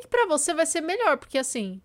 [0.00, 1.80] que pra você vai ser melhor, porque assim,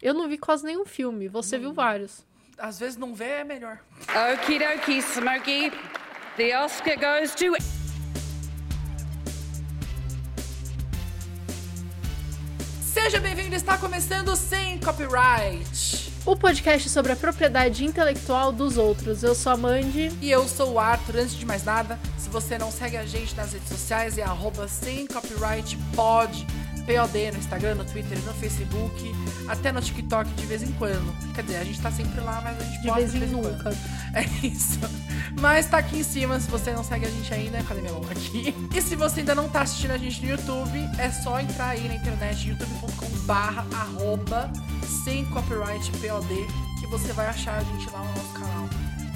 [0.00, 2.24] eu não vi quase nenhum filme, você viu vários.
[2.56, 3.80] Às vezes não vê é melhor.
[4.34, 5.72] Okie dokie, Smokey.
[6.36, 7.56] The Oscar goes to.
[12.80, 16.12] Seja bem-vindo, está começando sem copyright.
[16.24, 19.22] O podcast sobre a propriedade intelectual dos outros.
[19.22, 20.10] Eu sou a Mandy.
[20.22, 21.16] E eu sou o Arthur.
[21.16, 24.66] Antes de mais nada, se você não segue a gente nas redes sociais, é arroba
[24.66, 26.46] sem copyright pod,
[26.84, 29.14] POD no Instagram, no Twitter, no Facebook,
[29.48, 31.14] até no TikTok de vez em quando.
[31.34, 33.32] Quer dizer, a gente tá sempre lá, mas a gente De posta vez em vez
[33.32, 33.62] em nunca.
[33.62, 33.76] quando.
[34.14, 34.78] É isso.
[35.40, 38.04] Mas tá aqui em cima, se você não segue a gente ainda, cadê minha mão
[38.08, 38.54] aqui?
[38.72, 41.88] E se você ainda não tá assistindo a gente no YouTube, é só entrar aí
[41.88, 44.52] na internet, youtube.com barra arroba
[45.04, 46.28] sem copyright POD,
[46.78, 48.68] que você vai achar a gente lá no nosso canal.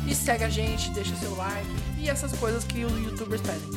[0.07, 3.71] E segue a gente, deixa seu like e essas coisas que os youtubers pedem.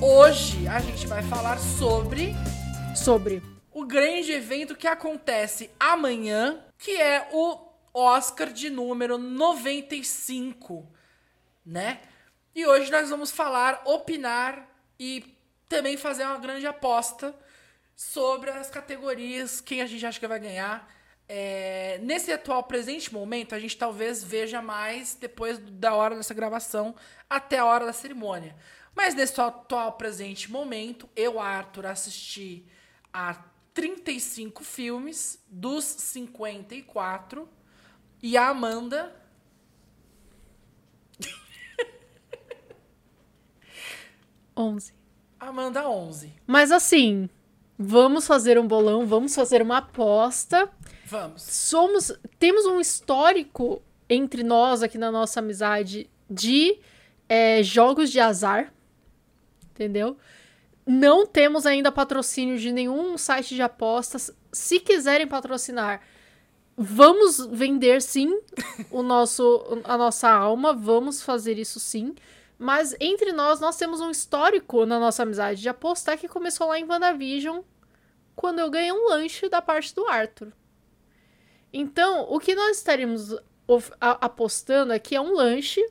[0.00, 2.34] Hoje a gente vai falar sobre
[2.96, 3.42] Sobre.
[3.72, 7.58] o grande evento que acontece amanhã, que é o
[7.92, 10.90] Oscar de número 95,
[11.64, 12.00] né?
[12.54, 14.66] E hoje nós vamos falar, opinar
[14.98, 15.36] e
[15.68, 17.34] também fazer uma grande aposta
[17.94, 20.90] sobre as categorias, quem a gente acha que vai ganhar.
[21.28, 26.94] É, nesse atual presente momento, a gente talvez veja mais depois da hora dessa gravação
[27.28, 28.56] até a hora da cerimônia.
[28.94, 32.66] Mas nesse atual presente momento, eu, Arthur, assisti
[33.18, 33.34] a
[33.72, 37.48] 35 filmes dos 54
[38.22, 39.10] e a Amanda
[44.54, 44.92] 11.
[45.40, 46.30] Amanda 11.
[46.46, 47.30] Mas assim,
[47.78, 50.70] vamos fazer um bolão, vamos fazer uma aposta.
[51.06, 51.40] Vamos.
[51.40, 52.12] Somos.
[52.38, 53.80] Temos um histórico
[54.10, 56.78] entre nós aqui na nossa amizade de
[57.26, 58.74] é, jogos de azar.
[59.70, 60.18] Entendeu?
[60.86, 64.30] Não temos ainda patrocínio de nenhum site de apostas.
[64.52, 66.00] Se quiserem patrocinar,
[66.76, 68.40] vamos vender sim
[68.90, 70.72] o nosso, a nossa alma.
[70.72, 72.14] Vamos fazer isso sim.
[72.58, 76.78] Mas entre nós, nós temos um histórico na nossa amizade de apostar que começou lá
[76.78, 77.60] em WandaVision,
[78.34, 80.52] quando eu ganhei um lanche da parte do Arthur.
[81.72, 83.36] Então, o que nós estaremos
[84.00, 85.84] apostando aqui é um lanche.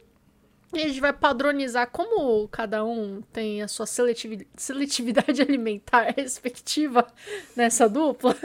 [0.78, 7.08] E a gente vai padronizar como cada um tem a sua seletivi- seletividade alimentar respectiva
[7.56, 8.36] nessa dupla.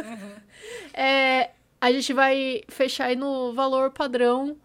[0.95, 4.57] É, a gente vai fechar aí no valor padrão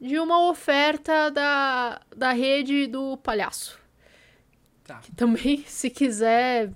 [0.00, 3.78] de uma oferta da, da rede do palhaço.
[4.84, 4.98] Tá.
[5.00, 6.70] Que também, se quiser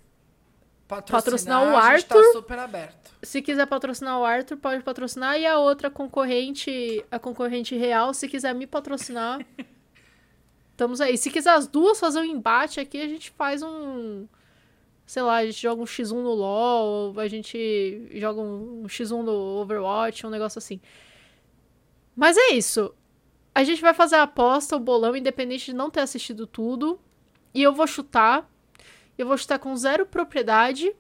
[0.88, 2.32] Patrocinar o a gente tá Arthur.
[2.32, 3.12] super aberto.
[3.22, 5.38] se quiser patrocinar o Arthur, pode patrocinar.
[5.38, 9.40] E a outra concorrente, a concorrente real, se quiser me patrocinar,
[10.72, 11.16] estamos aí.
[11.16, 14.26] Se quiser as duas fazer um embate aqui, a gente faz um.
[15.06, 19.32] Sei lá, a gente joga um X1 no LoL, a gente joga um X1 no
[19.60, 20.80] Overwatch, um negócio assim.
[22.16, 22.94] Mas é isso.
[23.54, 26.98] A gente vai fazer a aposta, o bolão, independente de não ter assistido tudo.
[27.52, 28.48] E eu vou chutar.
[29.18, 30.94] Eu vou chutar com zero propriedade.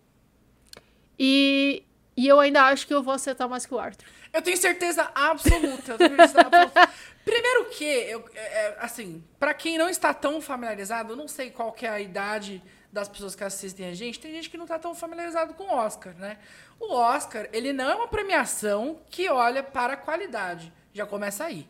[1.18, 1.82] E,
[2.16, 4.06] e eu ainda acho que eu vou acertar mais que o Arthur.
[4.32, 5.92] Eu tenho certeza absoluta.
[5.92, 6.90] eu tenho certeza absoluta.
[7.24, 11.50] Primeiro que, eu, é, é, assim, pra quem não está tão familiarizado, eu não sei
[11.50, 12.62] qual que é a idade
[12.92, 15.74] das pessoas que assistem a gente, tem gente que não tá tão familiarizado com o
[15.74, 16.38] Oscar, né?
[16.78, 20.72] O Oscar, ele não é uma premiação que olha para a qualidade.
[20.92, 21.66] Já começa aí.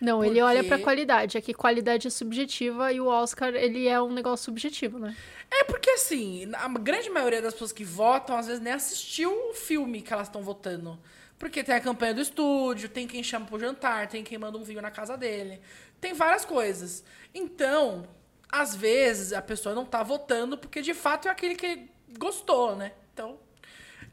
[0.00, 1.36] Não, ele Porque- olha pra qualidade.
[1.36, 5.14] É que qualidade é subjetiva e o Oscar, ele é um negócio subjetivo, né?
[5.50, 9.54] É porque, assim, a grande maioria das pessoas que votam, às vezes, nem assistiu o
[9.54, 10.98] filme que elas estão votando.
[11.42, 14.62] Porque tem a campanha do estúdio, tem quem chama pro jantar, tem quem manda um
[14.62, 15.60] vinho na casa dele.
[16.00, 17.02] Tem várias coisas.
[17.34, 18.06] Então,
[18.48, 22.92] às vezes, a pessoa não tá votando porque, de fato, é aquele que gostou, né?
[23.12, 23.40] Então,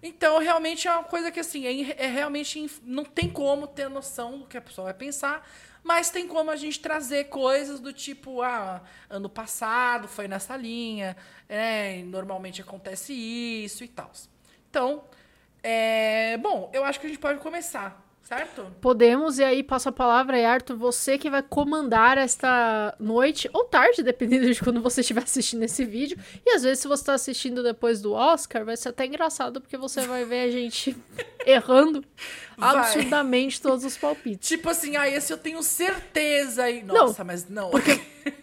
[0.01, 2.67] então realmente é uma coisa que, assim, é, é realmente...
[2.81, 5.47] Não tem como ter noção do que a pessoa vai pensar,
[5.83, 11.15] mas tem como a gente trazer coisas do tipo, ah, ano passado foi nessa linha,
[11.47, 14.11] é, normalmente acontece isso e tal.
[14.67, 15.03] Então,
[15.63, 18.67] é, bom, eu acho que a gente pode começar, certo?
[18.79, 23.65] Podemos, e aí passo a palavra aí, Arthur, você que vai comandar esta noite, ou
[23.65, 26.15] tarde, dependendo de quando você estiver assistindo esse vídeo.
[26.45, 29.75] E às vezes, se você está assistindo depois do Oscar, vai ser até engraçado, porque
[29.75, 30.95] você vai ver a gente
[31.43, 32.05] errando
[32.55, 32.77] Vai.
[32.77, 34.47] absurdamente todos os palpites.
[34.47, 36.69] Tipo assim, ah, esse eu tenho certeza.
[36.69, 37.71] E, nossa, mas não.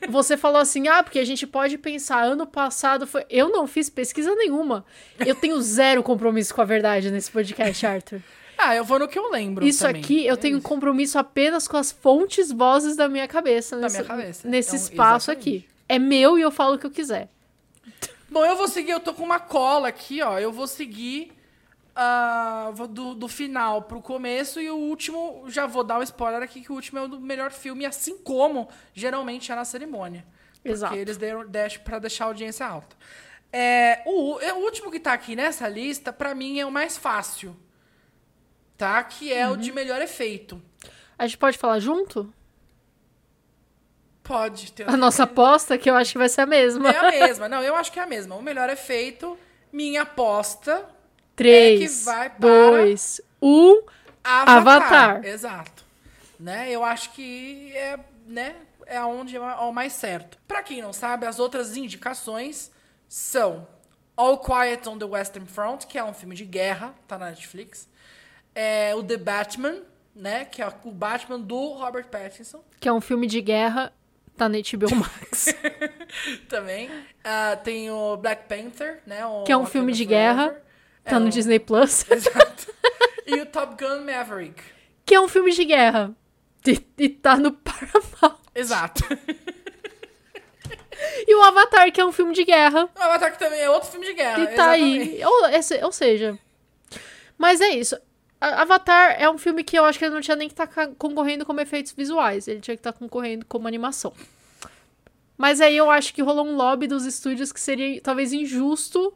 [0.08, 3.24] Você falou assim, ah, porque a gente pode pensar, ano passado foi.
[3.30, 4.84] Eu não fiz pesquisa nenhuma.
[5.18, 8.20] Eu tenho zero compromisso com a verdade nesse podcast, Arthur.
[8.58, 9.66] Ah, eu vou no que eu lembro.
[9.66, 10.02] Isso também.
[10.02, 10.66] aqui, eu É tenho isso.
[10.68, 13.76] compromisso apenas com as fontes vozes da minha cabeça.
[13.76, 14.48] Da nesse, minha cabeça.
[14.48, 15.58] Nesse Então, espaço exatamente.
[15.58, 15.68] aqui.
[15.88, 17.28] É meu e eu falo o que eu quiser.
[18.28, 20.38] Bom, eu vou seguir, eu tô com uma cola aqui, ó.
[20.38, 21.32] Eu vou seguir
[22.74, 26.60] vou do, do final pro começo e o último, já vou dar um spoiler aqui,
[26.60, 30.24] que o último é o do melhor filme, assim como geralmente é na cerimônia.
[30.64, 30.90] Exato.
[30.92, 32.96] Porque eles deram dash pra deixar a audiência alta.
[33.52, 37.56] É, o, o último que tá aqui nessa lista, pra mim, é o mais fácil.
[38.76, 39.02] Tá?
[39.04, 40.60] Que é o de melhor efeito.
[41.18, 42.32] A gente pode falar junto?
[44.22, 44.88] Pode ter.
[44.88, 46.90] A nossa aposta, que eu acho que vai ser a mesma.
[46.90, 47.48] É a mesma.
[47.48, 48.34] Não, eu acho que é a mesma.
[48.34, 49.38] O melhor efeito,
[49.72, 50.84] minha aposta,
[51.36, 53.82] 3, É que vai para 2, 1.
[54.24, 54.56] Avatar.
[54.56, 55.24] Avatar.
[55.24, 55.84] Exato.
[56.40, 56.70] Né?
[56.70, 60.38] Eu acho que é, né, é onde é o mais certo.
[60.48, 62.70] Pra quem não sabe, as outras indicações
[63.08, 63.66] são
[64.16, 67.88] All Quiet on the Western Front, que é um filme de guerra, tá na Netflix.
[68.58, 69.82] É, o The Batman,
[70.14, 72.64] né, que é o Batman do Robert Pattinson.
[72.80, 73.92] Que é um filme de guerra,
[74.36, 75.54] tá na HBO Max.
[76.48, 76.90] também.
[77.22, 79.18] Ah, tem o Black Panther, né?
[79.44, 80.18] Que é um filme de Forever.
[80.36, 80.62] guerra,
[81.04, 82.04] É tá no um- Disney Plus.
[82.10, 82.74] Exato.
[83.26, 84.62] e o Top Gun Maverick.
[85.04, 86.14] Que é um filme de guerra.
[86.66, 88.38] E, e tá no Paramount.
[88.54, 89.04] Exato.
[91.26, 92.88] E o Avatar, que é um filme de guerra.
[92.96, 94.40] o Avatar que também é outro filme de guerra.
[94.42, 95.10] E tá exatamente.
[95.16, 95.24] aí.
[95.24, 96.38] Ou, ou seja.
[97.36, 97.96] Mas é isso.
[98.40, 100.68] Avatar é um filme que eu acho que ele não tinha nem que estar
[100.98, 102.46] concorrendo como efeitos visuais.
[102.46, 104.12] Ele tinha que estar concorrendo como animação.
[105.36, 109.12] Mas aí eu acho que rolou um lobby dos estúdios que seria talvez injusto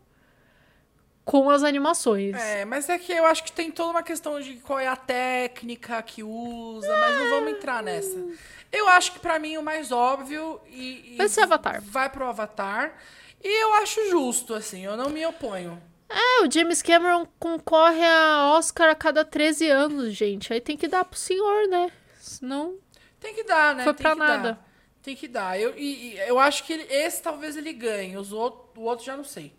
[1.25, 2.35] com as animações.
[2.35, 4.97] É, mas é que eu acho que tem toda uma questão de qual é a
[4.97, 8.19] técnica que usa, mas não vamos entrar nessa.
[8.73, 11.81] Eu acho que pra mim o mais óbvio e, e Vai ser Avatar.
[11.83, 12.97] Vai pro Avatar.
[13.43, 15.81] E eu acho justo, assim, eu não me oponho.
[16.11, 20.53] É, o James Cameron concorre a Oscar a cada 13 anos, gente.
[20.53, 21.91] Aí tem que dar pro senhor, né?
[22.19, 22.77] Senão.
[23.21, 23.85] Tem que dar, né?
[23.85, 24.53] Foi Tem pra que nada.
[24.55, 24.71] Dar.
[25.03, 25.59] Tem que dar.
[25.61, 29.17] Eu, e, eu acho que ele- esse talvez ele ganhe, os outros, o outro já
[29.17, 29.55] não sei.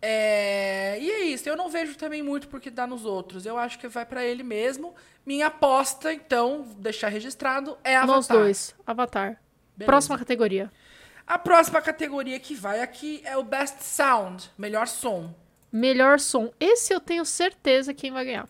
[0.00, 3.46] É, e é isso, eu não vejo também muito porque dá nos outros.
[3.46, 4.94] Eu acho que vai pra ele mesmo.
[5.24, 8.16] Minha aposta, então, deixar registrado, é Avatar.
[8.16, 8.74] Nós dois.
[8.86, 9.40] Avatar.
[9.76, 9.86] Beleza.
[9.86, 10.72] Próxima categoria.
[11.26, 15.32] A próxima categoria que vai aqui é o Best Sound, melhor som.
[15.72, 16.52] Melhor som.
[16.60, 18.48] Esse eu tenho certeza quem vai ganhar.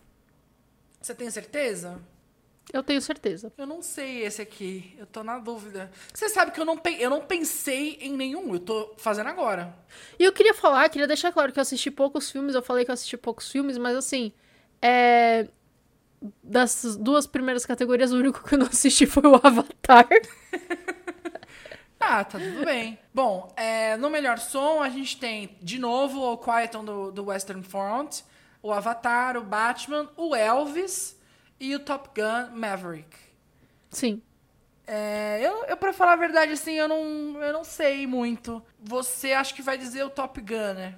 [1.01, 2.01] Você tem certeza?
[2.71, 3.51] Eu tenho certeza.
[3.57, 5.91] Eu não sei esse aqui, eu tô na dúvida.
[6.13, 9.75] Você sabe que eu não, eu não pensei em nenhum, eu tô fazendo agora.
[10.17, 12.55] E eu queria falar, queria deixar claro que eu assisti poucos filmes.
[12.55, 14.31] Eu falei que eu assisti poucos filmes, mas assim.
[14.81, 15.47] É.
[16.41, 20.07] Das duas primeiras categorias, o único que eu não assisti foi o Avatar.
[22.05, 22.99] Ah, tá tudo bem.
[23.13, 27.21] Bom, é, no melhor som a gente tem, de novo, o Quiet on the, the
[27.21, 28.21] Western Front,
[28.61, 31.17] o Avatar, o Batman, o Elvis
[31.59, 33.17] e o Top Gun Maverick.
[33.89, 34.21] Sim.
[34.85, 38.61] É, eu, eu, pra falar a verdade, assim, eu não, eu não sei muito.
[38.79, 40.95] Você acho que vai dizer o Top Gun, né?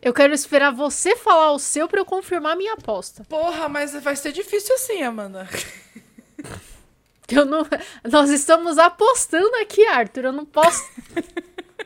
[0.00, 3.24] Eu quero esperar você falar o seu pra eu confirmar a minha aposta.
[3.24, 5.48] Porra, mas vai ser difícil assim, Amanda.
[7.34, 7.66] Eu não...
[8.10, 10.26] Nós estamos apostando aqui, Arthur.
[10.26, 10.82] Eu não posso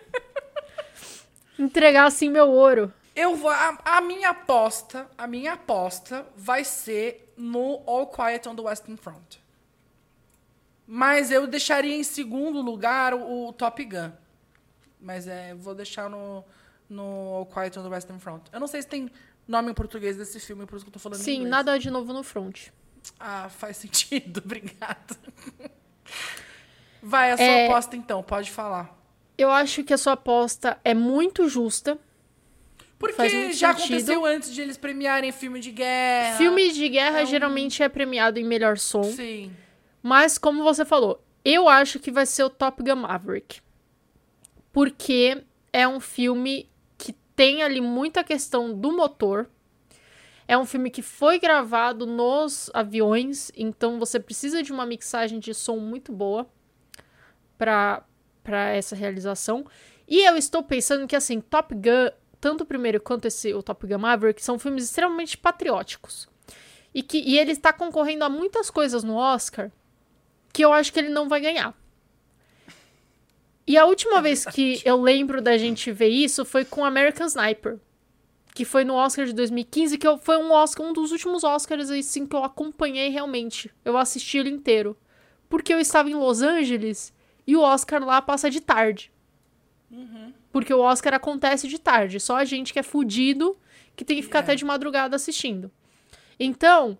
[1.58, 2.92] entregar assim meu ouro.
[3.14, 3.48] Eu vou.
[3.48, 8.96] A, a minha aposta, a minha aposta vai ser no All Quiet on the Western
[8.98, 9.38] Front.
[10.86, 14.12] Mas eu deixaria em segundo lugar o, o Top Gun.
[15.00, 16.44] Mas é, vou deixar no,
[16.88, 17.02] no
[17.34, 18.42] All Quiet on the Western Front.
[18.52, 19.10] Eu não sei se tem
[19.48, 21.90] nome em português desse filme, por isso que eu tô falando em Sim, nada de
[21.90, 22.68] novo no front.
[23.18, 25.16] Ah, faz sentido, obrigada.
[27.02, 28.94] Vai, a sua É- aposta então, pode falar.
[29.38, 31.98] Eu acho que a sua aposta é muito justa.
[32.98, 33.86] Porque já sentido.
[33.92, 36.36] aconteceu antes de eles premiarem filme de guerra.
[36.38, 39.02] Filme de guerra é geralmente é premiado em melhor som.
[39.02, 39.54] Sim.
[40.02, 43.60] Mas, como você falou, eu acho que vai ser o Top Gun Maverick.
[44.72, 49.46] Porque é um filme que tem ali muita questão do motor.
[50.48, 55.52] É um filme que foi gravado nos aviões, então você precisa de uma mixagem de
[55.52, 56.48] som muito boa
[57.58, 58.04] para
[58.72, 59.66] essa realização.
[60.06, 62.10] E eu estou pensando que assim, Top Gun,
[62.40, 66.28] tanto o primeiro quanto esse o Top Gun Maverick, são filmes extremamente patrióticos.
[66.94, 69.70] E que e ele está concorrendo a muitas coisas no Oscar
[70.52, 71.74] que eu acho que ele não vai ganhar.
[73.66, 77.78] E a última vez que eu lembro da gente ver isso foi com American Sniper,
[78.56, 81.90] que foi no Oscar de 2015, que eu- foi um Oscar, um dos últimos Oscars
[81.90, 83.70] assim que eu acompanhei realmente.
[83.84, 84.96] Eu assisti ele inteiro,
[85.46, 87.12] porque eu estava em Los Angeles
[87.46, 89.12] e o Oscar lá passa de tarde.
[90.50, 93.58] Porque o Oscar acontece de tarde, só a gente que é fudido
[93.94, 94.42] que tem que ficar É.
[94.42, 95.70] até de madrugada assistindo.
[96.40, 96.96] Então,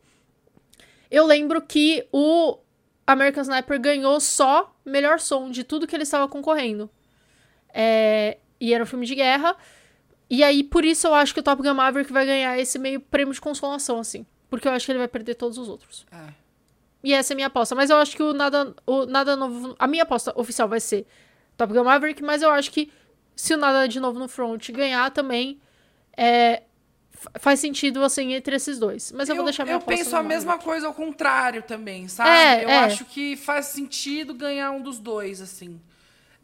[1.10, 2.58] eu lembro que o
[3.06, 6.90] American Sniper ganhou só melhor som de tudo que ele estava concorrendo.
[7.72, 9.56] É, e era um filme de guerra.
[10.28, 13.00] E aí, por isso eu acho que o Top Gun Maverick vai ganhar esse meio
[13.00, 14.26] prêmio de consolação, assim.
[14.50, 16.06] Porque eu acho que ele vai perder todos os outros.
[16.10, 16.32] É.
[17.02, 17.74] E essa é a minha aposta.
[17.74, 19.76] Mas eu acho que o nada, o nada novo.
[19.78, 21.06] A minha aposta oficial vai ser
[21.56, 22.90] Top Gun Maverick, mas eu acho que
[23.34, 25.60] se o nada de novo no front ganhar também,
[26.16, 26.62] é,
[27.10, 29.12] fa- faz sentido, assim, entre esses dois.
[29.12, 32.30] Mas eu, vou deixar minha eu penso a mesma coisa ao contrário também, sabe?
[32.30, 32.78] É, eu é.
[32.78, 35.80] acho que faz sentido ganhar um dos dois, assim.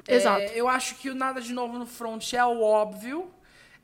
[0.06, 0.52] É, Exato.
[0.52, 3.30] eu acho que o Nada de Novo no Front é o óbvio.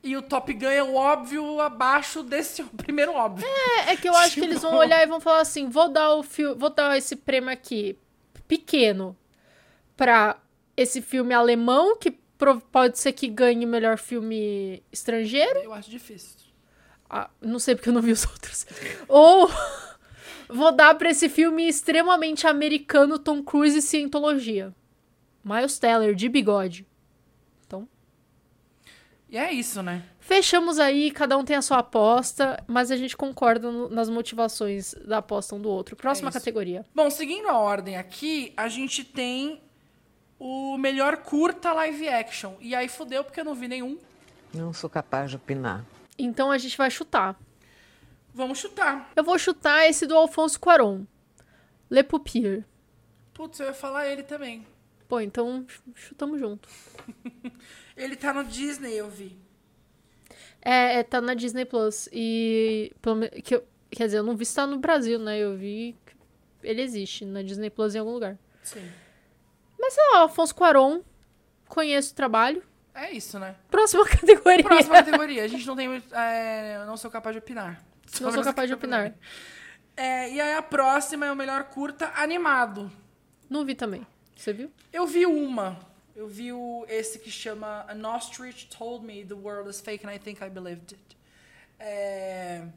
[0.01, 3.45] E o Top Gun é o óbvio abaixo desse primeiro óbvio.
[3.47, 5.89] É, é que eu acho que eles vão Tipo- olhar e vão falar assim: vou
[5.89, 7.97] dar o fio, vou dar esse prêmio aqui
[8.47, 9.15] pequeno
[9.97, 10.37] pra
[10.77, 12.17] esse filme alemão, que
[12.71, 15.59] pode ser que ganhe o melhor filme estrangeiro.
[15.59, 16.37] Eu acho difícil.
[17.09, 18.65] Ah, não sei porque eu não vi os outros.
[19.07, 19.51] Ou
[20.47, 24.73] vou dar pra esse filme extremamente americano, Tom Cruise e Cientologia.
[25.43, 26.87] Miles Teller, de bigode.
[29.29, 30.03] E é isso, né?
[30.19, 34.93] fechamos aí, cada um tem a sua aposta, mas a gente concorda no- nas motivações
[35.05, 35.95] da aposta um do outro.
[35.95, 36.85] Próxima É categoria.
[36.93, 39.59] Bom, seguindo a ordem aqui, a gente tem
[40.39, 42.53] o melhor curta live action.
[42.59, 43.97] E aí fudeu porque eu não vi nenhum.
[44.53, 45.83] Não sou capaz de opinar.
[46.17, 47.35] Então a gente vai chutar.
[48.33, 49.11] Vamos chutar.
[49.15, 51.05] Eu vou chutar esse do Alfonso Cuarón.
[51.89, 52.63] Le Paupier.
[53.33, 54.65] Putz, eu ia falar ele também.
[55.07, 56.69] Pô, então ch- chutamos junto.
[57.99, 59.37] Ele tá no Disney, eu vi.
[60.61, 62.07] É, é, tá na Disney Plus.
[62.11, 62.91] E.
[63.43, 65.37] que eu- quer dizer, eu não vi se tá no Brasil, né?
[65.37, 66.15] Eu vi que
[66.67, 68.37] ele existe na Disney Plus em algum lugar.
[68.63, 68.89] Sim.
[69.79, 71.01] Mas sei lá, Alfonso Cuarón.
[71.67, 72.63] Conheço o trabalho.
[72.95, 73.55] É isso, né?
[73.69, 74.63] Próxima categoria.
[74.63, 75.43] Próxima categoria.
[75.43, 75.87] A gente não tem.
[75.87, 77.83] muito- É, eu não sou capaz de opinar.
[78.05, 79.13] Não Sobre sou capaz de opinar.
[79.95, 82.91] É, e aí a próxima é o melhor curta animado.
[83.49, 84.05] Não vi também.
[84.35, 84.71] Você viu?
[84.91, 85.77] Eu vi uma.
[86.19, 90.13] Eu vi o, esse que chama An Ostrich Told Me the World is Fake and
[90.13, 91.17] I Think I Believed It.
[91.79, 92.67] É,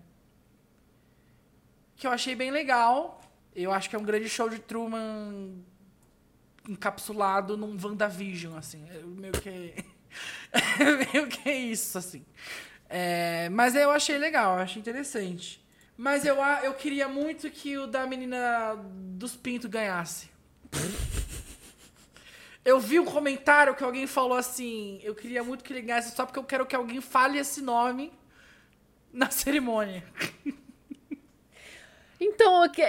[1.96, 3.20] que eu achei bem legal.
[3.52, 5.60] Eu acho que é um grande show de Truman
[6.68, 8.88] encapsulado num WandaVision, assim.
[8.88, 9.74] É meio que...
[10.78, 12.24] é meio que isso, assim.
[12.88, 15.60] É, mas eu achei legal, eu achei interessante.
[15.96, 18.76] Mas eu, eu queria muito que o da menina
[19.16, 20.30] dos pintos ganhasse.
[22.64, 26.24] Eu vi um comentário que alguém falou assim: eu queria muito que ele ganhasse só
[26.24, 28.12] porque eu quero que alguém fale esse nome
[29.12, 30.04] na cerimônia.
[32.20, 32.80] Então, é,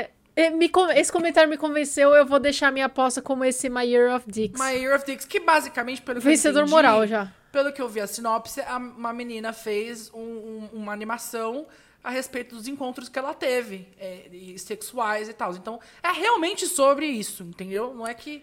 [0.00, 2.10] é, é, me esse comentário me convenceu.
[2.14, 4.60] Eu vou deixar minha aposta como esse My Year of Dicks.
[4.60, 7.30] My Year of Dicks, que basicamente, pelo que eu Vencedor entendi, moral já.
[7.52, 11.66] Pelo que eu vi a sinopse, a- uma menina fez um- um- uma animação
[12.02, 15.52] a respeito dos encontros que ela teve, é, e sexuais e tal.
[15.54, 17.92] Então, é realmente sobre isso, entendeu?
[17.94, 18.42] Não é que.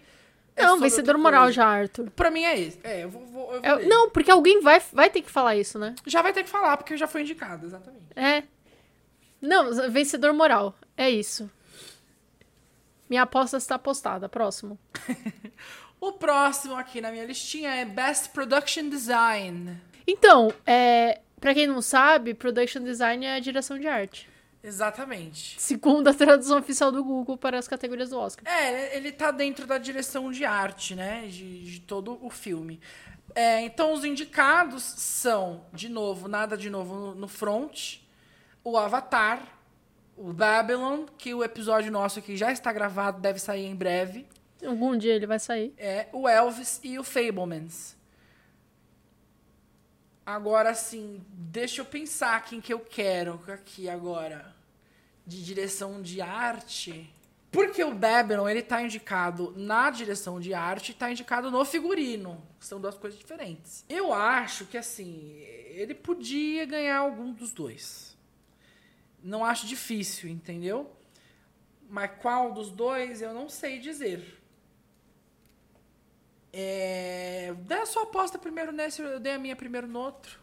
[0.66, 1.54] Não, vencedor moral coisa.
[1.56, 2.10] já, Arthur.
[2.12, 2.80] Pra mim é esse.
[2.84, 3.26] É, eu vou.
[3.26, 5.96] vou- eu vou É, não, porque alguém vai, vai ter que falar isso, né?
[6.06, 8.06] Já vai ter que falar, porque já foi indicado, exatamente.
[8.16, 8.44] É.
[9.42, 10.76] Não, vencedor moral.
[10.98, 11.50] É isso.
[13.10, 14.28] Minha aposta está apostada.
[14.30, 14.78] Próximo.
[16.02, 19.78] O próximo aqui na minha listinha é Best Production Design.
[20.08, 24.30] Então, é, pra quem não sabe, production design é a direção de arte.
[24.64, 25.60] Exatamente.
[25.60, 28.46] Segundo a tradução oficial do Google para as categorias do Oscar.
[28.52, 31.26] É, ele tá dentro da direção de arte, né?
[31.28, 32.80] De, de todo o filme.
[33.36, 37.98] É, então, os indicados são, de novo, nada de novo no, no front,
[38.64, 39.42] o Avatar,
[40.18, 44.28] o Babylon, que o episódio nosso aqui já está gravado, deve sair em breve,
[44.66, 45.74] Algum dia ele vai sair.
[45.78, 47.96] é o Elvis e o Fablemans.
[50.30, 54.56] Agora, assim, deixa eu pensar quem que eu quero aqui agora.
[55.26, 57.12] De direção de arte.
[57.52, 62.44] Porque o Babylon, ele tá indicado na direção de arte e tá indicado no figurino.
[62.60, 63.84] São duas coisas diferentes.
[63.90, 68.16] Eu acho que, assim, ele podia ganhar algum dos dois.
[69.24, 70.96] Não acho difícil, entendeu?
[71.90, 74.39] Mas qual dos dois, eu não sei dizer.
[76.52, 77.54] É...
[77.68, 80.40] Dá a sua aposta primeiro nesse, eu dei a minha primeiro no outro.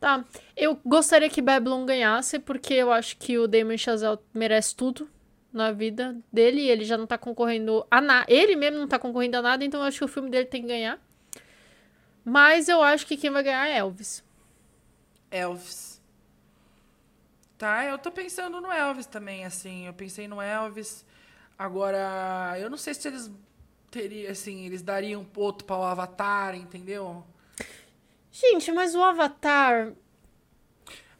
[0.00, 0.24] Tá.
[0.56, 5.08] Eu gostaria que Babylon ganhasse, porque eu acho que o Damon Chazelle merece tudo
[5.52, 6.68] na vida dele.
[6.68, 8.26] Ele já não tá concorrendo a nada.
[8.28, 10.62] Ele mesmo não tá concorrendo a nada, então eu acho que o filme dele tem
[10.62, 10.98] que ganhar.
[12.24, 14.24] Mas eu acho que quem vai ganhar é Elvis.
[15.30, 16.02] Elvis.
[17.56, 19.86] Tá, eu tô pensando no Elvis também, assim.
[19.86, 21.06] Eu pensei no Elvis.
[21.56, 23.30] Agora, eu não sei se eles
[23.92, 27.22] teriam, assim, eles dariam outro para o Avatar, entendeu?
[28.32, 29.92] Gente, mas o Avatar.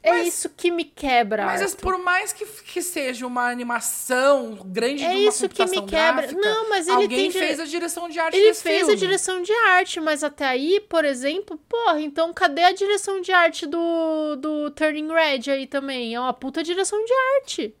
[0.05, 1.45] É Mas- isso que me quebra.
[1.45, 1.77] Mas Arthur.
[1.81, 6.27] por mais que, que seja uma animação grande É de uma isso que me quebra.
[6.27, 8.91] gráfica, Não, mas ele alguém tem fez a direção de arte Ele fez filme.
[8.93, 13.31] a direção de arte, mas até aí, por exemplo, porra, então cadê a direção de
[13.31, 16.13] arte do, do Turning Red aí também?
[16.15, 17.73] É uma puta direção de arte.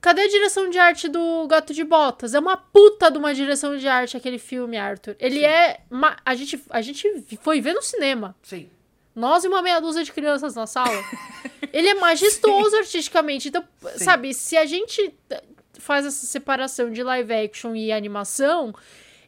[0.00, 2.34] Cadê a direção de arte do Gato de Botas?
[2.34, 5.14] É uma puta de uma direção de arte aquele filme, Arthur.
[5.18, 5.80] Ele é.
[5.90, 7.06] ma- A gente, a gente
[7.42, 8.34] foi ver no cinema.
[8.42, 8.70] Sim.
[9.14, 10.94] Nós e uma meia dúzia de crianças na sala.
[11.72, 13.48] Ele é majestoso artisticamente.
[13.48, 13.62] Então,
[13.96, 15.12] sabe, se a gente
[15.78, 18.72] faz essa separação de live action e animação,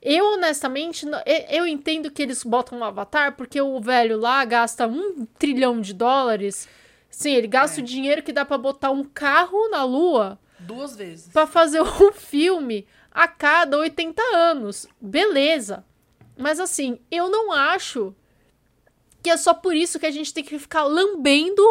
[0.01, 1.05] eu honestamente,
[1.51, 5.93] eu entendo que eles botam um avatar porque o velho lá gasta um trilhão de
[5.93, 6.67] dólares.
[7.11, 11.29] Sim, ele gasta o dinheiro que dá pra botar um carro na lua Duas vezes.
[11.33, 14.87] pra fazer um filme a cada 80 anos.
[15.01, 15.85] Beleza.
[16.37, 18.15] Mas assim, eu não acho
[19.23, 21.63] que é só por isso que a gente tem que ficar lambendo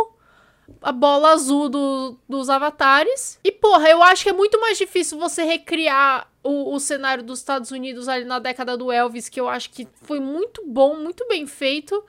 [0.82, 3.38] a bola azul do- dos avatares.
[3.44, 7.40] E, porra, eu acho que é muito mais difícil você recriar o, o cenário dos
[7.40, 11.28] Estados Unidos ali na década do Elvis, que eu acho que foi muito bom, muito
[11.28, 12.02] bem feito.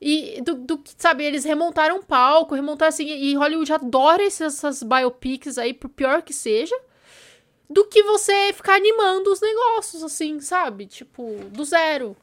[0.00, 4.56] E do, do que, sabe, eles remontaram um palco, remontaram assim, e Hollywood adora essas,
[4.56, 6.74] essas biopics aí, por pior que seja,
[7.68, 10.86] do que você ficar animando os negócios, assim, sabe?
[10.86, 12.16] Tipo, do zero.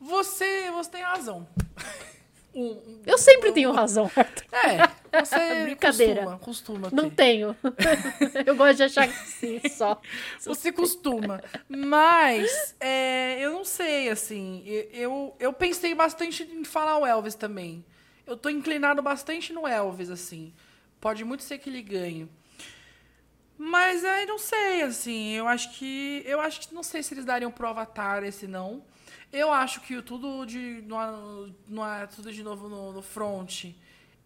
[0.00, 1.48] Você, você tem razão.
[2.60, 4.44] Um- um- Eu sempre tenho razão, Arthur.
[4.52, 6.22] É, você Brincadeira.
[6.22, 7.54] costuma, costuma Não tenho.
[8.44, 10.00] eu gosto de achar que sim, só.
[10.44, 11.42] Você costuma.
[11.68, 14.64] Mas, é, eu não sei, assim.
[14.92, 17.84] Eu, eu pensei bastante em falar o Elvis também.
[18.26, 20.52] Eu tô inclinado bastante no Elvis, assim.
[21.00, 22.28] Pode muito ser que ele ganhe.
[23.56, 25.30] Mas aí não sei, assim.
[25.32, 26.22] Eu acho que.
[26.26, 28.82] Eu acho que não sei se eles dariam pro Avatar esse não.
[29.32, 30.82] Eu acho que tudo de.
[30.86, 31.82] No, no,
[32.14, 33.66] tudo de novo no, no front.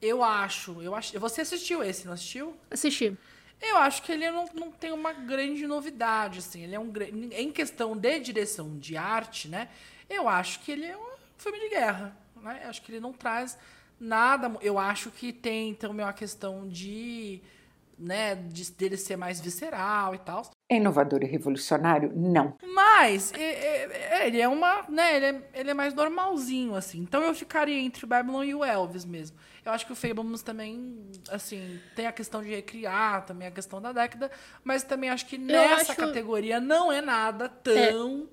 [0.01, 0.81] Eu acho.
[0.81, 1.19] Eu acho.
[1.19, 2.57] Você assistiu esse, não assistiu?
[2.71, 3.17] Assisti.
[3.61, 6.63] Eu acho que ele não, não tem uma grande novidade, assim.
[6.65, 6.93] Ele é um
[7.33, 9.69] em questão de direção de arte, né?
[10.11, 12.61] Eu acho que ele é um filme de guerra, né?
[12.65, 13.57] Eu acho que ele não traz
[14.01, 14.53] nada.
[14.61, 17.41] Eu acho que tem também uma questão de,
[17.97, 20.51] né, de, dele ser mais visceral e tal.
[20.69, 22.11] É inovador e revolucionário?
[22.15, 22.57] Não.
[22.75, 25.17] Mas é, é, é, ele é uma, né?
[25.17, 26.99] Ele é, ele é mais normalzinho, assim.
[27.01, 29.37] Então eu ficaria entre o Babylon e o Elvis mesmo.
[29.65, 30.97] Eu acho que o Fablemans também,
[31.31, 34.31] assim, tem a questão de recriar, também a questão da década,
[34.65, 38.29] mas também acho que nessa acho- categoria não é nada tão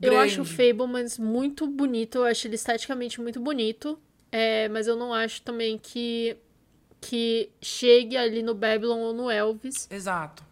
[0.00, 0.16] grande.
[0.16, 3.98] Eu acho o Fablemans muito bonito, eu acho ele esteticamente muito bonito.
[4.34, 6.38] É, mas eu não acho também que,
[7.02, 9.86] que chegue ali no Babylon ou no Elvis.
[9.90, 10.42] Exato.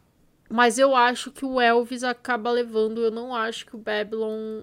[0.52, 3.00] Mas eu acho que o Elvis acaba levando.
[3.00, 4.62] Eu não acho que o Babylon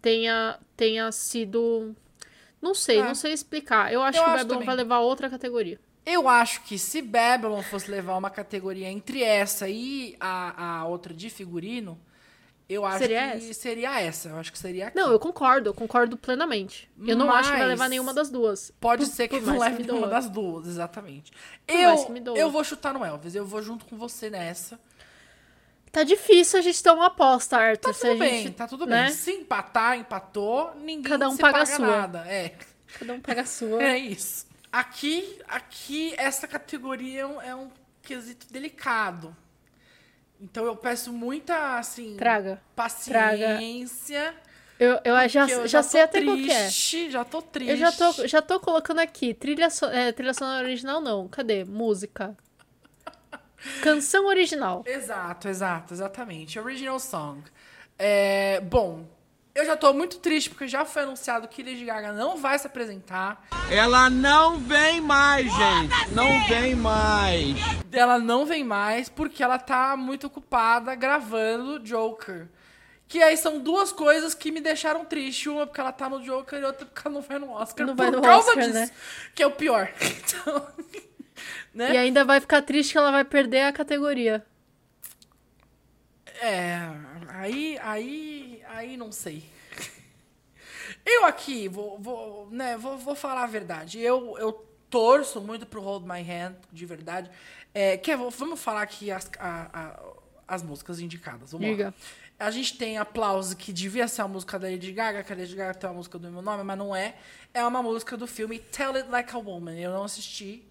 [0.00, 1.94] tenha, tenha sido.
[2.60, 3.02] Não sei, É.
[3.04, 3.92] não sei explicar.
[3.92, 4.66] Eu acho Eu que o acho Babylon também.
[4.66, 5.78] vai levar outra categoria.
[6.06, 11.14] Eu acho que se Babylon fosse levar uma categoria entre essa e a, a outra
[11.14, 11.98] de figurino,
[12.68, 13.54] eu acho Seria que essa?
[13.54, 14.28] seria essa.
[14.30, 14.96] Eu acho que seria aqui.
[14.96, 16.90] Não, eu concordo, eu concordo plenamente.
[17.06, 18.70] Eu não acho que vai Mas- levar nenhuma das duas.
[18.80, 21.30] Pode Por- ser que não leve me nenhuma das duas, exatamente.
[21.66, 24.80] Por Eu, que eu vou chutar no Elvis, eu vou junto com você nessa.
[25.92, 27.92] Tá difícil a gente ter uma aposta, Arthur.
[27.92, 29.04] Tá tudo bem, gente, tá tudo né?
[29.04, 29.12] bem.
[29.12, 31.86] Se empatar, empatou, ninguém Cada um se paga a paga sua.
[31.86, 32.18] nada.
[32.26, 32.54] É,
[32.98, 33.80] Cada um pega a sua.
[33.84, 34.46] é isso.
[34.72, 37.70] Aqui, aqui, essa categoria é um, é um
[38.02, 39.36] quesito delicado.
[40.40, 42.60] Então eu peço muita, assim, Traga.
[42.76, 44.34] paciência.
[44.78, 46.64] Eu, eu já, eu já tô sei até qual que é.
[46.64, 47.70] triste, Já tô triste.
[47.70, 49.32] Eu já tô, já tô colocando aqui.
[49.32, 51.28] Trilha, so- é, trilha sonora original, não.
[51.28, 51.64] Cadê?
[51.64, 52.36] Música.
[53.80, 54.82] Canção original.
[54.86, 56.58] Exato, exato, exatamente.
[56.58, 57.42] Original song.
[57.98, 59.06] É, bom,
[59.54, 62.66] eu já tô muito triste porque já foi anunciado que Lady Gaga não vai se
[62.66, 63.46] apresentar.
[63.70, 66.10] Ela não vem mais, gente.
[66.12, 67.56] Não vem mais.
[67.92, 72.48] Ela não vem mais porque ela tá muito ocupada gravando Joker.
[73.06, 75.48] Que aí são duas coisas que me deixaram triste.
[75.48, 77.86] Uma porque ela tá no Joker e outra porque ela não vai no Oscar.
[77.86, 78.74] Não por vai no causa Oscar, disso.
[78.74, 78.90] né?
[79.34, 79.88] Que é o pior.
[80.26, 80.66] Então,
[81.72, 81.92] né?
[81.92, 84.44] E ainda vai ficar triste que ela vai perder a categoria.
[86.40, 86.80] É,
[87.28, 89.44] aí, aí, aí não sei.
[91.04, 94.00] Eu aqui vou, vou, né, vou, vou falar a verdade.
[94.00, 94.52] Eu, eu
[94.90, 97.30] torço muito pro Hold My Hand, de verdade.
[97.74, 100.00] É, quer, vamos falar aqui as, a- a-
[100.46, 101.52] as músicas indicadas.
[101.52, 101.86] Vamos Diga.
[101.86, 101.94] lá.
[102.46, 105.54] A gente tem Aplauso, que devia ser a música da Lady Gaga, que a Lady
[105.54, 107.14] Gaga tem uma música do meu nome, mas não é.
[107.52, 109.74] É uma música do filme Tell It Like a Woman.
[109.78, 110.64] Eu não assisti.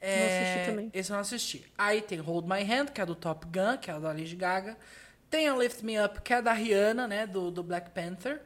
[0.00, 0.90] É, assisti também.
[0.92, 1.64] Esse eu não assisti.
[1.76, 4.76] Aí tem Hold My Hand, que é do Top Gun, que é da Lady Gaga.
[5.30, 7.26] Tem a Lift Me Up, que é da Rihanna, né?
[7.26, 8.40] Do, do Black Panther.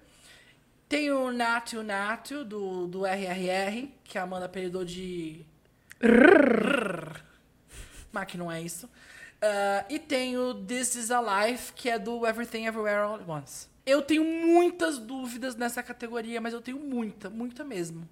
[0.89, 5.47] Tem o Nato Nato, do, do RRR, que a Amanda apelidou de...
[8.13, 8.91] Mas que não é isso.
[9.43, 13.29] Ah, e tem o This Is a Life, que é do Everything Everywhere All at
[13.29, 13.67] Once.
[13.85, 18.09] Eu tenho muitas dúvidas nessa categoria, mas eu tenho muita, muita mesmo.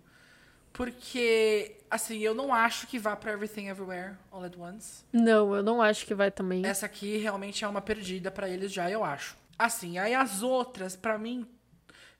[0.72, 5.04] Porque, assim, eu não acho que vá pra Everything Everywhere All at Once.
[5.12, 6.64] Não, eu não acho que vai também.
[6.64, 9.36] Essa aqui realmente é uma perdida pra eles já, eu acho.
[9.58, 11.46] Assim, aí as outras, pra mim,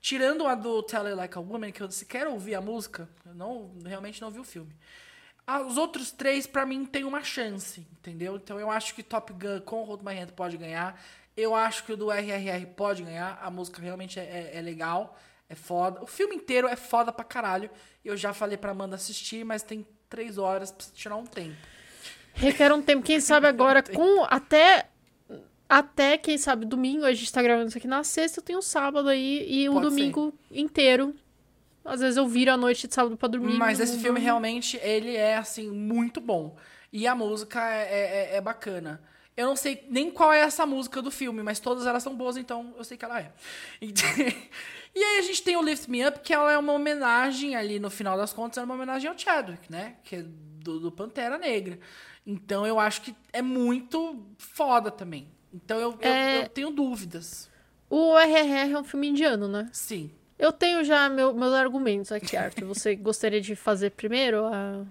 [0.01, 3.35] tirando a do Tell It Like a Woman, que eu sequer ouvi a música, eu
[3.35, 4.75] não, realmente não vi o filme.
[5.67, 8.37] Os outros três, pra mim, tem uma chance, entendeu?
[8.37, 11.01] Então eu acho que Top Gun com Hold My Hand pode ganhar.
[11.37, 13.39] Eu acho que o do RRR pode ganhar.
[13.43, 15.19] A música realmente é, é- é legal,
[15.51, 16.03] é foda.
[16.03, 17.69] O filme inteiro é foda pra caralho.
[18.03, 21.57] Eu já falei pra Amanda assistir, mas tem três horas, precisa tirar um tempo.
[22.33, 23.03] Requer um tempo.
[23.05, 24.87] Quem sabe agora, com até.
[25.69, 28.63] Até, quem sabe, domingo, a gente tá gravando isso aqui na sexta, eu tenho o
[28.63, 31.15] sábado aí e o Pode domingo inteiro.
[31.85, 33.57] Às vezes eu viro a noite de sábado pra dormir.
[33.57, 36.57] Mas esse filme realmente, ele é, assim, muito bom.
[36.93, 39.01] E a música é, é- é bacana.
[39.41, 42.37] Eu não sei nem qual é essa música do filme, mas todas elas são boas,
[42.37, 43.33] então eu sei que ela é.
[43.81, 43.93] E,
[44.95, 47.79] e aí a gente tem o Lift Me Up, que ela é uma homenagem ali,
[47.79, 49.95] no final das contas, é uma homenagem ao Chadwick, né?
[50.05, 51.79] Que é do, do Pantera Negra.
[52.27, 55.29] Então eu acho que é muito foda também.
[55.55, 56.43] Então eu, eu- É.
[56.43, 57.49] eu tenho dúvidas.
[57.89, 59.69] O RRR é um filme indiano, né?
[59.73, 60.11] Sim.
[60.39, 62.67] Eu tenho já meu- meus argumentos aqui, Arthur.
[62.67, 64.85] Você gostaria de fazer primeiro a.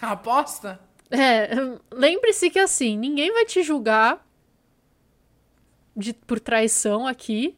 [0.00, 0.80] A aposta?
[1.10, 1.48] É,
[1.92, 4.26] lembre-se que assim, ninguém vai te julgar
[5.96, 7.56] de, por traição aqui,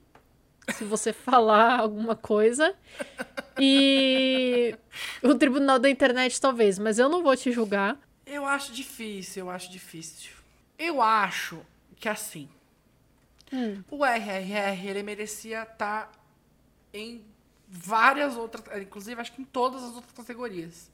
[0.75, 2.75] se você falar alguma coisa.
[3.59, 4.75] E
[5.23, 7.99] o tribunal da internet talvez, mas eu não vou te julgar.
[8.25, 10.33] Eu acho difícil, eu acho difícil.
[10.79, 11.61] Eu acho
[11.97, 12.49] que assim.
[13.91, 16.13] O RRR, ele merecia estar
[16.95, 17.25] em
[17.69, 18.65] várias outras.
[18.81, 20.89] Inclusive, acho que em todas as outras categorias.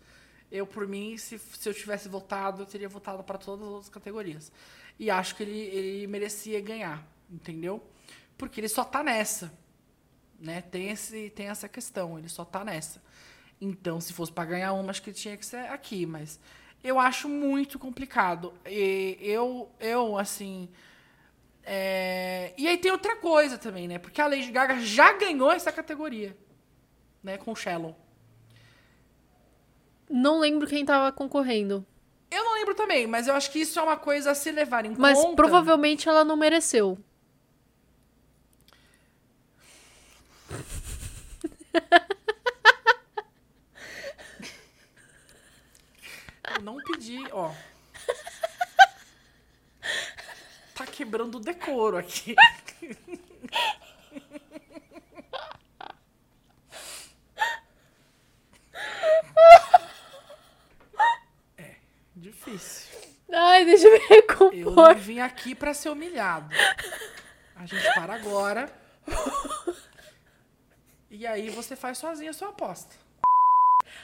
[0.50, 3.88] Eu, por mim, se, se eu tivesse votado, eu teria votado para todas as outras
[3.88, 4.52] categorias.
[4.98, 7.82] E acho que ele, ele merecia ganhar, entendeu?
[8.38, 9.52] Porque ele só tá nessa.
[10.38, 10.61] Né?
[10.62, 13.02] Tem, esse, tem essa questão, ele só tá nessa.
[13.61, 16.38] Então, se fosse para ganhar uma, acho que tinha que ser aqui, mas
[16.85, 18.52] eu acho muito complicado.
[18.66, 20.68] E eu, eu assim.
[21.64, 23.98] é, E aí tem outra coisa também, né?
[23.98, 26.37] Porque a Lady Gaga já ganhou essa categoria,
[27.22, 27.38] né?
[27.38, 27.96] Com Shallow.
[30.09, 31.85] Não lembro quem tava concorrendo.
[32.31, 34.85] Eu não lembro também, mas eu acho que isso é uma coisa a se levar
[34.85, 35.37] em Mas conta.
[35.37, 36.99] provavelmente ela não mereceu.
[46.55, 47.53] Eu não pedi, ó.
[50.75, 52.35] Tá quebrando o decoro aqui.
[61.57, 61.77] É,
[62.46, 62.87] difícil.
[63.32, 64.94] Ai, deixa eu me Eu não recompor.
[64.94, 66.54] vim aqui pra ser humilhado.
[67.56, 68.70] A gente para agora.
[71.11, 72.94] E aí você faz sozinho a sua aposta.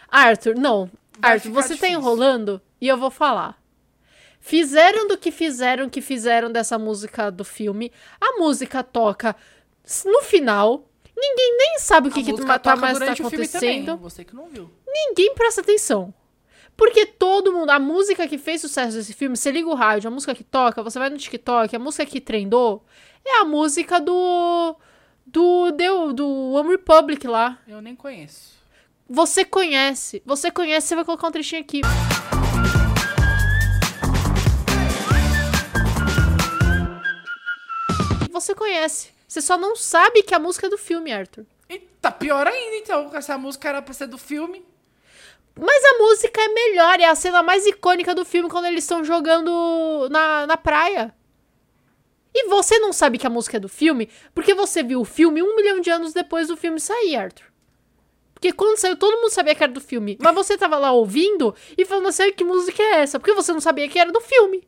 [0.08, 0.90] Arthur, não.
[1.18, 1.98] Vai Arthur, você tá difícil.
[1.98, 3.60] enrolando e eu vou falar.
[4.40, 7.92] Fizeram do que fizeram, que fizeram dessa música do filme.
[8.20, 9.36] A música toca
[10.04, 10.88] no final.
[11.16, 13.26] Ninguém nem sabe o que, a que tá mais tá também.
[13.26, 13.96] acontecendo.
[13.98, 14.68] Você que não viu.
[14.86, 16.12] Ninguém presta atenção.
[16.76, 17.70] Porque todo mundo.
[17.70, 20.82] A música que fez sucesso desse filme, você liga o rádio, a música que toca,
[20.82, 22.84] você vai no TikTok, a música que trendou
[23.24, 24.76] é a música do.
[25.24, 27.58] Do, do, do One Republic lá.
[27.66, 28.52] Eu nem conheço.
[29.08, 30.22] Você conhece.
[30.26, 31.80] Você conhece, você vai colocar um trechinho aqui.
[38.30, 39.10] Você conhece.
[39.28, 41.46] Você só não sabe que a música é do filme, Arthur.
[41.68, 43.10] E tá pior ainda, então.
[43.14, 44.64] Essa música era pra ser do filme.
[45.58, 49.04] Mas a música é melhor, é a cena mais icônica do filme quando eles estão
[49.04, 51.14] jogando na, na praia.
[52.34, 55.42] E você não sabe que a música é do filme porque você viu o filme
[55.42, 57.46] um milhão de anos depois do filme sair, Arthur.
[58.32, 60.18] Porque quando saiu, todo mundo sabia que era do filme.
[60.20, 63.20] Mas você tava lá ouvindo e falando assim, que música é essa?
[63.20, 64.66] Porque você não sabia que era do filme.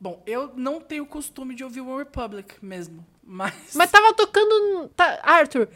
[0.00, 3.04] Bom, eu não tenho costume de ouvir One Republic mesmo.
[3.22, 3.74] Mas.
[3.74, 4.88] Mas tava tocando.
[4.96, 5.68] Tá, Arthur.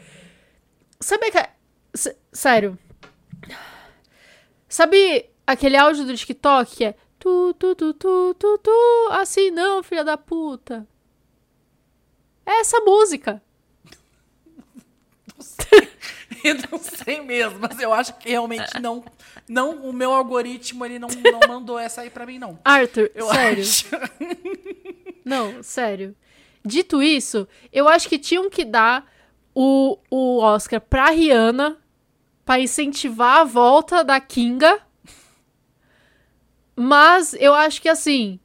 [0.99, 1.37] Sabe que.
[1.93, 2.79] S- Sério.
[4.67, 6.95] Sabe aquele áudio do TikTok que é.
[7.19, 9.07] Tu, tu, tu, tu, tu, tu.
[9.11, 10.87] Assim não, filha da puta.
[12.45, 13.41] É essa música.
[16.43, 19.03] Eu não sei mesmo, mas eu acho que realmente não.
[19.47, 22.59] Não, o meu algoritmo ele não, não mandou essa aí pra mim, não.
[22.65, 23.61] Arthur, Eu sério.
[23.63, 23.85] acho.
[25.23, 26.13] Não, sério.
[26.65, 29.09] Dito isso, eu acho que tinham que dar
[29.55, 31.77] o, o Oscar pra Rihanna
[32.45, 34.81] pra incentivar a volta da Kinga.
[36.75, 38.39] Mas eu acho que assim.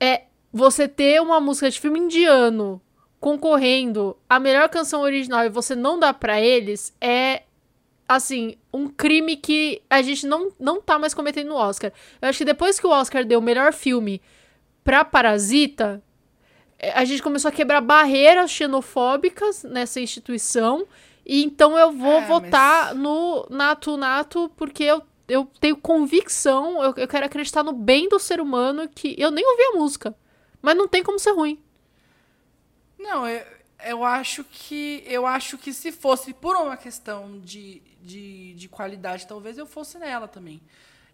[0.00, 2.80] É você ter uma música de filme indiano
[3.20, 7.44] concorrendo a melhor canção original e você não dá pra eles é
[8.08, 11.92] assim, um crime que a gente não, não tá mais cometendo no Oscar.
[12.20, 14.20] Eu acho que depois que o Oscar deu o melhor filme
[14.82, 16.02] pra Parasita,
[16.78, 20.86] é, a gente começou a quebrar barreiras xenofóbicas nessa instituição.
[21.24, 26.94] E então eu vou É, votar no Nato Nato porque eu, eu tenho convicção, eu,
[26.96, 30.14] eu quero acreditar no bem do ser humano que eu nem ouvi a música.
[30.60, 31.62] Mas não tem como ser ruim.
[32.98, 33.44] Não, eu,
[33.84, 39.26] eu acho que eu acho que se fosse por uma questão de, de, de qualidade,
[39.26, 40.60] talvez eu fosse nela também.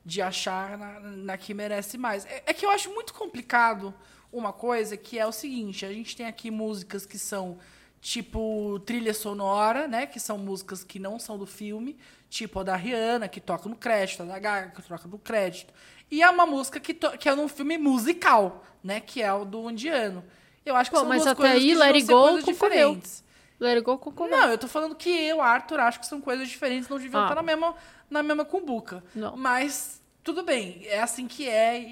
[0.04, 2.24] De achar na, na que merece mais.
[2.26, 3.92] É, é que eu acho muito complicado
[4.32, 7.58] uma coisa que é o seguinte: a gente tem aqui músicas que são
[8.00, 10.06] tipo trilha sonora, né?
[10.06, 11.96] Que são músicas que não são do filme,
[12.28, 15.72] tipo a da Rihanna, que toca no crédito, a da Gaga, que toca no crédito.
[16.10, 19.00] E é uma música que, que é num filme musical, né?
[19.00, 20.24] Que é o do indiano.
[20.64, 22.44] Eu acho que Pô, são mas duas até coisas aí, que Let It Go coisas
[22.44, 22.88] concorreu.
[22.94, 23.24] diferentes.
[23.60, 24.38] Let It Go concordou.
[24.38, 27.24] Não, eu tô falando que eu, Arthur, acho que são coisas diferentes, não deviam Ah.
[27.24, 27.74] estar na mesma,
[28.08, 29.04] na mesma cumbuca.
[29.14, 29.36] Não.
[29.36, 31.84] Mas tudo bem, é assim que é e,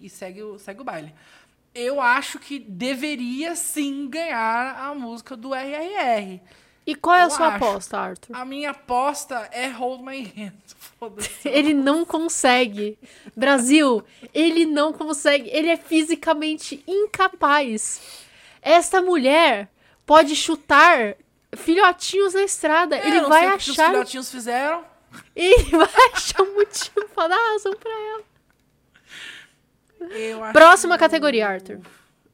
[0.00, 1.14] e- e segue, o, segue o baile.
[1.74, 6.40] Eu acho que deveria sim ganhar a música do RRR.
[6.86, 7.56] E qual é a Eu sua acho.
[7.64, 8.36] aposta, Arthur?
[8.36, 10.52] A minha aposta é Hold My Hand.
[11.44, 12.98] Ele não consegue.
[13.36, 15.48] Brasil, ele não consegue.
[15.50, 18.00] Ele é fisicamente incapaz.
[18.62, 19.68] Esta mulher
[20.06, 21.16] pode chutar
[21.56, 22.96] filhotinhos na estrada.
[22.96, 23.90] É, ele vai sei o que os achar.
[23.90, 24.84] filhotinhos fizeram.
[25.34, 28.22] Ele vai achar um motivo pra dar razão pra ela.
[30.52, 31.80] Próxima categoria, Arthur.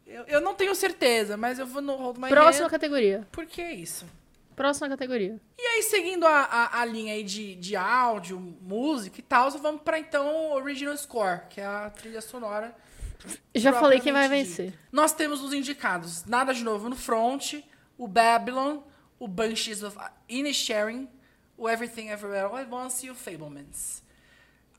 [0.07, 3.27] Eu, eu não tenho certeza, mas eu vou no Hold My Próxima categoria.
[3.31, 4.05] Porque é isso.
[4.57, 5.41] Próxima categoria.
[5.59, 9.83] E aí, seguindo a, a, a linha aí de, de áudio, música e tal, vamos
[9.83, 12.75] pra então Original Score, que é a trilha sonora.
[13.55, 14.67] Já falei quem vai vencer.
[14.67, 14.79] dita.
[14.91, 16.25] Nós temos os indicados.
[16.25, 17.55] Nada de novo no front,
[17.97, 18.81] o Babylon,
[19.19, 19.97] o Banshees of
[20.29, 21.09] Inisherin,
[21.57, 24.03] o Everything Everywhere All at Once e o Fablemans.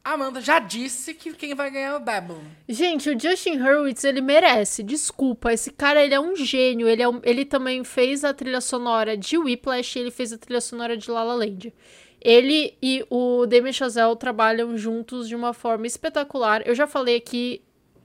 [0.03, 2.41] Amanda já disse que quem vai ganhar é o Babylon.
[2.67, 4.81] Gente, o Justin Hurwitz, ele merece.
[4.81, 6.87] Desculpa, esse cara, ele é um gênio.
[6.87, 10.37] Ele, é um- ele também fez a trilha sonora de Whiplash e ele fez a
[10.37, 11.71] trilha sonora de La La Land.
[12.19, 16.61] Ele e o Damien Chazelle trabalham juntos de uma forma espetacular.
[16.67, 17.61] Eu já falei aqui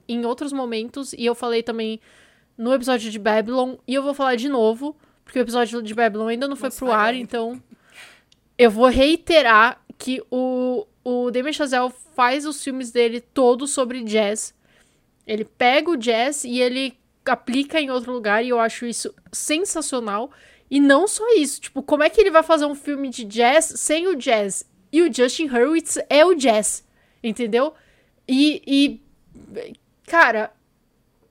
[0.07, 1.99] em outros momentos e eu falei também
[2.57, 6.27] no episódio de Babylon e eu vou falar de novo, porque o episódio de Babylon
[6.27, 7.61] ainda não foi pro ar, então
[8.57, 14.53] eu vou reiterar que o, o Damien Chazelle faz os filmes dele todos sobre jazz.
[15.25, 20.29] Ele pega o jazz e ele aplica em outro lugar e eu acho isso sensacional.
[20.69, 23.63] E não só isso, tipo, como é que ele vai fazer um filme de jazz
[23.77, 24.69] sem o jazz?
[24.91, 26.85] E o Justin Hurwitz é o jazz,
[27.23, 27.73] entendeu?
[28.27, 29.01] E, e
[30.05, 30.51] cara,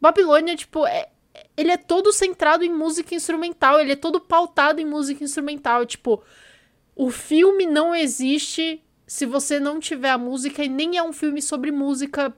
[0.01, 1.11] Babilônia, tipo, é,
[1.55, 6.23] ele é todo centrado em música instrumental, ele é todo pautado em música instrumental, tipo,
[6.95, 11.41] o filme não existe se você não tiver a música e nem é um filme
[11.41, 12.35] sobre música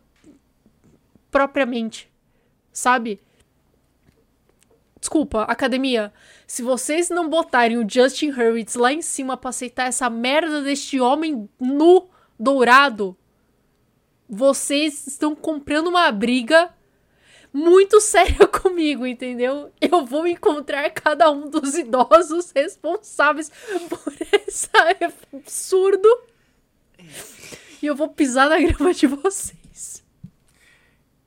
[1.31, 2.13] propriamente,
[2.73, 3.21] sabe?
[5.01, 6.13] Desculpa, academia.
[6.47, 11.01] Se vocês não botarem o Justin Hurwitz lá em cima pra aceitar essa merda deste
[11.01, 13.17] homem nu dourado,
[14.29, 16.75] vocês estão comprando uma briga
[17.53, 19.73] muito séria comigo, entendeu?
[19.81, 23.51] Eu vou encontrar cada um dos idosos responsáveis
[23.89, 24.13] por
[24.47, 24.69] esse
[25.33, 26.09] absurdo
[27.83, 30.05] e eu vou pisar na grama de vocês.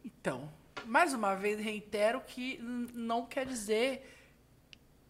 [0.04, 0.52] Então,
[0.86, 2.58] mais uma vez, reitero que
[2.94, 4.08] não quer dizer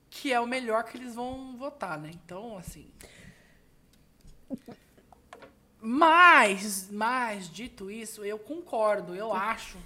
[0.10, 2.12] que é o melhor que eles vão votar, né?
[2.14, 2.90] Então, assim.
[5.80, 9.78] Mas, mas, dito isso, eu concordo, eu acho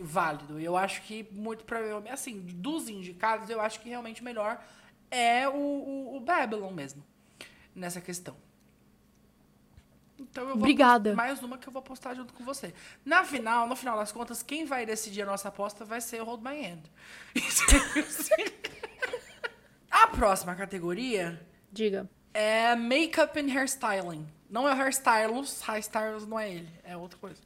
[0.00, 0.60] válido.
[0.60, 4.62] Eu acho que muito provavelmente, assim, dos indicados, eu acho que realmente o melhor
[5.10, 7.02] é o, o, o Babylon mesmo,
[7.74, 8.36] nessa questão.
[10.18, 11.14] Então eu vou Obrigada.
[11.14, 12.72] mais uma que eu vou apostar junto com você.
[13.04, 16.24] Na final, no final das contas, quem vai decidir a nossa aposta vai ser o
[16.24, 16.82] Hold My Hand.
[19.90, 22.08] a próxima categoria Diga.
[22.32, 24.26] é Makeup and Hairstyling.
[24.48, 27.40] Não é o Hairstylus, Hairstylus não é ele, é outra coisa.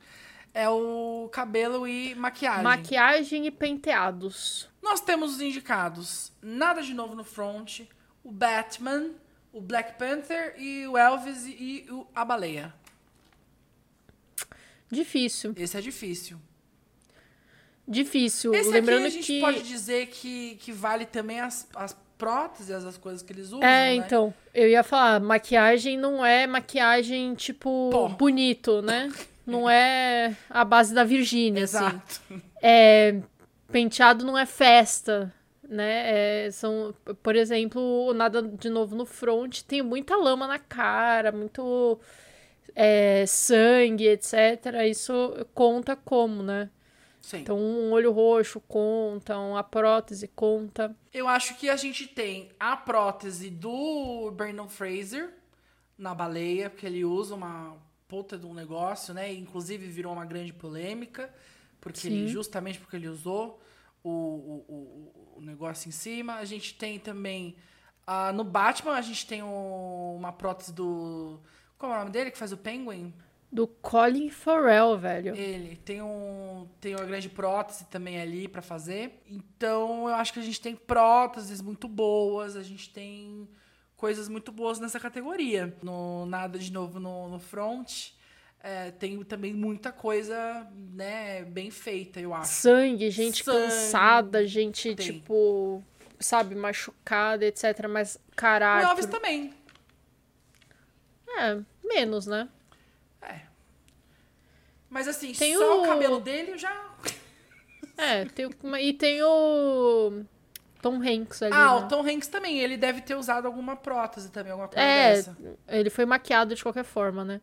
[0.52, 2.62] É o cabelo e maquiagem.
[2.64, 4.68] Maquiagem e penteados.
[4.83, 7.81] Nós temos os indicados Nada de Novo no Front,
[8.24, 9.11] o Batman,
[9.52, 12.74] o Black Panther e o Elvis e, o A Baleia.
[14.90, 15.54] Difícil.
[15.56, 16.38] Esse é difícil.
[17.87, 18.54] Difícil.
[18.54, 22.84] Esse Lembrando aqui a gente que pode dizer que, que vale também as, as próteses,
[22.84, 23.62] as coisas que eles usam.
[23.62, 23.94] É, né?
[23.94, 29.11] então, eu ia falar, maquiagem não é maquiagem, tipo, bonito, né?
[29.48, 31.78] Não é a base da Virgínia, assim.
[31.78, 32.20] Exato.
[32.61, 33.18] É,
[33.72, 35.32] penteado não é festa,
[35.68, 36.46] né?
[36.46, 41.31] É, são, por exemplo, o Nada de Novo no Front tem muita lama na cara,
[41.31, 42.00] muito
[42.74, 44.33] é, sangue, etc.
[44.88, 46.70] Isso conta como, né?
[47.20, 47.40] Sim.
[47.40, 50.96] Então, um olho roxo conta, a prótese conta.
[51.12, 55.35] Eu acho que a gente tem a prótese do Brandon Fraser
[55.98, 57.76] na baleia, porque ele usa uma
[58.07, 59.31] puta de um negócio, né?
[59.35, 61.31] Inclusive virou uma grande polêmica,
[61.78, 63.61] porque ele, justamente porque ele usou
[64.02, 66.35] o, o, o, negócio em cima.
[66.37, 67.57] A gente tem também.
[68.07, 71.40] ah, no Batman, a gente tem o- uma prótese do.
[71.79, 73.12] Qual é o nome dele que faz o Penguin?
[73.51, 75.35] Do Colin Farrell, velho.
[75.37, 79.22] Ele tem um tem uma grande prótese também ali pra fazer.
[79.27, 83.48] Então eu acho que a gente tem próteses muito boas, a gente tem
[83.96, 85.74] coisas muito boas nessa categoria.
[85.83, 88.11] No nada de novo no, no front,
[88.62, 92.53] é, tem também muita coisa, né, bem feita, eu acho.
[92.53, 93.59] Sangue, gente Sangue.
[93.62, 95.07] cansada, gente, Tem.
[95.07, 95.83] tipo,
[96.21, 97.87] sabe, machucada, etc.
[97.88, 98.87] Mas O caráter.
[98.88, 99.55] Elvis também.
[101.38, 102.49] É, menos, né?
[104.90, 105.83] Mas assim, Tem só o...
[105.83, 106.73] o- cabelo dele já.
[108.01, 110.23] É, tem o- e tem o
[110.81, 111.53] Tom Hanks ali.
[111.53, 111.85] Ah, né?
[111.85, 115.37] o Tom Hanks também, ele deve ter usado alguma prótese também, alguma coisa É, dessa.
[115.66, 117.40] ele foi maquiado de qualquer forma, né?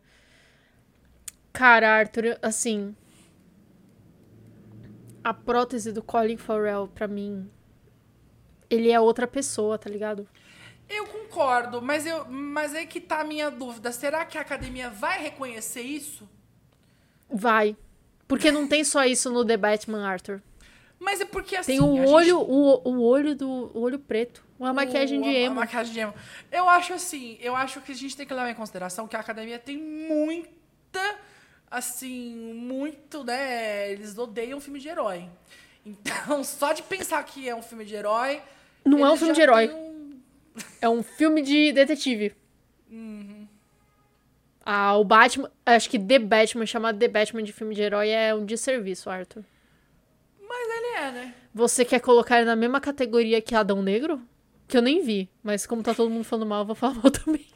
[1.56, 2.94] Cara, Arthur, assim.
[5.24, 7.50] A prótese do Colin Farrell, pra mim.
[8.68, 10.28] Ele é outra pessoa, tá ligado?
[10.88, 13.90] Eu concordo, mas, eu, mas aí que tá a minha dúvida.
[13.90, 16.28] Será que a academia vai reconhecer isso?
[17.28, 17.76] Vai.
[18.28, 20.42] Porque não tem só isso no The Batman, Arthur.
[20.98, 21.72] Mas é porque assim.
[21.72, 24.44] Tem o a gente- olho, o, o olho do o olho preto.
[24.58, 25.56] Uma maquiagem o- de emo.
[25.58, 26.14] A maquiagem de emo.
[26.52, 29.20] Eu acho assim, eu acho que a gente tem que levar em consideração que a
[29.20, 31.18] academia tem muita,
[31.76, 33.92] assim, muito, né?
[33.92, 35.28] Eles odeiam filme de herói.
[35.84, 38.40] Então, só de pensar que é um filme de herói.
[38.84, 39.68] Não é um filme de herói.
[39.68, 40.20] um-
[40.80, 42.34] É um filme de detetive.
[42.90, 43.46] Uhum.
[44.64, 45.50] Ah, o Batman.
[45.66, 49.44] Acho que The Batman, chamado The Batman de filme de herói, é um desserviço, Arthur.
[50.48, 51.34] Mas ele é, né?
[51.54, 54.20] Você quer colocar ele na mesma categoria que Adão Negro?
[54.66, 57.10] Que eu nem vi, mas como tá todo mundo falando mal, eu vou falar mal
[57.12, 57.46] também.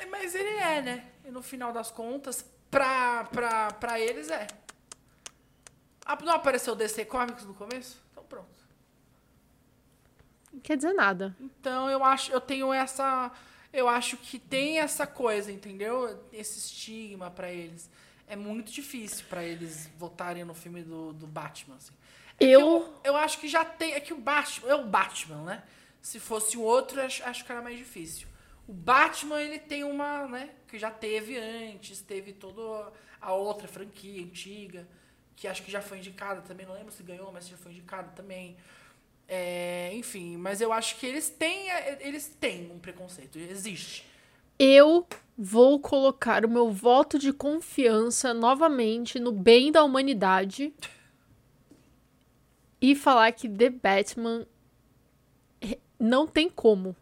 [0.00, 1.04] É, Mas ele é, né?
[1.24, 4.46] E no final das contas, pra, pra, pra eles é.
[6.04, 8.02] Ah, Não apareceu o DC Comics no começo?
[8.10, 8.48] Então pronto.
[10.52, 11.34] Não quer dizer nada.
[11.40, 13.30] Então eu acho, eu tenho essa,
[13.72, 16.22] eu acho que tem essa coisa, entendeu?
[16.32, 17.88] Esse estigma pra eles.
[18.26, 21.76] É muito difícil pra eles votarem no filme do, do Batman.
[21.76, 21.92] Assim.
[22.40, 25.42] É Eu- eu, eu acho que já tem, é que o Batman, é o Batman,
[25.44, 25.62] né?
[26.02, 28.26] Se fosse o outro, acho, acho que era mais difícil.
[28.66, 30.50] O Batman ele tem uma, né?
[30.66, 34.86] Que já teve antes, teve toda a outra franquia antiga,
[35.36, 36.66] que acho que já foi indicada também.
[36.66, 38.56] Não lembro se ganhou, mas já foi indicada também.
[39.28, 41.68] É, enfim, mas eu acho que eles têm,
[42.00, 44.06] eles têm um preconceito, existe.
[44.58, 50.72] Eu vou colocar o meu voto de confiança novamente no bem da humanidade
[52.80, 54.46] e falar que The Batman
[55.60, 56.94] re- não tem como.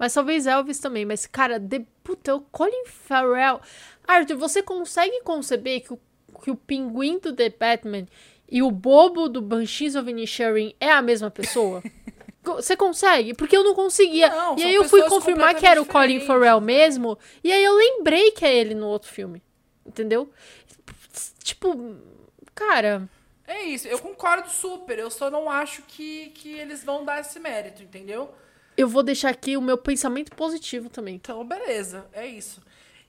[0.00, 3.60] Mas talvez Elvis também, mas cara, The, puta, o Colin Farrell.
[4.08, 6.00] Arthur, você consegue conceber que o,
[6.42, 8.06] que o pinguim do The Batman
[8.50, 11.82] e o bobo do Banshees of Inisherin é a mesma pessoa?
[12.42, 13.34] Você consegue?
[13.34, 14.30] Porque eu não conseguia.
[14.30, 17.18] Não, e aí eu fui confirmar que era o Colin Farrell diferentes, mesmo.
[17.44, 19.42] E aí eu lembrei que é ele no outro filme.
[19.84, 20.30] Entendeu?
[21.44, 21.96] Tipo,
[22.54, 23.06] cara.
[23.46, 27.38] É isso, eu concordo super, eu só não acho que, que eles vão dar esse
[27.38, 28.34] mérito, entendeu?
[28.76, 31.16] Eu vou deixar aqui o meu pensamento positivo também.
[31.16, 32.62] Então, beleza, é isso.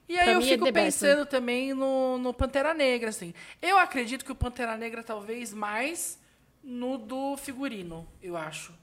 [0.10, 3.34] E aí Pra eu é fico The pensando também no, no Pantera Negra, assim.
[3.62, 6.19] Eu acredito que o Pantera Negra talvez mais
[6.63, 8.74] no do figurino, eu acho.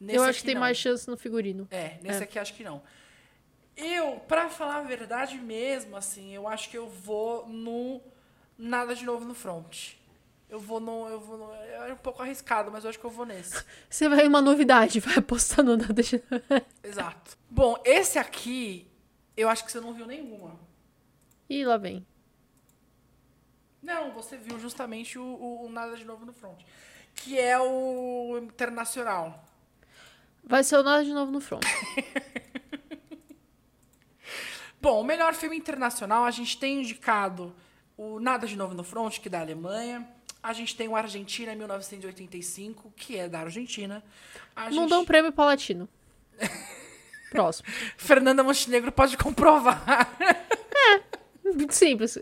[0.00, 0.62] Nesse eu acho que tem não.
[0.62, 1.68] mais chance no figurino.
[1.70, 2.24] É, nesse É.
[2.24, 2.82] aqui acho que não.
[3.76, 8.00] Eu, pra falar a verdade mesmo, assim, eu acho que eu vou no
[8.58, 9.92] Nada de Novo no Front.
[10.50, 11.08] Eu vou no.
[11.08, 13.64] Eu vou no é um pouco arriscado, mas eu acho que eu vou nesse.
[13.88, 15.20] Você vai uma novidade, vai
[15.76, 16.22] nada de.
[16.82, 17.38] Exato.
[17.48, 18.90] Bom, esse aqui,
[19.36, 20.58] eu acho que você não viu nenhuma.
[21.48, 22.06] Ih, lá vem.
[23.82, 26.60] Não, você viu justamente o, o- o Nada de Novo no Front.
[27.14, 29.44] Que é o Internacional.
[30.44, 31.62] Vai ser o nada de novo no front.
[34.80, 37.54] Bom, o melhor filme internacional, a gente tem indicado
[37.96, 40.08] o Nada de Novo no Front, que é da Alemanha.
[40.42, 44.02] A gente tem o Argentina 1985, que é da Argentina.
[44.56, 44.90] A Não gente...
[44.90, 45.88] dá um prêmio pra latino.
[47.30, 47.68] Próximo.
[47.96, 50.08] Fernanda Montenegro pode comprovar.
[51.44, 52.18] Muito simples.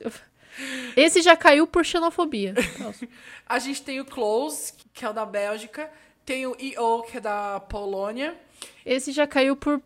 [0.96, 2.54] Esse já caiu por xenofobia.
[2.76, 3.08] Próximo.
[3.48, 5.90] A gente tem o Close, que é o da Bélgica.
[6.24, 8.36] Tem o EO, que é da Polônia.
[8.84, 9.80] Esse já caiu por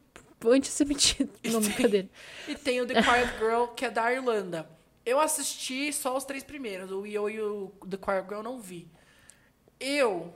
[0.44, 1.30] antissemitismo.
[1.44, 2.08] Não, brincadeira.
[2.48, 4.68] E tem o The Quiet Girl, que é da Irlanda.
[5.04, 6.90] Eu assisti só os três primeiros.
[6.90, 8.88] O EO e o The Quiet Girl eu não vi.
[9.78, 10.32] Eu.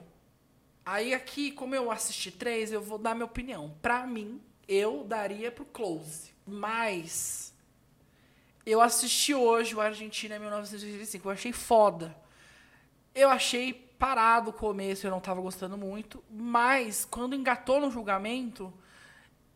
[0.85, 3.77] Aí aqui, como eu assisti três, eu vou dar minha opinião.
[3.81, 6.33] Pra mim, eu daria pro Close.
[6.47, 7.55] Mas.
[8.65, 11.29] Eu assisti hoje o Argentina 1985.
[11.29, 12.17] Eu achei foda.
[13.15, 16.23] Eu achei parado o começo, eu não tava gostando muito.
[16.31, 18.73] Mas, quando engatou no julgamento,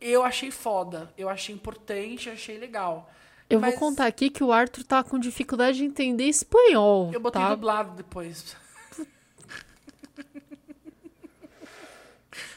[0.00, 1.12] eu achei foda.
[1.18, 3.10] Eu achei importante, achei legal.
[3.50, 7.10] Eu Mas vou contar aqui que o Arthur tá com dificuldade de entender espanhol.
[7.12, 7.50] Eu botei tá?
[7.50, 8.56] dublado depois.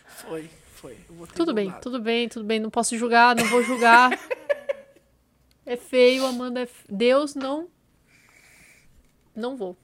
[0.06, 0.96] foi, foi.
[1.36, 1.82] Tudo bem, dublado.
[1.84, 2.60] tudo bem, tudo bem.
[2.60, 4.12] Não posso julgar, não vou julgar.
[5.66, 6.62] é feio, Amanda.
[6.62, 7.68] É fe- Deus não.
[9.36, 9.76] Não vou.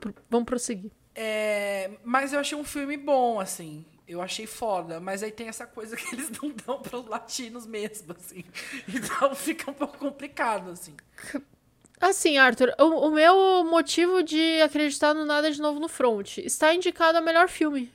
[0.00, 0.90] Pro- Vamos prosseguir.
[1.14, 3.84] É, mas eu achei um filme bom, assim.
[4.08, 5.00] Eu achei foda.
[5.00, 8.44] Mas aí tem essa coisa que eles não dão pros latinos mesmo, assim.
[8.88, 10.94] Então fica um pouco complicado, assim.
[12.00, 16.74] Assim, Arthur, o, o meu motivo de acreditar no Nada de Novo no Front está
[16.74, 17.90] indicado a melhor filme.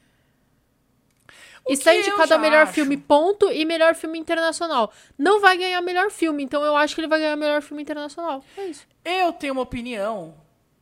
[1.63, 2.73] O está indicado a melhor acho.
[2.73, 4.91] filme, ponto, e melhor filme internacional.
[5.17, 8.43] Não vai ganhar melhor filme, então eu acho que ele vai ganhar melhor filme internacional.
[8.57, 8.87] É isso.
[9.05, 10.35] Eu tenho uma opinião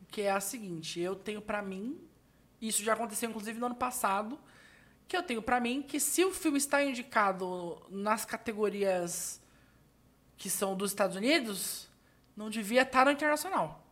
[0.10, 2.00] que é a seguinte: eu tenho pra mim,
[2.62, 4.40] isso já aconteceu inclusive no ano passado,
[5.10, 9.41] que eu tenho pra mim que se o filme está indicado nas categorias
[10.38, 11.89] que são dos Estados Unidos,
[12.38, 13.84] não devia estar no internacional.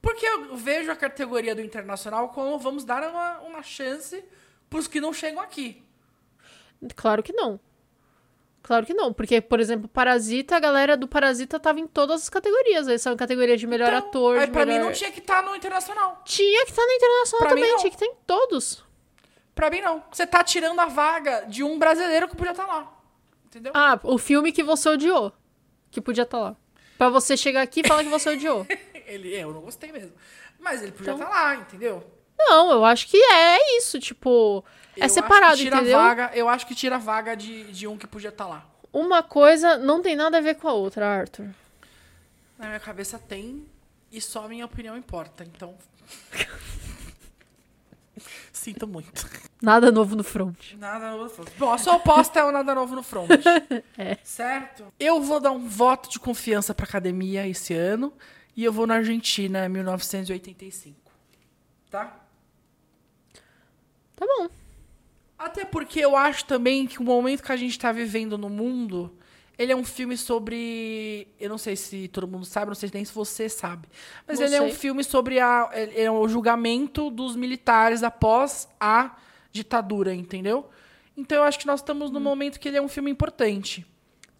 [0.00, 4.24] Porque eu vejo a categoria do internacional como vamos dar uma, uma chance
[4.70, 5.84] pros que não chegam aqui.
[6.96, 7.60] Claro que não.
[8.62, 12.28] Claro que não, porque, por exemplo, Parasita, a galera do Parasita tava em todas as
[12.30, 12.88] categorias.
[12.88, 14.80] Essa é uma categoria de melhor Então, ator, aí de pra melhor...
[14.80, 16.22] mim não tinha que estar no internacional.
[16.24, 17.78] Tinha que estar na internacional Pra mim, também, não.
[17.80, 18.84] tinha que estar em todos.
[19.54, 20.02] Pra mim não.
[20.10, 22.92] Você tá tirando a vaga de um brasileiro que podia estar lá.
[23.46, 23.72] Entendeu?
[23.74, 25.32] Ah, o filme que você odiou.
[25.90, 26.56] Que podia estar lá.
[26.96, 28.66] Pra você chegar aqui e falar que você odiou.
[29.06, 30.12] Ele, eu não gostei mesmo.
[30.58, 32.02] Mas ele podia Então- estar lá, entendeu?
[32.38, 34.64] Não, eu acho que é isso, tipo.
[34.96, 35.98] Eu É acho separado, tira entendeu?
[35.98, 38.64] Vaga, eu acho que tira a vaga de, de um que podia estar lá.
[38.92, 41.48] Uma coisa não tem nada a ver com a outra, Arthur.
[42.58, 43.66] Na minha cabeça tem,
[44.10, 45.44] e só minha opinião importa.
[45.44, 45.76] Então.
[48.62, 49.28] Sinto muito.
[49.60, 50.74] Nada novo no front.
[50.78, 51.48] Nada novo no front.
[51.58, 53.28] Bom, a sua oposta é o nada novo no front.
[53.98, 54.16] É.
[54.22, 54.86] Certo?
[55.00, 58.12] Eu vou dar um voto de confiança pra academia esse ano.
[58.56, 60.96] E eu vou na Argentina, 1985.
[61.90, 62.20] Tá?
[64.14, 64.48] Tá bom.
[65.36, 69.12] Até porque eu acho também que o momento que a gente tá vivendo no mundo,
[69.62, 71.28] ele é um filme sobre.
[71.38, 73.88] Eu não sei se todo mundo sabe, não sei nem se você sabe.
[74.26, 74.74] Mas Não ele é um sei.
[74.76, 79.16] filme sobre a, é, é o julgamento dos militares após a
[79.52, 80.68] ditadura, entendeu?
[81.16, 82.14] Então eu acho que nós estamos Hum.
[82.14, 83.86] num momento que ele é um filme importante.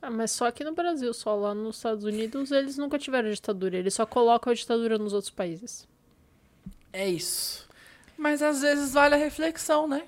[0.01, 3.77] Ah, mas só aqui no Brasil, só lá nos Estados Unidos eles nunca tiveram ditadura.
[3.79, 5.87] Eles só colocam a ditadura nos outros países.
[6.93, 7.69] É isso.
[8.19, 10.03] Mas às vezes vale a reflexão, né?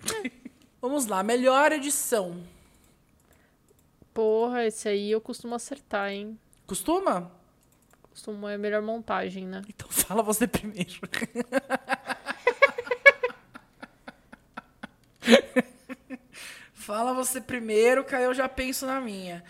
[0.80, 2.36] Vamos lá, melhor edição.
[4.12, 6.38] Porra, esse aí eu costumo acertar, hein?
[6.66, 7.30] Costuma?
[8.10, 9.62] Costumo é melhor montagem, né?
[9.68, 11.00] Então fala você primeiro.
[16.74, 19.44] fala você primeiro, que aí eu já penso na minha.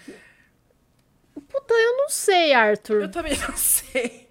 [1.34, 3.02] Puta, eu não sei, Arthur.
[3.02, 4.28] Eu também não sei.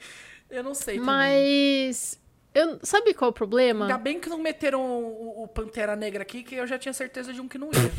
[0.50, 1.06] Eu não sei também.
[1.06, 2.20] Mas.
[2.54, 3.86] Eu, sabe qual é o problema?
[3.86, 7.32] Ainda bem que não meteram o, o Pantera Negra aqui, que eu já tinha certeza
[7.34, 7.92] de um que não ia.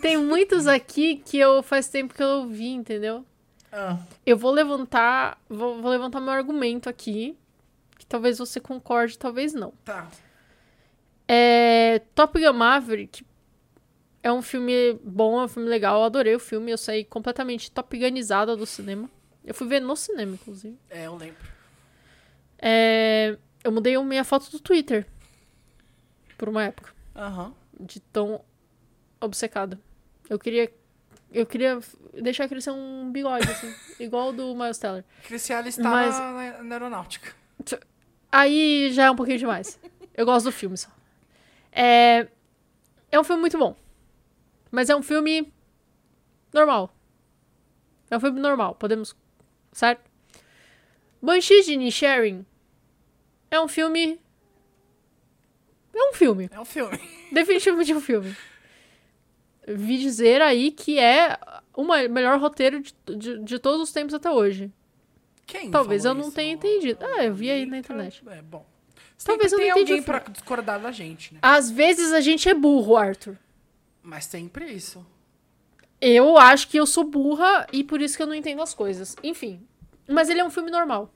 [0.00, 3.24] Tem muitos aqui que eu faz tempo que eu vi, entendeu?
[3.72, 5.38] Ah, Eu vou levantar.
[5.48, 7.36] Vou, vou levantar meu argumento aqui.
[7.98, 9.72] Que talvez você concorde, talvez não.
[9.84, 10.08] tá.
[11.28, 13.24] É, Top Gun Maverick
[14.20, 15.98] é um filme bom, é um filme legal.
[16.00, 16.72] Eu adorei o filme.
[16.72, 19.08] Eu saí completamente Top Gunizada do cinema.
[19.44, 20.76] Eu fui ver no cinema, inclusive.
[20.90, 21.38] É, eu lembro.
[22.58, 25.06] É, eu mudei a minha foto do Twitter.
[26.36, 26.90] Por uma época.
[27.14, 27.54] Aham.
[27.78, 28.40] De tão
[29.20, 29.78] obcecada.
[30.30, 30.72] Eu queria.
[31.32, 31.78] Eu queria
[32.14, 33.72] deixar crescer um bigode, assim.
[34.02, 35.04] igual o do Miles Teller.
[35.24, 37.34] Cristiane está Mas- na, na- aeronáutica.
[38.32, 39.78] Aí já é um pouquinho demais.
[40.14, 40.88] Eu gosto do filme só.
[41.72, 42.26] É,
[43.10, 43.76] é um filme muito bom.
[44.70, 45.52] Mas é um filme
[46.52, 46.94] normal.
[48.10, 49.14] É um filme normal, podemos.
[49.72, 50.02] Certo?
[51.22, 52.44] Banshees de Inisherin
[53.50, 54.18] É um filme.
[55.94, 56.48] É um filme.
[56.52, 56.98] É um filme.
[57.32, 58.36] Definitivamente um filme.
[59.76, 61.38] Vi dizer aí que é
[61.74, 64.72] o melhor roteiro de, de, de todos os tempos até hoje.
[65.46, 66.32] Quem Talvez eu não isso?
[66.32, 67.04] tenha entendido.
[67.04, 68.22] Ah, eu vi aí na internet.
[68.28, 68.64] É, bom.
[69.24, 71.40] Talvez eu não entendi alguém pra discordar da gente, né?
[71.42, 73.36] Às vezes a gente é burro, Arthur.
[74.02, 75.04] Mas sempre isso.
[76.00, 79.14] Eu acho que eu sou burra e por isso que eu não entendo as coisas.
[79.22, 79.66] Enfim.
[80.08, 81.12] Mas ele é um filme normal.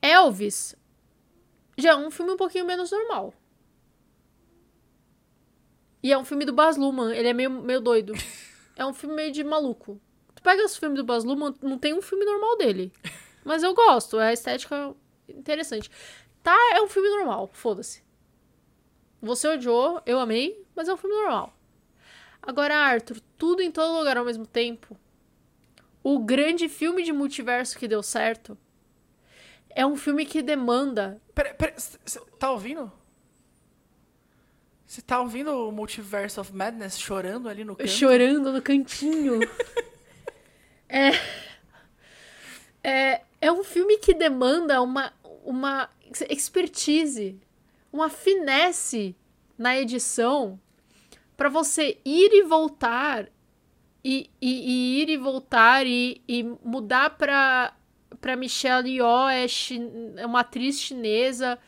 [0.00, 0.76] Elvis
[1.76, 3.34] já é um filme um pouquinho menos normal.
[6.06, 7.12] E é um filme do Baz Luhrmann.
[7.12, 8.12] Ele é meio, meio doido.
[8.76, 10.00] É um filme meio de maluco.
[10.36, 12.92] Tu pega os filmes do Baz Luhrmann, não tem um filme normal dele.
[13.44, 14.20] Mas eu gosto.
[14.20, 14.94] É a estética
[15.28, 15.90] interessante.
[16.44, 17.50] Tá, é um filme normal.
[17.52, 18.04] Foda-se.
[19.20, 21.58] Você odiou, eu amei, mas é um filme normal.
[22.40, 24.96] Agora, Arthur, tudo em todo lugar ao mesmo tempo.
[26.04, 28.56] O grande filme de multiverso que deu certo
[29.70, 31.20] é um filme que demanda.
[31.34, 31.74] Pera, pera,
[32.38, 32.92] tá ouvindo?
[34.86, 37.88] Você tá ouvindo o Multiverse of Madness chorando ali no canto?
[37.88, 39.40] Chorando no cantinho.
[40.88, 41.10] é,
[42.82, 43.20] é.
[43.38, 45.12] É um filme que demanda uma,
[45.44, 45.90] uma
[46.30, 47.38] expertise,
[47.92, 49.14] uma finesse
[49.58, 50.58] na edição
[51.36, 53.28] para você ir e voltar
[54.02, 57.74] e, e- e ir e voltar e, e mudar pra,
[58.22, 59.44] pra Michelle Yeoh, é,
[60.16, 61.58] é uma atriz chinesa,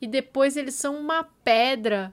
[0.00, 2.12] e depois eles são uma pedra.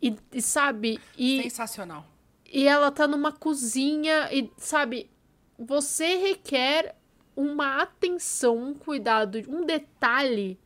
[0.00, 1.00] E, e sabe?
[1.16, 2.06] E, Sensacional.
[2.50, 5.10] e ela tá numa cozinha e, sabe,
[5.58, 6.94] você requer
[7.36, 10.58] uma atenção, um cuidado, um detalhe,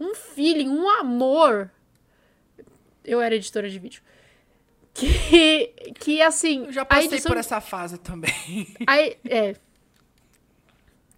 [0.00, 1.70] um feeling, um amor.
[3.04, 4.02] Eu era editora de vídeo.
[4.94, 5.68] Que,
[6.00, 6.66] que assim.
[6.66, 8.74] Eu já a passei edição- por essa fase também.
[8.86, 9.54] Aí, é.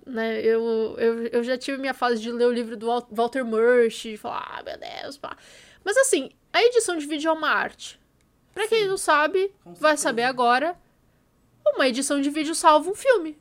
[0.06, 3.44] Né, eu, eu, eu já tive minha fase de ler o livro do Wal- Walter
[3.44, 5.36] Murch e falar, ah, meu Deus, pá.
[5.84, 7.98] Mas assim, a edição de vídeo é uma arte.
[8.52, 10.02] Pra quem não sabe, Com vai certeza.
[10.02, 10.76] saber agora.
[11.74, 13.38] Uma edição de vídeo salva um filme.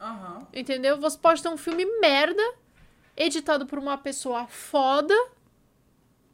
[0.00, 0.46] Aham.
[0.52, 0.98] Entendeu?
[0.98, 2.42] Você pode ter um filme merda,
[3.16, 5.14] editado por uma pessoa foda,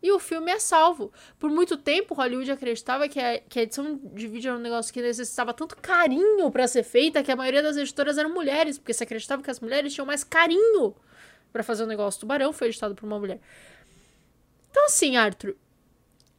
[0.03, 1.13] e o filme é salvo.
[1.39, 4.93] Por muito tempo, Hollywood acreditava que a, que a edição de vídeo era um negócio
[4.93, 8.93] que necessitava tanto carinho pra ser feita que a maioria das editoras eram mulheres, porque
[8.93, 10.95] se acreditava que as mulheres tinham mais carinho
[11.53, 12.19] pra fazer o negócio.
[12.19, 13.39] Tubarão foi editado por uma mulher.
[14.73, 15.55] Então, assim, Arthur,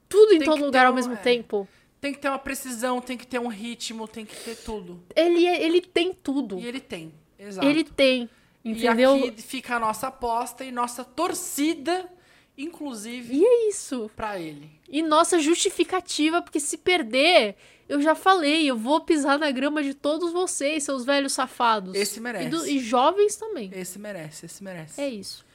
[0.09, 1.17] tudo em Tem todo que lugar ter ao um- mesmo é.
[1.17, 1.67] tempo.
[2.01, 5.01] Tem que ter uma precisão, tem que ter um ritmo, tem que ter tudo.
[5.15, 6.59] Ele, é- ele tem tudo.
[6.59, 7.13] E ele tem.
[7.39, 7.65] Exato.
[7.65, 8.29] Ele tem.
[8.65, 9.15] Entendeu?
[9.17, 12.09] E aqui fica a nossa aposta e nossa torcida,
[12.57, 14.09] inclusive, E é isso.
[14.15, 14.69] pra ele.
[14.89, 17.55] E nossa justificativa, porque se perder,
[17.87, 21.93] eu já falei, eu vou pisar na grama de todos vocês, seus velhos safados.
[21.95, 22.45] Esse merece.
[22.47, 23.69] E, do- e jovens também.
[23.73, 24.99] Esse merece, esse merece.
[24.99, 25.45] É isso.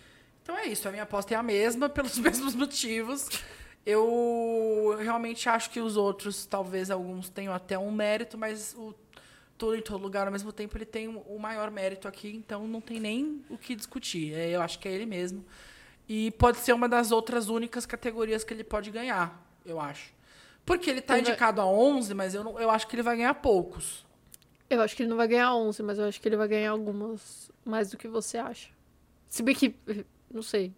[0.48, 3.28] Então é isso, a minha aposta é a mesma, pelos mesmos motivos.
[3.84, 8.94] Eu realmente acho que os outros, talvez alguns tenham até um mérito, mas o
[9.58, 12.80] tudo em todo lugar ao mesmo tempo ele tem o maior mérito aqui, então não
[12.80, 14.32] tem nem o que discutir.
[14.32, 15.44] É, eu acho que é ele mesmo.
[16.08, 20.14] E pode ser uma das outras únicas categorias que ele pode ganhar, eu acho.
[20.64, 23.02] Porque ele tá Ele vai- indicado a 11, mas eu, não, eu acho que ele
[23.02, 24.06] vai ganhar poucos.
[24.70, 26.70] Eu acho que ele não vai ganhar 11, mas eu acho que ele vai ganhar
[26.70, 28.70] algumas mais do que você acha.
[29.28, 29.74] Se bem que,
[30.30, 30.72] não sei.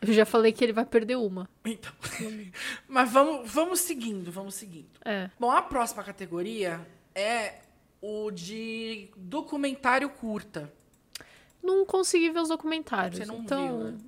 [0.00, 1.48] Eu já falei que ele vai perder uma.
[1.64, 1.92] Então.
[2.88, 4.88] mas vamos, vamos seguindo, vamos seguindo.
[5.04, 5.30] É.
[5.38, 7.56] Bom, a próxima categoria é
[8.00, 10.72] o de documentário curta.
[11.62, 13.18] Não consegui ver os documentários.
[13.18, 13.98] Você não então, viu, né?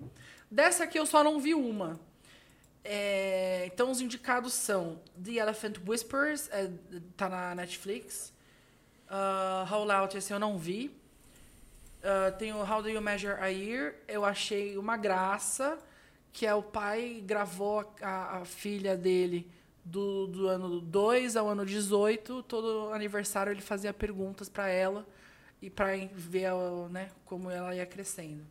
[0.50, 2.00] Dessa aqui eu só não vi uma.
[2.84, 6.70] É, então os indicados são The Elephant Whispers, é,
[7.16, 8.32] tá na Netflix.
[9.08, 10.90] Uh, Out, esse eu não vi.
[12.03, 15.78] Uh, tem o How Do You Measure a Year, eu achei uma graça,
[16.32, 19.48] que é o pai gravou a, a- filha dele
[19.84, 25.07] do, do ano 2 ao ano 18, todo aniversário ele fazia perguntas pra ela
[25.61, 26.50] e pra ver
[26.90, 28.44] né, como ela ia crescendo.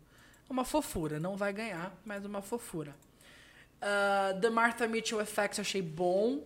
[0.49, 2.95] Uma fofura, não vai ganhar, mas uma fofura.
[3.81, 6.41] Uh, The Martha Mitchell Effect eu achei bom.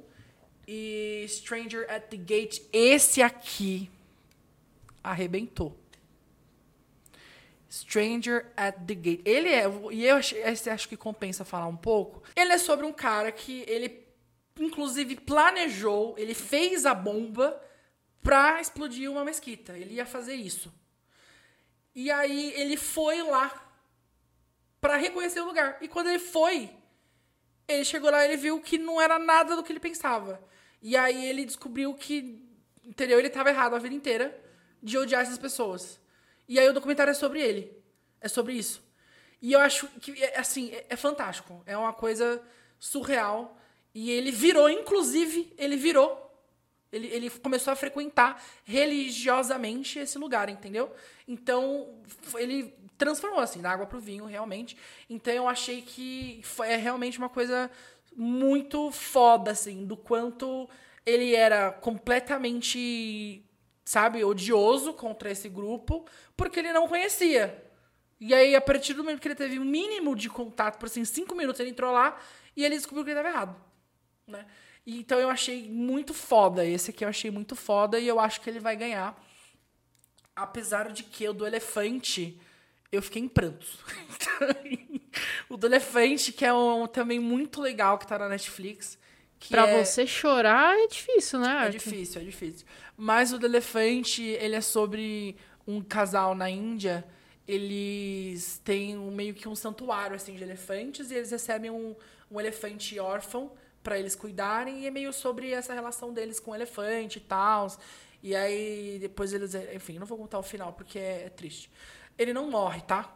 [0.68, 3.91] E Stranger at the Gate, esse aqui
[5.03, 5.78] arrebentou.
[7.76, 9.22] Stranger at the Gate.
[9.26, 12.24] Ele é, e eu esse acho que compensa falar um pouco.
[12.36, 14.06] Ele é sobre um cara que ele
[14.60, 17.62] inclusive planejou, ele fez a bomba
[18.24, 19.78] pra explodir uma mesquita.
[19.78, 20.74] Ele ia fazer isso.
[21.94, 23.70] E aí ele foi lá
[24.80, 25.78] pra reconhecer o lugar.
[25.82, 26.70] E quando ele foi,
[27.68, 30.42] ele chegou lá e ele viu que não era nada do que ele pensava.
[30.82, 32.42] E aí ele descobriu que,
[32.84, 33.20] entendeu?
[33.20, 34.40] Ele estava errado a vida inteira
[34.82, 36.00] de odiar essas pessoas.
[36.48, 37.76] E aí o documentário é sobre ele.
[38.22, 38.84] É sobre isso.
[39.41, 41.62] E eu acho que, é, assim, é, é fantástico.
[41.66, 42.41] É uma coisa
[42.80, 43.58] surreal.
[43.93, 46.22] E ele virou, inclusive, ele virou.
[46.91, 50.93] Ele, ele começou a frequentar religiosamente esse lugar, entendeu?
[51.28, 52.02] Então,
[52.36, 54.78] ele transformou, assim, da água pro vinho, realmente.
[55.10, 57.70] Então, eu achei que foi, é realmente uma coisa
[58.16, 60.70] muito foda, assim, do quanto
[61.06, 63.43] ele era completamente,
[63.86, 66.06] sabe, odioso contra esse grupo,
[66.36, 67.64] porque ele não conhecia.
[68.20, 71.06] E aí, a partir do momento que ele teve um mínimo de contato, por assim,
[71.06, 72.20] cinco minutos, ele entrou lá
[72.56, 73.56] e ele descobriu que ele estava errado.
[74.28, 74.46] Né?
[74.86, 76.66] Então eu achei muito foda.
[76.66, 79.16] Esse aqui eu achei muito foda e eu acho que ele vai ganhar.
[80.36, 82.40] Apesar de que o do elefante
[82.92, 83.80] eu fiquei em prantos.
[85.50, 88.98] o do elefante, que é um, também muito legal, que tá na Netflix.
[89.50, 89.84] Pra é...
[89.84, 91.72] você chorar é difícil, né, É Arthur?
[91.72, 92.66] difícil, é difícil.
[92.98, 95.36] Mas o do elefante, ele é sobre
[95.68, 97.06] um casal na Índia.
[97.48, 101.96] Eles têm um, meio que um santuário assim de elefantes e eles recebem um,
[102.32, 103.52] um elefante órfão
[103.84, 107.68] para eles cuidarem e é meio sobre essa relação deles com o elefante e tal.
[108.24, 111.70] E aí depois eles, enfim, não vou contar o final porque é, é triste.
[112.18, 113.16] Ele não morre, tá?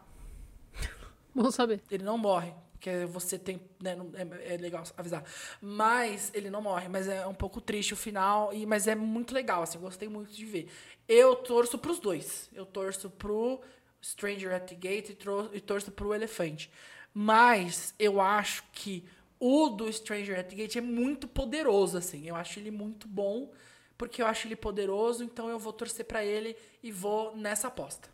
[1.34, 1.82] Vamos saber.
[1.90, 2.54] Ele não morre.
[2.80, 3.60] Porque você tem.
[3.84, 5.24] Né, é, é legal avisar.
[5.62, 6.88] Mas ele não morre.
[6.88, 8.54] Mas é um pouco triste o final.
[8.54, 9.78] E, mas é muito legal, assim.
[9.78, 10.72] Gostei muito de ver.
[11.06, 12.50] Eu torço pros dois.
[12.54, 13.60] Eu torço pro
[14.02, 15.18] Stranger at the Gate e,
[15.58, 16.72] e torço pro Elefante.
[17.14, 19.04] Mas eu acho que
[19.38, 22.26] o do Stranger at the Gate é muito poderoso, assim.
[22.26, 23.52] Eu acho ele muito bom.
[23.98, 25.22] Porque eu acho ele poderoso.
[25.22, 28.08] Então eu vou torcer pra ele e vou nessa aposta.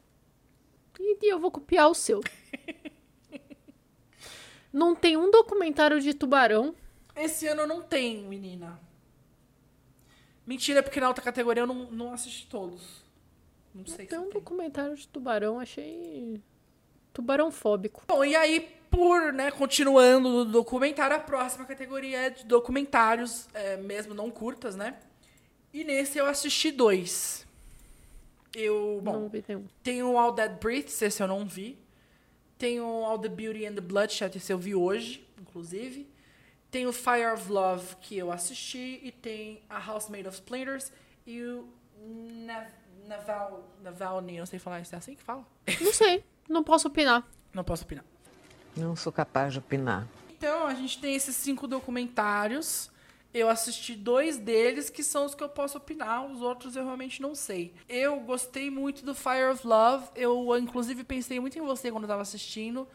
[1.00, 2.22] E eu vou copiar o seu.
[4.76, 6.76] Não tem um documentário de tubarão.
[7.16, 8.78] Esse ano não tem, menina.
[10.46, 13.02] Mentira, porque na outra categoria eu não, não assisti todos.
[13.74, 14.34] Não sei Tem se um tem.
[14.34, 16.42] documentário de tubarão, achei.
[17.14, 18.04] Tubarão fóbico.
[18.06, 23.78] Bom, e aí, por, né, continuando no documentário, a próxima categoria é de documentários, é,
[23.78, 24.98] mesmo não curtas, né?
[25.74, 27.48] E nesse eu assisti dois.
[28.54, 29.68] Eu, bom, não vi nenhum.
[29.82, 31.80] Tem o All That Breathes, esse eu não vi.
[32.58, 36.08] Tem o All the Beauty and the Bloodshed, esse eu vi hoje, inclusive.
[36.72, 39.00] Tem o Fire of Love, que eu assisti.
[39.04, 40.92] E tem a House Made of Splinters.
[41.26, 41.68] E o
[42.46, 42.68] Na-
[43.08, 43.70] Naval...
[43.84, 45.46] Navalny, não sei falar, isso é assim que fala?
[45.82, 47.26] Não sei, não posso opinar.
[47.54, 48.04] Não posso opinar.
[48.76, 50.08] Não sou capaz de opinar.
[50.38, 52.92] Então, a gente tem esses cinco documentários.
[53.38, 56.26] Eu assisti dois deles, que são os que eu posso opinar.
[56.26, 57.74] Os outros eu realmente não sei.
[57.90, 60.08] Eu gostei muito do Fire of Love.
[60.16, 62.88] Eu, inclusive, pensei muito em você quando eu tava assistindo.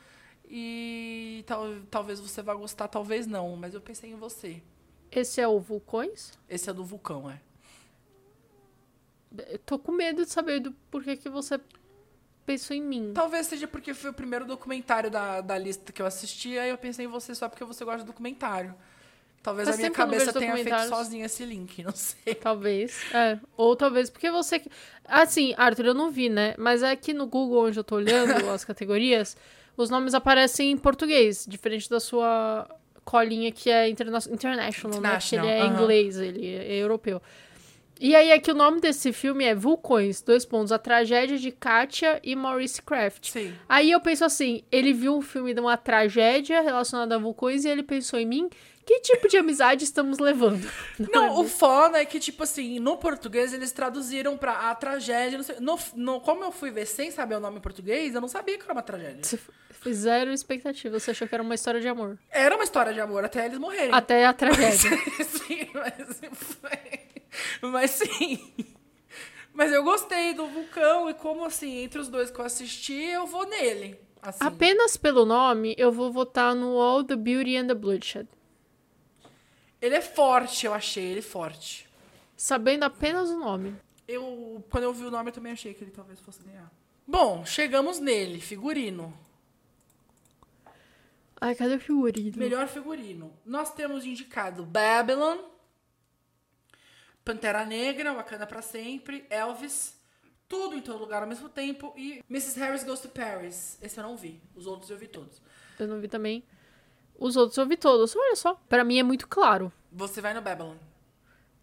[0.49, 3.55] E tal, talvez você vá gostar, talvez não.
[3.55, 4.62] Mas eu pensei em você.
[5.12, 6.32] Esse é o Vulcões?
[6.49, 7.38] Esse é do Vulcão, é.
[9.47, 11.61] Eu tô com medo de saber do porquê que você
[12.47, 13.12] pensou em mim.
[13.12, 16.59] Talvez seja porque foi o primeiro documentário da, da lista que eu assisti.
[16.59, 18.74] Aí eu pensei em você só porque você gosta de documentário.
[19.43, 22.34] Talvez Faz a minha que cabeça tenha feito sozinha esse link, não sei.
[22.34, 23.01] Talvez.
[23.12, 23.38] É.
[23.57, 24.62] Ou talvez porque você.
[25.07, 26.55] Assim, Arthur, eu não vi, né?
[26.59, 29.36] Mas é aqui no Google, onde eu tô olhando as categorias,
[29.76, 32.68] os nomes aparecem em português, diferente da sua
[33.03, 35.18] colinha que é interna international, né?
[35.18, 35.82] Porque ele é International, aham.
[35.82, 37.22] inglês, ele é europeu.
[38.03, 42.18] E aí, aqui o nome desse filme é Vulcões, dois pontos, a tragédia de Katia
[42.24, 43.30] e Maurice Craft.
[43.30, 43.53] Sim.
[43.68, 47.68] Aí eu penso assim, ele viu um filme de uma tragédia relacionada a vulcões e
[47.68, 48.49] ele pensou em mim,
[48.91, 50.68] que tipo de amizade estamos levando?
[51.12, 55.38] Não, o foda é que, tipo assim, no português eles traduziram pra a tragédia.
[55.38, 58.20] Não sei, no, no- como eu fui ver sem saber o nome em português, eu
[58.20, 59.22] não sabia que era uma tragédia.
[59.22, 59.38] Você
[59.70, 62.18] foi zero expectativa, você achou que era uma história de amor.
[62.32, 63.95] Era uma história de amor até eles morrerem.
[63.95, 64.91] Até a tragédia.
[65.24, 66.20] sim, mas,
[67.62, 68.53] mas sim.
[69.53, 73.26] Mas eu gostei do Vulcão e como assim, entre os dois que eu assisti, eu
[73.26, 73.97] vou nele.
[74.20, 74.38] Assim.
[74.45, 78.26] Apenas pelo nome, eu vou votar no All the Beauty and the Bloodshed.
[79.81, 81.89] Ele é forte, eu achei ele forte.
[82.37, 83.76] Sabendo apenas o nome.
[84.07, 86.70] Eu, quando eu vi o nome, eu também achei que ele talvez fosse ganhar.
[87.07, 89.12] Bom, chegamos nele, figurino.
[91.41, 92.37] Ai, cadê o figurino?
[92.37, 93.33] Melhor figurino.
[93.47, 95.39] Nós temos indicado Babylon,
[97.24, 99.99] Pantera Negra, Wakanda pra sempre, Elvis,
[100.49, 102.59] tudo em todo lugar ao mesmo tempo e Mrs.
[102.59, 103.78] Harris Goes to Paris.
[103.81, 104.41] Esse eu não vi.
[104.55, 105.41] Os outros eu vi todos.
[105.78, 106.45] Eu não vi também.
[107.21, 108.16] Os outros eu vi todos.
[108.16, 108.55] Olha só.
[108.66, 109.71] Pra mim é muito claro.
[109.93, 110.75] Você vai no Babylon?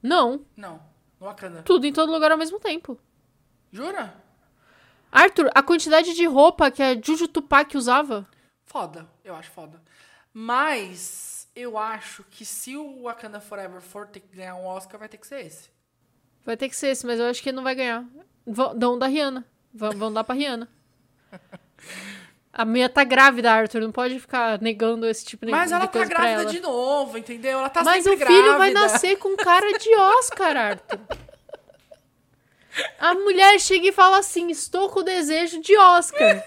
[0.01, 0.45] Não.
[0.55, 0.79] Não.
[1.19, 1.63] No Wakanda.
[1.63, 2.97] Tudo em todo lugar ao mesmo tempo.
[3.71, 4.13] Jura?
[5.11, 8.27] Arthur, a quantidade de roupa que a Juju Tupac usava.
[8.65, 9.07] Foda.
[9.23, 9.81] Eu acho foda.
[10.31, 15.09] Mas eu acho que se o Wakanda Forever for ter que ganhar um Oscar, vai
[15.09, 15.71] ter que ser esse.
[16.45, 18.05] Vai ter que ser esse, mas eu acho que ele não vai ganhar.
[18.45, 19.43] Vão, dão da Rihanna.
[19.73, 20.69] Vão, vão dar pra Rihanna.
[22.57, 23.81] A minha tá grávida, Arthur.
[23.81, 26.45] Não pode ficar negando esse tipo de Mas ela tá grávida ela.
[26.51, 27.59] de novo, entendeu?
[27.59, 28.57] Ela tá Mas o sempre filho grávida.
[28.57, 30.99] vai nascer com cara de Oscar, Arthur.
[32.99, 36.43] A mulher chega e fala assim: estou com desejo de Oscar.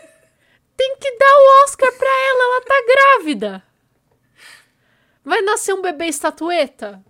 [0.76, 3.62] Tem que dar o Oscar pra ela, ela tá grávida.
[5.24, 7.04] Vai nascer um bebê estatueta?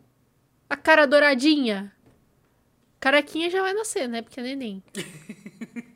[0.68, 1.90] A cara douradinha?
[2.98, 4.20] Carequinha já vai nascer, né?
[4.20, 4.82] Porque é neném.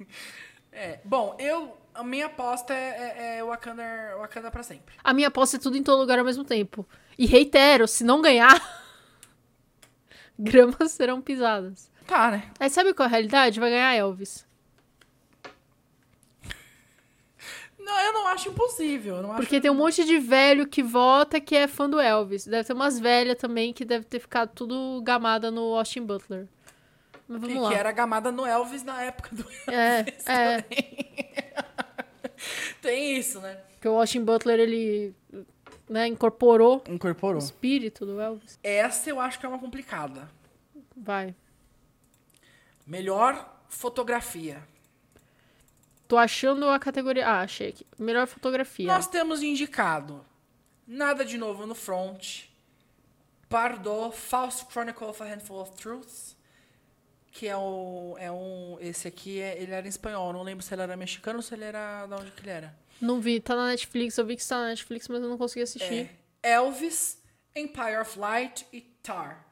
[0.76, 1.76] É, bom, eu...
[1.94, 3.82] A minha aposta é, é, é Wakanda,
[4.18, 4.96] Wakanda pra sempre.
[5.02, 6.86] A minha aposta é tudo em todo lugar ao mesmo tempo.
[7.16, 8.60] E reitero, se não ganhar,
[10.36, 11.90] gramas serão pisadas.
[12.04, 12.50] Tá, né?
[12.58, 13.60] Aí sabe qual é a realidade?
[13.60, 14.44] Vai ganhar Elvis.
[17.78, 19.22] Não, eu não acho impossível.
[19.22, 19.42] Não acho...
[19.42, 22.46] Porque tem um monte de velho que vota que é fã do Elvis.
[22.46, 26.48] Deve ter umas velhas também que deve ter ficado tudo gamada no Austin Butler.
[27.26, 27.68] Mas vamos que, lá.
[27.70, 30.62] que era gamada no Elvis na época do É, Elvis é.
[30.62, 31.14] também.
[32.82, 33.56] Tem isso, né?
[33.72, 35.14] Porque o Austin Butler, ele
[35.88, 37.38] né, incorporou o Incorporou.
[37.38, 38.58] espírito do Elvis.
[38.62, 40.28] Essa eu acho que é uma complicada.
[40.96, 41.34] Vai.
[42.86, 44.62] Melhor fotografia.
[46.06, 47.26] Tô achando a categoria...
[47.26, 47.86] Ah, achei aqui.
[47.98, 48.86] Melhor fotografia.
[48.86, 50.24] Nós temos indicado
[50.86, 52.42] Nada de Novo no Front,
[53.48, 56.36] Bardot, False Chronicle of a Handful of Truths,
[57.34, 58.78] que é, o, é um...
[58.80, 61.64] Esse aqui, é, ele era espanhol, não lembro se ele era mexicano ou se ele
[61.64, 62.06] era...
[62.06, 62.78] De onde que ele era.
[63.00, 63.40] Não vi.
[63.40, 64.16] Tá na Netflix.
[64.16, 66.08] Eu vi que está na Netflix, mas eu não consegui assistir.
[66.40, 67.20] É Elvis,
[67.56, 69.44] Empire of Light e Tar.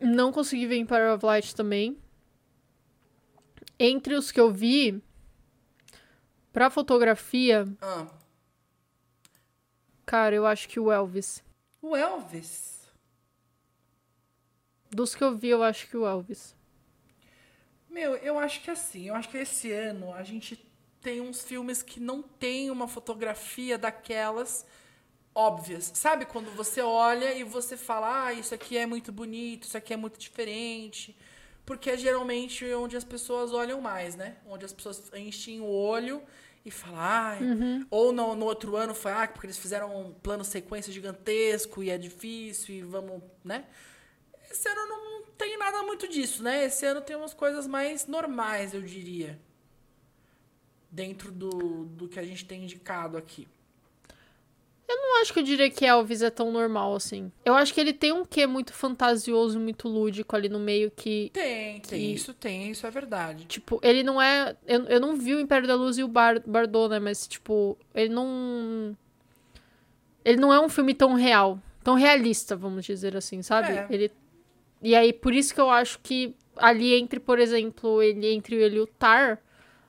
[0.00, 1.98] Não consegui ver Empire of Light também.
[3.78, 5.02] Entre os que eu vi,
[6.50, 8.06] pra fotografia, Ah,
[10.06, 11.42] cara, eu acho que o Elvis.
[11.82, 12.73] o Elvis.
[14.94, 16.54] Dos que eu vi, eu acho que o Elvis.
[17.90, 20.56] Meu, eu acho que assim, eu acho que esse ano a gente
[21.02, 24.64] tem uns filmes que não tem uma fotografia daquelas
[25.34, 25.90] óbvias.
[25.94, 29.92] Sabe quando você olha e você fala, ah, isso aqui é muito bonito, isso aqui
[29.92, 31.16] é muito diferente.
[31.66, 34.36] Porque é geralmente onde as pessoas olham mais, né?
[34.46, 36.22] Onde as pessoas enchem o olho
[36.64, 37.38] e falam, ah,
[37.90, 41.90] ou no, no outro ano foi, ah, porque eles fizeram um plano sequência gigantesco e
[41.90, 43.64] é difícil e vamos, né?
[44.54, 46.64] Esse ano não tem nada muito disso, né?
[46.64, 49.36] Esse ano tem umas coisas mais normais, eu diria.
[50.88, 53.48] Dentro do, do que a gente tem indicado aqui.
[54.86, 57.32] Eu não acho que eu diria que Elvis é tão normal assim.
[57.44, 61.30] Eu acho que ele tem um quê muito fantasioso, muito lúdico ali no meio que.
[61.32, 61.98] Tem, tem.
[62.00, 63.44] Que- Isso tem, isso é verdade.
[63.46, 64.54] Tipo, ele não é.
[64.66, 67.00] Eu, eu não vi o Império da Luz e o Bar, Bardot, né?
[67.00, 68.96] Mas, tipo, ele não.
[70.24, 71.58] Ele não é um filme tão real.
[71.82, 73.72] Tão realista, vamos dizer assim, sabe?
[73.72, 73.86] É.
[73.90, 74.12] Ele.
[74.84, 78.76] E aí, por isso que eu acho que ali entre, por exemplo, ele entre ele
[78.76, 79.40] e o Tar.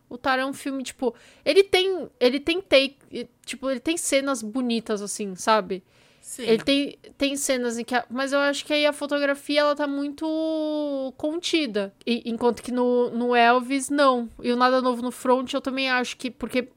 [0.10, 1.14] O Tar é um filme, tipo.
[1.43, 2.10] Ele tem.
[2.20, 3.28] Ele tem take.
[3.46, 5.84] Tipo, ele tem cenas bonitas, assim, sabe?
[6.22, 6.43] Sim.
[6.43, 7.93] Ele tem, tem cenas em que.
[7.93, 11.93] a- mas eu acho que aí a fotografia ela tá muito contida.
[12.06, 14.30] E- enquanto que no, no Elvis, não.
[14.41, 16.32] E o Nada Novo no Front eu também acho que.
[16.32, 16.70] Porque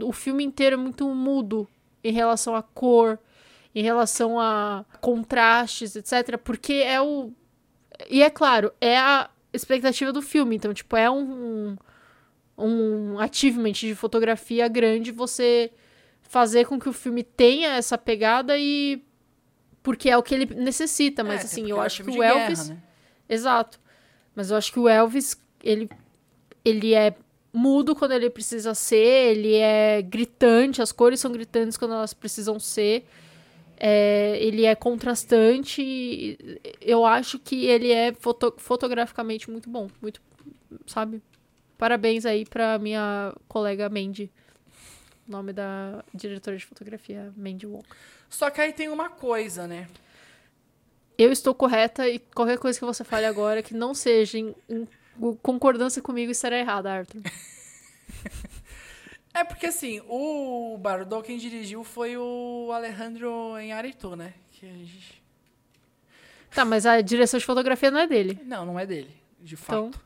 [0.00, 1.66] o filme inteiro é muito mudo
[2.04, 3.18] em relação à cor,
[3.74, 6.38] em relação a contrastes, etc.
[6.38, 7.32] Porque é o.
[8.08, 10.56] E é claro, é a expectativa do filme.
[10.56, 11.76] Então, tipo, é um.
[12.62, 15.70] Um achievement de fotografia grande você
[16.20, 19.02] fazer com que o filme tenha essa pegada e
[19.82, 22.18] porque é o que ele necessita, mas É, assim, eu é acho que o de
[22.18, 22.76] guerra, Elvis, né?
[23.26, 23.80] exato.
[24.34, 25.88] Mas eu acho que o Elvis, ele
[26.62, 27.14] ele é
[27.50, 32.60] mudo quando ele precisa ser, ele é gritante, as cores são gritantes quando elas precisam
[32.60, 33.06] ser.
[33.82, 36.38] É, ele é contrastante.
[36.82, 40.20] Eu acho que ele é foto- fotograficamente muito bom, muito,
[40.86, 41.22] sabe?
[41.78, 44.30] Parabéns aí pra minha colega Mandy.
[45.26, 47.88] O nome da diretora de fotografia, Mandy Walker.
[48.28, 49.88] Só que aí tem uma coisa, né?
[51.16, 54.86] Eu estou correta e qualquer coisa que você fale agora que não seja em, em
[55.42, 57.22] concordância comigo estará errada, Arthur.
[59.32, 64.34] É porque assim, o Bardot quem dirigiu foi o Alejandro Iñárritu, né?
[64.52, 65.22] Que a gente...
[66.50, 68.40] Tá, mas a direção de fotografia não é dele.
[68.44, 69.86] Não, não é dele, de fato.
[69.88, 70.00] Então-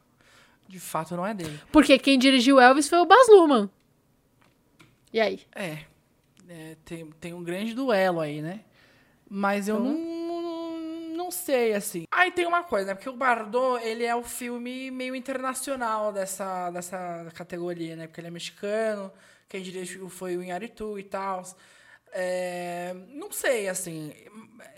[0.69, 1.59] De fato não é dele.
[1.73, 3.71] Porque quem dirigiu Elvis foi o Baz Luhrmann.
[5.13, 5.41] E aí?
[5.55, 5.79] É,
[6.49, 8.61] é, tem, tem um grande duelo aí, né?
[9.29, 9.93] Mas eu Então?
[9.93, 12.05] não, não, não sei, assim.
[12.25, 12.95] Aí tem uma coisa, né?
[12.95, 18.07] Porque o Bardot, ele é o filme meio internacional dessa, dessa categoria, né?
[18.07, 19.13] Porque ele é mexicano,
[19.47, 21.43] quem dirigiu foi o Iñárritu e tal.
[22.13, 24.15] É, não sei, assim.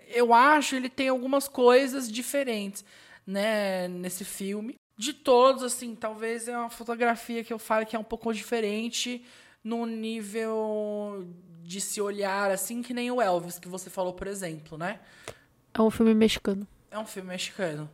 [0.09, 2.85] Eu acho ele tem algumas coisas diferentes,
[3.25, 3.87] né?
[3.87, 4.75] Nesse filme.
[4.99, 9.25] De todos, assim, talvez é uma fotografia que eu fale que é um pouco diferente
[9.63, 11.25] no nível
[11.63, 14.99] de se olhar, assim, que nem o Elvis, que você falou, por exemplo, né?
[15.73, 16.67] É um filme mexicano.
[16.97, 17.91] É um filme mexicano.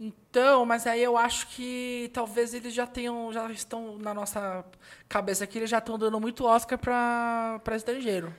[0.00, 4.64] Então, mas aí eu acho que talvez eles já tenham, já estão na nossa
[5.08, 8.34] cabeça aqui, eles já estão dando muito Oscar pra, pra estrangeiro.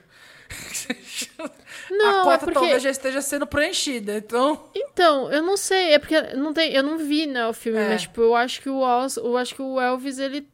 [1.90, 4.68] Não, a é cota porque- talvez já esteja sendo preenchida, então...
[4.74, 7.88] Então, eu não sei, é porque não tem, eu não vi, né, o filme, É.
[7.88, 10.46] mas tipo, eu acho que o Oz, eu acho que o Elvis ele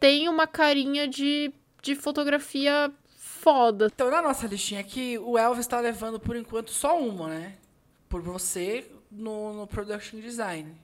[0.00, 3.90] tem uma carinha de, de fotografia foda.
[3.94, 7.54] Então, na nossa listinha aqui, o Elvis está levando, por enquanto, só uma, né?
[8.08, 10.74] Por você no, no Production Design.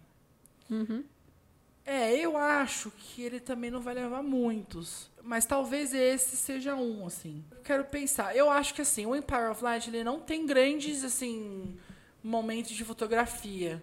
[1.86, 5.10] É, eu acho que ele também não vai levar muitos.
[5.22, 7.44] Mas talvez esse seja um, assim.
[7.50, 8.34] Eu quero pensar.
[8.34, 11.76] Eu acho que, assim, o Empire of Light, ele não tem grandes, assim,
[12.22, 13.82] momentos de fotografia.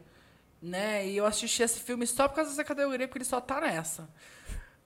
[0.61, 1.07] Né?
[1.07, 4.09] E eu assisti esse filme só por causa dessa categoria, porque ele só tá nessa.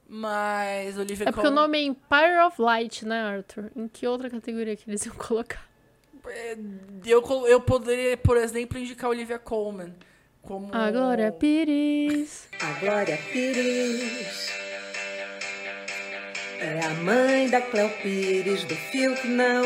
[0.08, 3.72] Mas Olivia É porque o nome é Empire of Light, né, Arthur?
[3.76, 5.68] Em que outra categoria que eles iam colocar?
[7.05, 9.93] Eu, col- eu poderia, por exemplo, indicar Olivia Colman
[10.41, 10.73] como.
[10.76, 12.47] A Glória Pires.
[12.61, 14.49] A Glória Pires
[16.59, 19.65] é a mãe da Cleo Pires do Fiuk não.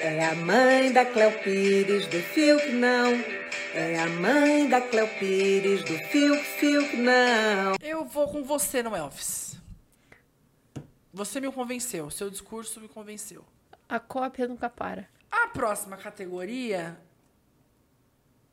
[0.00, 3.42] É a mãe da Cleo Pires do Fiuk não.
[3.74, 7.74] É a mãe da Cleo Pires do Fiuk, Fiuk não.
[7.80, 9.56] Eu vou com você no Elvis.
[11.14, 13.44] Você me convenceu, seu discurso me convenceu.
[13.88, 15.08] A cópia nunca para.
[15.32, 17.00] A próxima categoria,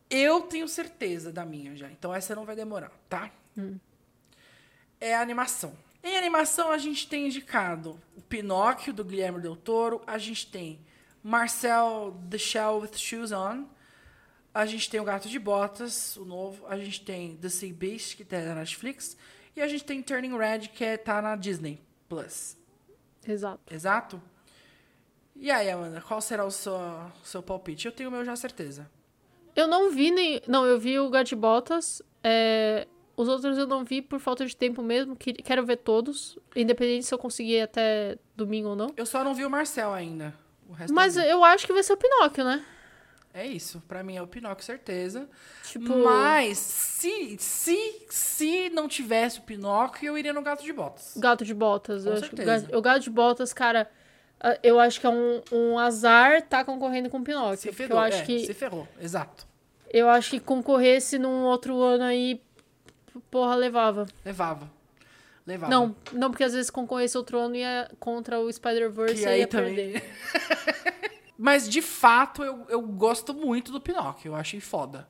[0.09, 1.91] eu tenho certeza da minha já.
[1.91, 3.29] Então essa não vai demorar, tá?
[4.99, 5.75] É a animação.
[6.01, 10.01] Em animação, a gente tem indicado o Pinóquio, do Guilherme Del Toro.
[10.07, 10.79] A gente tem
[11.21, 13.65] Marcel The Shell with Shoes On.
[14.53, 16.65] A gente tem o Gato de Botas, o novo.
[16.67, 19.17] A gente tem The Sea Beast, que tá na Netflix.
[19.55, 22.57] E a gente tem Turning Red, que é, tá na Disney Plus.
[23.27, 23.61] Exato.
[23.69, 24.21] Exato?
[25.41, 26.77] E aí, Amanda, qual será o seu,
[27.23, 27.85] seu palpite?
[27.87, 28.89] Eu tenho o meu já certeza.
[29.55, 30.41] Eu não vi nem.
[30.47, 32.01] Não, eu vi o Gato de Botas.
[32.23, 32.85] é,
[33.15, 35.15] Os outros eu não vi por falta de tempo mesmo.
[35.15, 36.37] que- Quero ver todos.
[36.55, 38.93] Independente se eu conseguir até domingo ou não.
[38.95, 40.33] Eu só não vi o Marcel ainda.
[40.69, 42.63] O resto Mas eu eu acho que vai ser o Pinóquio, né?
[43.33, 43.81] É isso.
[43.87, 45.29] Pra mim é o Pinóquio, certeza.
[45.65, 45.97] Tipo.
[45.97, 51.13] Mas se, se, se não tivesse o Pinóquio, eu iria no Gato de Botas.
[51.17, 52.03] Gato de Botas.
[52.03, 52.65] Com eu acho que o certeza.
[52.67, 53.89] gato, o Gato de Botas, cara.
[54.39, 57.57] Ah, Eu acho que é um, um azar tá concorrendo com o Pinóquio.
[57.57, 58.87] Se ferrou, eu acho é, que se ferrou.
[59.01, 59.47] Exato.
[59.91, 62.41] eu acho que concorresse num outro ano aí,
[63.29, 64.05] porra, levava.
[64.23, 64.69] Levava.
[65.45, 65.71] Levava.
[65.71, 69.47] Não, não porque às vezes concorresse outro ano ia contra o Spider-Verse e aí ia
[69.47, 70.03] também- perder.
[71.41, 74.31] Mas, de fato, eu, eu gosto muito do Pinóquio.
[74.31, 75.07] Eu achei foda.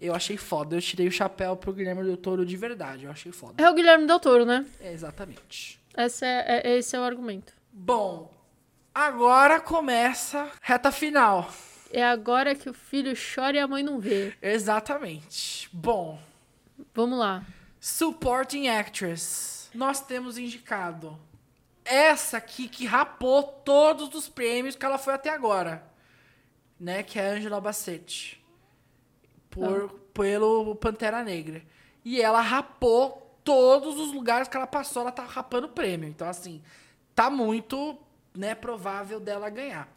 [0.00, 0.76] Eu achei foda.
[0.76, 3.04] Eu tirei o chapéu pro Guilherme Del Toro de verdade.
[3.06, 3.62] Eu achei foda.
[3.62, 4.64] É o Guilherme Del Toro, né?
[4.80, 5.80] É, exatamente.
[5.96, 7.52] Esse é, é- esse é o argumento.
[7.72, 8.32] Bom,
[8.94, 11.50] agora começa reta final.
[11.90, 14.34] É agora que o filho chora e a mãe não vê.
[14.42, 15.68] Exatamente.
[15.72, 16.18] Bom,
[16.94, 17.44] Vamos lá.
[17.80, 19.68] Supporting Actress.
[19.74, 21.18] Nós temos indicado
[21.84, 25.84] essa aqui que rapou todos os prêmios que ela foi até agora.
[26.78, 27.02] Né?
[27.02, 28.42] Que é a Angela Bassett.
[29.50, 31.62] Por, Pelo Pantera Negra.
[32.04, 36.08] E ela rapou todos os lugares que ela passou, ela tá rapando prêmio.
[36.08, 36.62] Então, assim,
[37.14, 37.98] tá muito
[38.34, 39.88] né, provável dela ganhar.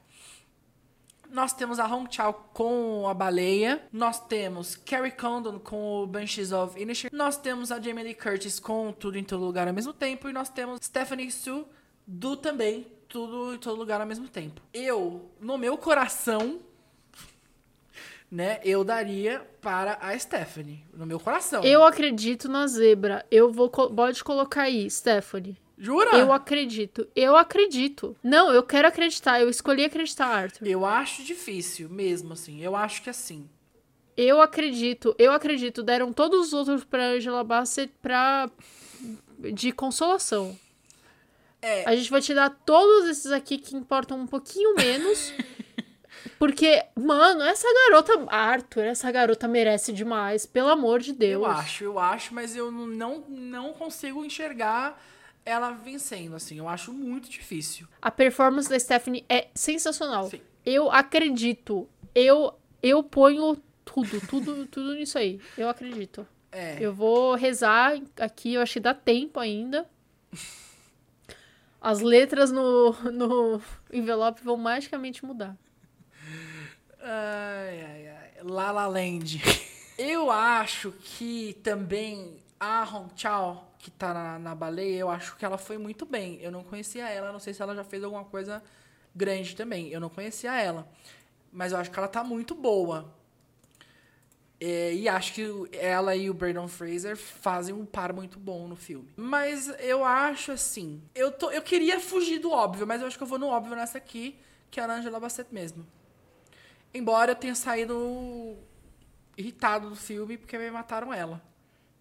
[1.30, 3.82] Nós temos a Hong Chao com a baleia.
[3.92, 7.16] Nós temos Carrie Condon com o Banshees of Inisherin.
[7.16, 10.30] Nós temos a Jamie Lee Curtis com Tudo em Todo Lugar ao mesmo tempo.
[10.30, 11.66] E nós temos Stephanie Sue
[12.06, 14.62] do também Tudo em Todo Lugar ao mesmo tempo.
[14.74, 16.62] Eu, no meu coração,
[18.32, 20.86] né, eu daria para a Stephanie.
[20.94, 21.62] No meu coração.
[21.62, 23.26] Eu acredito na zebra.
[23.30, 23.70] Eu vou.
[23.70, 25.58] Pode colocar aí, Stephanie.
[25.78, 26.18] Jura?
[26.18, 27.08] Eu acredito.
[27.16, 28.16] Eu acredito.
[28.24, 29.40] Não, eu quero acreditar.
[29.40, 30.66] Eu escolhi acreditar, Arthur.
[30.66, 32.62] Eu acho difícil, mesmo assim.
[32.62, 33.48] Eu acho que assim.
[34.16, 35.16] Eu acredito.
[35.20, 35.84] Eu acredito.
[35.84, 38.50] Deram todos os outros pra Angela Bassett pra.
[39.54, 40.58] de consolação.
[41.62, 41.88] É.
[41.88, 45.32] A gente vai te dar todos esses aqui que importam um pouquinho menos.
[46.40, 48.26] Porque, mano, essa garota.
[48.30, 50.48] Arthur, essa garota merece demais.
[50.48, 51.44] Pelo amor de Deus.
[51.44, 55.00] Eu acho, eu acho, mas eu não, não consigo enxergar
[55.48, 56.58] ela vencendo, assim.
[56.58, 57.88] Eu acho muito difícil.
[58.02, 60.30] A performance da Stephanie é sensacional.
[60.30, 60.42] Sim.
[60.66, 61.88] Eu acredito.
[62.14, 65.40] Eu eu ponho tudo, tudo, tudo nisso aí.
[65.58, 66.28] Eu acredito.
[66.52, 66.78] É.
[66.80, 69.90] Eu vou rezar aqui, eu acho que dá tempo ainda.
[71.80, 75.56] As letras no, no envelope vão magicamente mudar.
[77.00, 78.32] Ai, ai, ai.
[78.44, 79.42] La La Land.
[79.98, 85.46] Eu acho que também A Hong Chao, que tá na, na baleia, eu acho que
[85.46, 86.40] ela foi muito bem.
[86.42, 88.62] Eu não conhecia ela, não sei se ela já fez alguma coisa
[89.16, 89.88] grande também.
[89.90, 90.86] Eu não conhecia ela.
[91.54, 93.16] Mas eu acho que ela tá muito boa.
[94.60, 98.76] É, e acho que ela e o Brandon Fraser fazem um par muito bom no
[98.76, 99.08] filme.
[99.16, 101.02] Mas eu acho assim.
[101.16, 103.74] Eu, tô, eu queria fugir do óbvio, mas eu acho que eu vou no óbvio
[103.74, 104.38] nessa aqui,
[104.70, 105.88] que é a Angela Bassett mesmo.
[106.94, 108.58] Embora eu tenha saído
[109.38, 111.42] irritado do filme porque me mataram ela.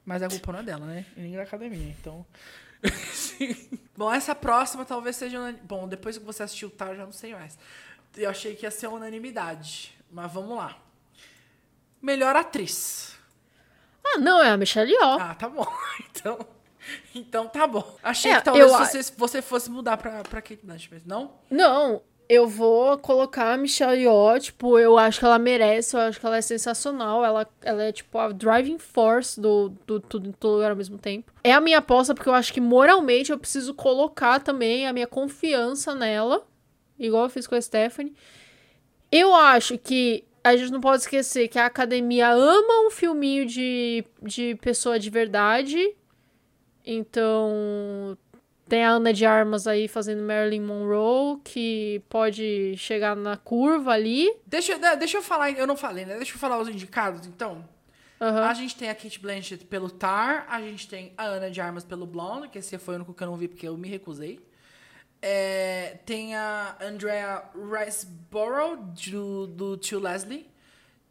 [0.07, 1.05] Mas a culpa não é dela, né?
[1.17, 2.25] E nem da academia, então.
[3.97, 5.39] Bom, essa próxima talvez seja.
[5.39, 7.59] unan- Bom, depois que você assistiu o Tar, já não sei mais.
[8.17, 9.93] Eu achei que ia ser unanimidade.
[10.11, 10.79] Mas vamos lá.
[12.01, 13.17] Melhor atriz.
[14.05, 15.19] Ah, não, é a Michelle Yeoh.
[15.21, 15.67] Ah, tá bom.
[16.19, 16.47] Então,
[17.15, 17.97] então tá bom.
[18.03, 21.35] Achei É, que talvez eu você, você fosse mudar pra, pra Kate Blanchett, mas não?
[21.51, 26.19] Não, eu vou colocar a Michelle Yeoh, tipo, eu acho que ela merece, eu acho
[26.19, 30.33] que ela é sensacional, ela, ela é, tipo, a driving force do, do tudo em
[30.33, 31.33] todo lugar ao mesmo tempo.
[31.45, 35.07] É a minha aposta porque eu acho que moralmente eu preciso colocar também a minha
[35.07, 36.45] confiança nela,
[36.99, 38.15] igual eu fiz com a Stephanie.
[39.11, 44.05] Eu acho que a gente não pode esquecer que a academia ama um filminho de,
[44.23, 45.95] de pessoa de verdade.
[46.85, 48.17] Então,
[48.69, 54.29] tem a Ana de Armas aí fazendo Marilyn Monroe, que pode chegar na curva ali.
[54.47, 56.17] Deixa, eu- né, deixa eu falar, eu não falei, né?
[56.17, 57.65] Deixa eu falar os indicados, então.
[58.21, 58.45] Aham.
[58.49, 61.85] A gente tem a Kate Blanchett pelo Tar, a gente tem a Ana de Armas
[61.85, 64.41] pelo Blonde, que esse foi o único que eu não vi porque eu me recusei.
[65.21, 68.77] É, tem a Andrea Riceborough,
[69.11, 70.49] do, do Tio Leslie.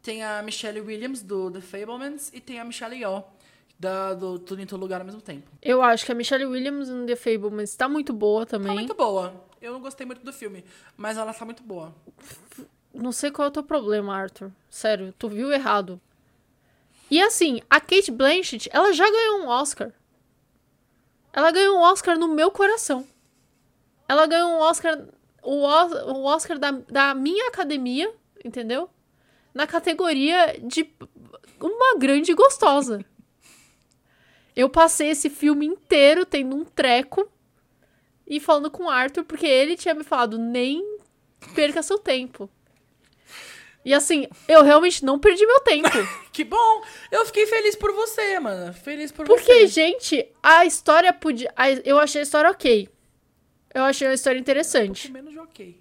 [0.02, 2.30] Tem a Michelle Williams, do The Fablemans.
[2.32, 3.24] E tem a Michelle Yeoh,
[3.78, 5.50] da, do Tudo em Todo Lugar ao mesmo tempo.
[5.62, 8.68] Eu acho que a Michelle Williams no The Fablemans tá muito boa também.
[8.68, 9.34] Tá muito boa.
[9.60, 10.64] Eu não gostei muito do filme,
[10.96, 11.94] mas ela tá muito boa.
[12.94, 14.50] Não sei qual é o teu problema, Arthur.
[14.70, 16.00] Sério, tu viu errado.
[17.10, 19.92] E assim, a Kate Blanchett, ela já ganhou um Oscar.
[21.32, 23.06] Ela ganhou um Oscar no meu coração.
[24.08, 24.98] Ela ganhou um Oscar.
[25.42, 28.12] O, o Oscar da, da minha academia,
[28.44, 28.90] entendeu?
[29.54, 30.90] Na categoria de
[31.60, 33.04] uma grande gostosa.
[34.56, 37.30] Eu passei esse filme inteiro tendo um treco
[38.26, 40.98] e falando com o Arthur, porque ele tinha me falado, nem
[41.54, 42.48] perca seu tempo.
[43.84, 45.88] E assim, eu realmente não perdi meu tempo.
[46.36, 46.82] Que bom!
[47.10, 48.70] Eu fiquei feliz por você, mano.
[48.74, 49.66] Feliz por Porque, você.
[49.68, 51.50] gente, a história podia.
[51.56, 52.86] a- Eu achei a história ok.
[53.74, 55.10] Eu achei a história interessante.
[55.10, 55.80] Menos de ok.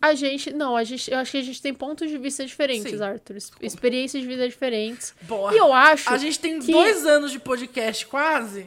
[0.00, 0.52] A gente.
[0.52, 3.02] Não, a gente, eu acho que a gente tem pontos de vista diferentes, Sim.
[3.02, 3.36] Arthur.
[3.60, 5.14] Experiências de vida diferentes.
[5.22, 5.52] Boa.
[5.54, 6.10] E eu acho.
[6.12, 8.66] A gente tem que- dois anos de podcast quase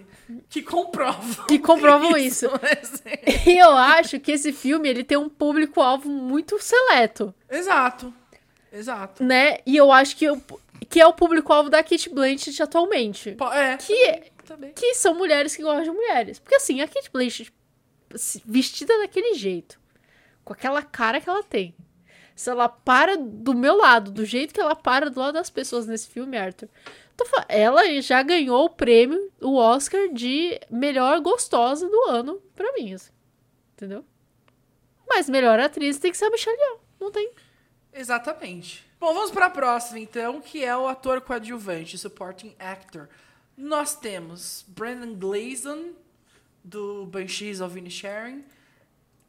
[0.50, 1.46] que comprovam.
[1.48, 2.48] Que comprovam isso.
[2.62, 3.02] mas-
[3.48, 7.34] E eu acho que esse filme ele tem um público-alvo muito seleto.
[7.50, 8.14] Exato.
[8.72, 9.24] Exato.
[9.24, 9.58] né?
[9.66, 10.40] E eu acho que, eu,
[10.88, 13.36] que é o público-alvo da Kate Blanchett atualmente.
[13.52, 13.78] É.
[13.78, 14.72] Que, Também.
[14.74, 16.38] que são mulheres que gostam de mulheres.
[16.38, 17.52] Porque assim, a Kate Blanchett
[18.46, 19.79] vestida daquele jeito,
[20.50, 21.76] com aquela cara que ela tem.
[22.36, 25.86] Se ela para do meu lado, do jeito que ela para do lado das pessoas
[25.86, 26.68] nesse filme, Arthur.
[27.16, 32.72] tô fa- ela já ganhou o prêmio, o Oscar de melhor gostosa do ano pra
[32.74, 33.12] mim, assim.
[33.74, 34.04] Entendeu?
[35.08, 36.80] Mas melhor atriz tem que ser a Michelle Yeoh.
[37.00, 37.32] Não tem.
[37.94, 38.86] Exatamente.
[39.00, 43.08] Bom, vamos pra próxima, então, que é o ator coadjuvante, supporting actor.
[43.58, 45.90] Nós temos Brandon Gleeson,
[46.64, 48.44] do Banshees of Inisherin.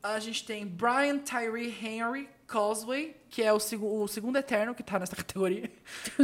[0.03, 4.83] A gente tem Brian Tyree Henry Causeway, que é o, segu- o segundo eterno que
[4.83, 5.71] tá nessa categoria.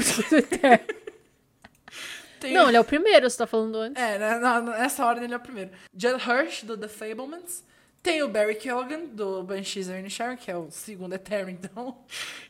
[2.40, 4.02] Tem- Não, ele é o primeiro, você tá falando antes.
[4.02, 5.70] É, na- na- nessa ordem ele é o primeiro.
[5.96, 7.64] Judd Hirsch, do The Fablemans.
[8.02, 11.98] Tem o Barry Keoghan, do Banshees Inisherin, que é o segundo eterno, então.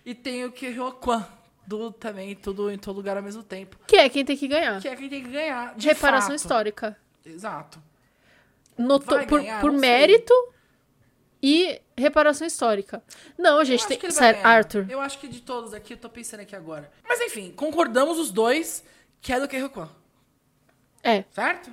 [0.05, 1.25] E tem o Kyo Kwan,
[1.67, 3.77] do também Tudo em Todo Lugar ao mesmo tempo.
[3.87, 4.81] Que é quem tem que ganhar.
[4.83, 5.75] Que é quem tem que ganhar.
[5.77, 6.37] De Reparação fato.
[6.41, 6.97] histórica.
[7.25, 7.81] Exato.
[8.77, 9.61] Por ganhar?
[9.61, 9.89] por Não sei.
[11.49, 13.03] E reparação histórica.
[13.39, 13.97] Não, gente, tem.
[13.99, 14.57] que Sério, ganhar.
[14.57, 14.87] Arthur.
[14.91, 16.91] Eu acho que de todos aqui, eu tô pensando aqui agora.
[17.09, 18.83] Mas enfim, concordamos os dois
[19.21, 19.89] que é do Kyo Kwan,
[21.03, 21.73] É, certo?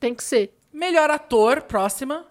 [0.00, 0.52] tem que ser.
[0.72, 2.26] Melhor ator, próxima.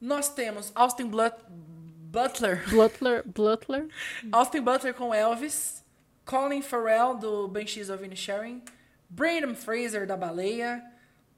[0.00, 2.62] Nós temos Austin Blut- Butler.
[2.74, 3.88] Butler, Butler.
[4.32, 5.82] Austin Butler com Elvis.
[6.24, 8.62] Colin Farrell, do Banshees of Inisherin.
[9.08, 10.82] Brandon Fraser, da Baleia.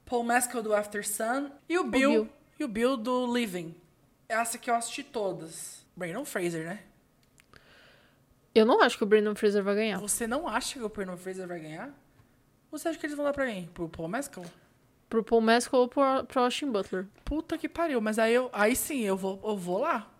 [0.05, 1.49] Paul Mescal, do After Sun.
[1.69, 2.29] E o Bill, Bill.
[2.59, 3.73] E o Bill, do Living.
[4.27, 5.85] Essa que eu assisti todas.
[5.95, 6.79] Brandon Fraser, né?
[8.53, 9.99] Eu não acho que o Brandon Fraser vai ganhar.
[9.99, 11.93] Você não acha que o Brandon Fraser vai ganhar?
[12.71, 13.67] Você acha que eles vão dar pra quem?
[13.67, 14.45] Pro Paul Mescal?
[15.09, 17.05] Pro Paul Mescal ou pro, pro Austin Butler.
[17.23, 18.01] Puta que pariu.
[18.01, 20.11] Mas aí, eu, aí sim, eu vou, eu vou lá.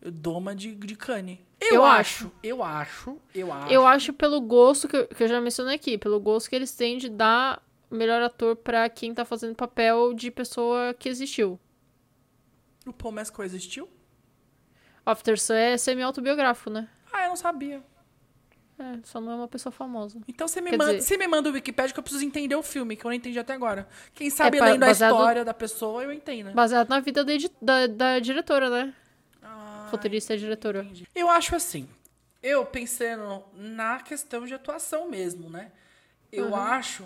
[0.00, 1.44] Eu dou uma de, de cane.
[1.60, 2.32] Eu acho.
[2.42, 3.18] Eu acho.
[3.34, 3.72] Eu acho.
[3.72, 6.74] Eu acho pelo gosto que eu, que eu já mencionei aqui, pelo gosto que eles
[6.74, 11.58] têm de dar melhor ator pra quem tá fazendo papel de pessoa que existiu.
[12.90, 13.88] O Paul Mescal existiu?
[15.06, 16.88] After Sun é semi-autobiográfico, né?
[17.12, 17.82] Ah, eu não sabia.
[18.78, 20.20] É, só não é uma pessoa famosa.
[20.26, 22.54] Então você me, Quer manda, dizer- você me manda o Wikipedia que eu preciso entender
[22.56, 23.86] o filme, que eu não entendi até agora.
[24.14, 26.52] Quem sabe pa- lendo a baseado- história da pessoa, eu entendo.
[26.52, 28.94] Baseado na vida da, da, da diretora, né?
[29.42, 30.82] Ah, Roteirista e diretora.
[30.82, 31.06] entendi.
[31.14, 31.88] Eu acho assim,
[32.42, 35.70] eu pensando na questão de atuação mesmo, né?
[36.32, 36.56] Eu Uhum.
[36.56, 37.04] acho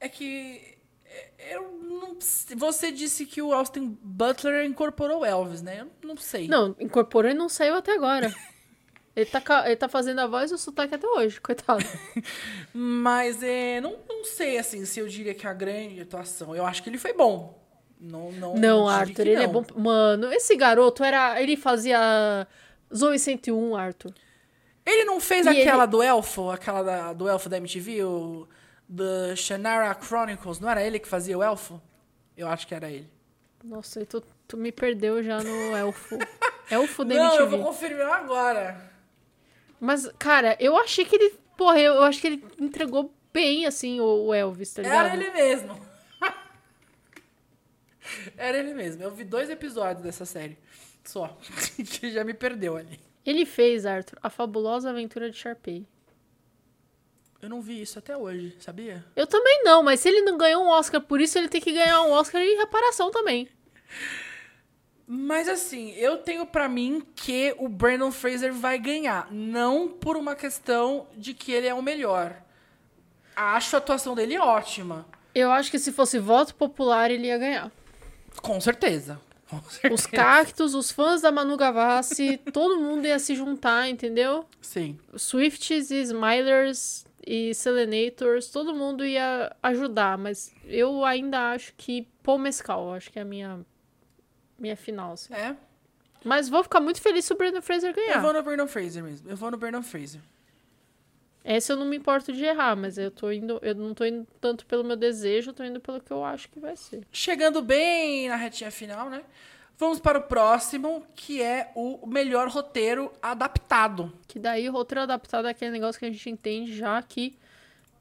[0.00, 0.78] é que é,
[1.50, 2.16] eu não
[2.56, 5.86] você disse que o Austin Butler incorporou o Elvis, né?
[6.02, 6.46] Eu não sei.
[6.48, 8.32] Não, incorporou e não saiu até agora.
[9.14, 11.84] Ele tá, ele tá fazendo a voz e o sotaque até hoje, coitado.
[12.72, 16.56] Mas é, não, não sei assim se eu diria que é a grande atuação.
[16.56, 17.60] Eu acho que ele foi bom.
[18.00, 19.52] Não, não, Não, Arthur, ele é não.
[19.52, 19.64] bom.
[19.76, 21.40] Mano, esse garoto era.
[21.42, 22.46] Ele fazia
[22.94, 24.14] Zoe 101, Arthur.
[24.84, 28.48] Ele não fez E aquela ele- do Elfo, aquela da- do Elfo da MTV, o
[28.96, 31.80] The Shannara Chronicles, não era ele que fazia o Elfo?
[32.36, 33.10] Eu acho que era ele.
[33.64, 36.18] Nossa, tu, tu me perdeu já no Elfo.
[36.70, 38.90] Elfo da não, eu vou confirmar agora.
[39.80, 41.34] Mas, cara, eu achei que ele.
[41.56, 45.06] Porra, eu, eu acho que ele entregou bem, assim, o, o Elvis, tá ligado?
[45.06, 45.86] Era ele mesmo.
[48.36, 49.02] era ele mesmo.
[49.02, 50.58] Eu vi dois episódios dessa série.
[51.04, 51.36] Só.
[51.76, 53.00] que já me perdeu ali.
[53.24, 55.86] Ele fez, Arthur, A Fabulosa Aventura de Sharpay.
[57.42, 59.04] Eu não vi isso até hoje, sabia?
[59.16, 61.72] Eu também não, mas se ele não ganhou um Oscar por isso, ele tem que
[61.72, 63.48] ganhar um Oscar em reparação também.
[65.08, 69.26] Mas assim, eu tenho pra mim que o Brandon Fraser vai ganhar.
[69.32, 72.40] Não por uma questão de que ele é o melhor.
[73.34, 75.04] Acho a atuação dele ótima.
[75.34, 77.72] Eu acho que se fosse voto popular, ele ia ganhar.
[78.40, 79.20] Com certeza.
[79.50, 79.94] Com certeza.
[79.94, 84.46] Os cactos, os fãs da Manu Gavassi, todo mundo ia se juntar, entendeu?
[84.60, 84.96] Sim.
[85.16, 92.38] Swifties e Smilers e Selenators, todo mundo ia ajudar, mas eu ainda acho que Paul
[92.38, 93.60] Mescal, acho que é a minha,
[94.58, 95.32] minha final, assim.
[95.34, 95.56] É.
[96.24, 98.16] Mas vou ficar muito feliz se o Brandon Fraser ganhar.
[98.16, 99.28] Eu vou no Brandon Fraser mesmo.
[99.28, 100.20] Eu vou no Brandon Fraser.
[101.44, 104.26] Essa eu não me importo de errar, mas eu tô indo, eu não tô indo
[104.40, 107.04] tanto pelo meu desejo, eu tô indo pelo que eu acho que vai ser.
[107.10, 109.24] Chegando bem na retinha final, né?
[109.82, 114.12] Vamos para o próximo, que é o melhor roteiro adaptado.
[114.28, 117.36] Que daí o roteiro adaptado é aquele negócio que a gente entende já que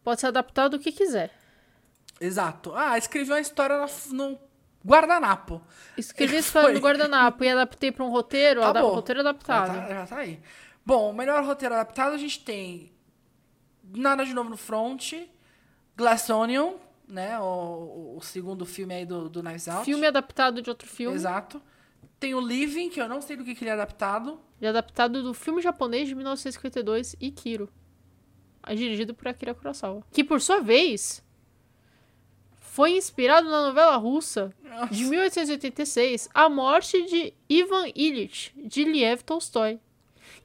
[0.04, 1.32] pode ser adaptado do que quiser.
[2.20, 2.72] Exato.
[2.76, 4.38] Ah, escrevi uma história no
[4.86, 5.60] guardanapo.
[5.98, 6.76] Escrevi isso história foi.
[6.76, 8.94] no guardanapo e adaptei pra um roteiro, ada- Acabou.
[8.94, 9.74] roteiro Já adaptado.
[9.74, 10.40] tá, já tá aí.
[10.86, 12.92] Bom, o melhor roteiro adaptado a gente tem
[13.84, 15.14] Nada de Novo no Front,
[15.98, 16.74] Glass Onion,
[17.12, 17.38] né?
[17.40, 19.86] O, o segundo filme aí do, do Knives Out.
[19.86, 21.16] Filme adaptado de outro filme.
[21.16, 21.62] Exato.
[22.20, 24.40] Tem o Living, que eu não sei do que, que ele é adaptado.
[24.60, 27.70] E adaptado do filme japonês de 1952, Ikiro.
[28.66, 30.04] É dirigido por Akira Kurosawa.
[30.12, 31.24] Que, por sua vez,
[32.60, 34.54] foi inspirado na novela russa
[34.92, 39.80] de 1886, A Morte de Ivan Ilyich, de Liev Tolstói.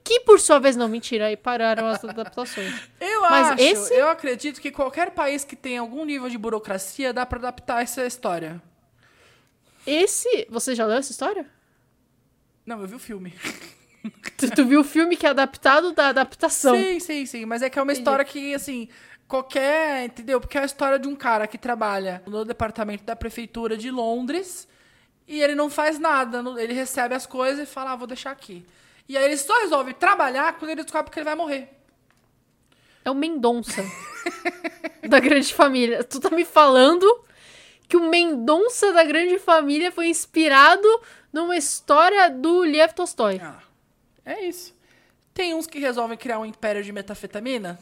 [0.06, 2.72] Que, por sua vez, não, mentira, aí pararam as adaptações.
[3.00, 7.12] Eu Mas acho, esse- eu acredito que qualquer país que tenha algum nível de burocracia
[7.12, 8.62] dá pra adaptar essa história.
[9.84, 10.46] Esse.
[10.48, 11.44] Você já leu essa história?
[12.64, 13.34] Não, eu vi o filme.
[14.36, 16.76] Tu, tu viu o filme que é adaptado da adaptação.
[16.76, 17.44] Sim, sim, sim.
[17.44, 18.88] Mas é que é uma história que, assim,
[19.26, 20.04] qualquer.
[20.04, 20.40] Entendeu?
[20.40, 24.68] Porque é a história de um cara que trabalha no departamento da prefeitura de Londres
[25.26, 26.38] e ele não faz nada.
[26.60, 28.64] Ele recebe as coisas e fala, ah, vou deixar aqui.
[29.08, 31.68] E aí ele só resolve trabalhar quando ele descobre que ele vai morrer.
[33.04, 33.82] É o Mendonça.
[35.08, 36.04] da Grande Família.
[36.04, 37.06] Tu tá me falando
[37.88, 40.88] que o Mendonça da Grande Família foi inspirado
[41.32, 43.40] numa história do Liev Tolstói.
[43.40, 43.62] Ah,
[44.24, 44.74] é isso.
[45.32, 47.78] Tem uns que resolvem criar um império de metafetamina.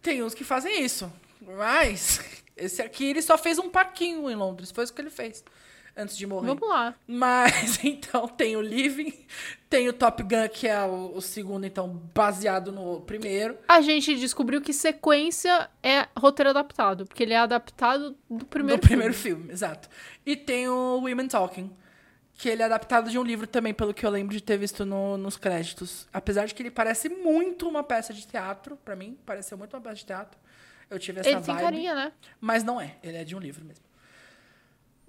[0.00, 1.10] Tem uns que fazem isso.
[1.40, 2.20] Mas
[2.56, 4.70] esse aqui ele só fez um parquinho em Londres.
[4.70, 5.42] Foi isso que ele fez
[5.96, 6.46] antes de morrer.
[6.48, 6.94] Vamos lá.
[7.06, 9.12] Mas então tem o Living,
[9.68, 13.56] tem o Top Gun, que é o, o segundo, então, baseado no primeiro.
[13.68, 18.86] A gente descobriu que sequência é roteiro adaptado, porque ele é adaptado do primeiro do
[18.86, 19.38] primeiro filme.
[19.42, 19.88] filme, exato.
[20.24, 21.70] E tem o Women Talking,
[22.34, 24.84] que ele é adaptado de um livro também, pelo que eu lembro de ter visto
[24.84, 26.08] no- nos créditos.
[26.12, 29.80] Apesar de que ele parece muito uma peça de teatro, pra mim, pareceu muito uma
[29.80, 30.38] peça de teatro.
[30.90, 31.64] Eu tive essa Ele tem vibe.
[31.64, 32.12] carinha, né?
[32.40, 33.84] Mas não é, ele é de um livro mesmo.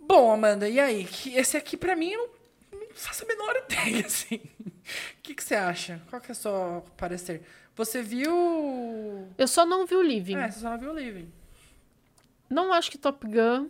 [0.06, 1.08] Bom, Amanda, e aí?
[1.34, 2.30] Esse aqui, pra mim, eu
[2.72, 4.36] não, não faço a menor ideia, assim.
[4.36, 6.02] O que, que você acha?
[6.10, 7.42] Qual que é o seu parecer?
[7.76, 9.28] Você viu...
[9.38, 10.36] Eu só não vi o Living.
[10.36, 11.32] É, você só viu o Living.
[12.50, 13.70] Não acho que Top Gun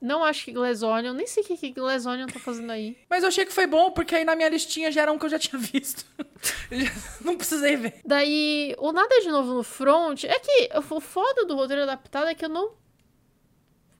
[0.00, 2.98] Não acho que Glass Onion, nem sei o que, que Glass Onion tá fazendo aí.
[3.08, 5.24] Mas eu achei que foi bom, porque aí na minha listinha já era um que
[5.24, 6.04] eu já tinha visto.
[7.22, 8.00] Não precisei ver.
[8.04, 12.34] Daí, o Nada de Novo no Front, é que o foda do roteiro adaptado é
[12.34, 12.72] que eu não.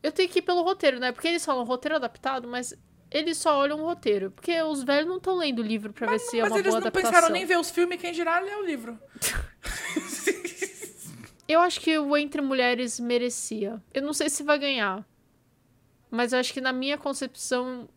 [0.03, 1.13] Eu tenho que ir pelo roteiro, né?
[1.13, 2.75] Porque eles falam roteiro adaptado, mas
[3.11, 4.31] eles só olham o roteiro.
[4.31, 6.71] Porque os velhos não estão lendo o livro pra ver se é Mas uma eles
[6.71, 7.11] boa não adaptação.
[7.13, 8.99] pensaram nem ver os filmes, quem dirá ler o livro.
[11.49, 13.83] Eu acho que o Entre Mulheres merecia.
[13.93, 15.05] Eu não sei se vai ganhar.
[16.09, 17.89] Mas eu acho que na minha concepção.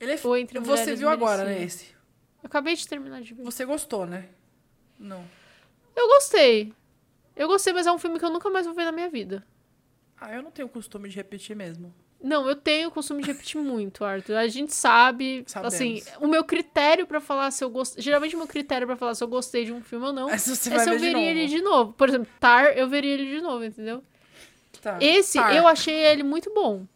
[0.00, 0.20] Ele é...
[0.26, 1.60] O Entre Você Mulheres viu agora, merecia.
[1.60, 1.84] né, esse?
[2.42, 3.42] Eu acabei de terminar de ver.
[3.42, 4.28] Você gostou, né?
[4.98, 5.22] Não.
[5.94, 6.72] Eu gostei.
[7.36, 9.46] Eu gostei, mas é um filme que eu nunca mais vou ver na minha vida.
[10.26, 11.94] Ah, eu não tenho costume de repetir mesmo.
[12.22, 14.36] Não, eu tenho o costume de repetir muito, Arthur.
[14.36, 15.74] A gente sabe, Sabemos.
[15.74, 19.14] assim, o meu critério pra falar se eu gostei, geralmente o meu critério pra falar
[19.14, 21.24] se eu gostei de um filme ou não, Mas você é se eu veria novo.
[21.26, 21.92] ele de novo.
[21.92, 24.02] Por exemplo, Tar, eu veria ele de novo, entendeu?
[24.80, 24.96] Tá.
[25.02, 25.54] Esse Tá.
[25.54, 26.86] eu achei ele muito bom,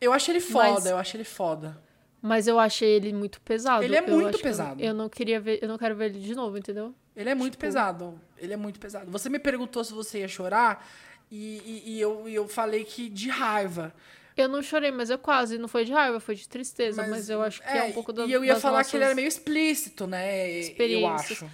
[0.00, 1.80] Eu acho ele foda, Mas- eu acho ele foda.
[2.20, 3.82] mas eu achei ele muito pesado.
[3.84, 4.80] Ele é Eu muito que eu pesado.
[4.82, 6.94] Eu não, queria ver, eu não quero ver ele de novo, entendeu?
[7.16, 8.20] Ele é muito Tipo- pesado.
[8.38, 9.10] Ele é muito pesado.
[9.10, 10.84] Você me perguntou se você ia chorar
[11.32, 13.92] e, e- e eu, e eu falei que de raiva.
[14.36, 17.42] Eu não chorei, mas eu quase, não foi de raiva, foi de tristeza, mas, eu
[17.42, 20.06] acho que é, um pouco da E eu ia falar que ele era meio explícito,
[20.06, 20.48] né?
[20.78, 21.44] Eu acho.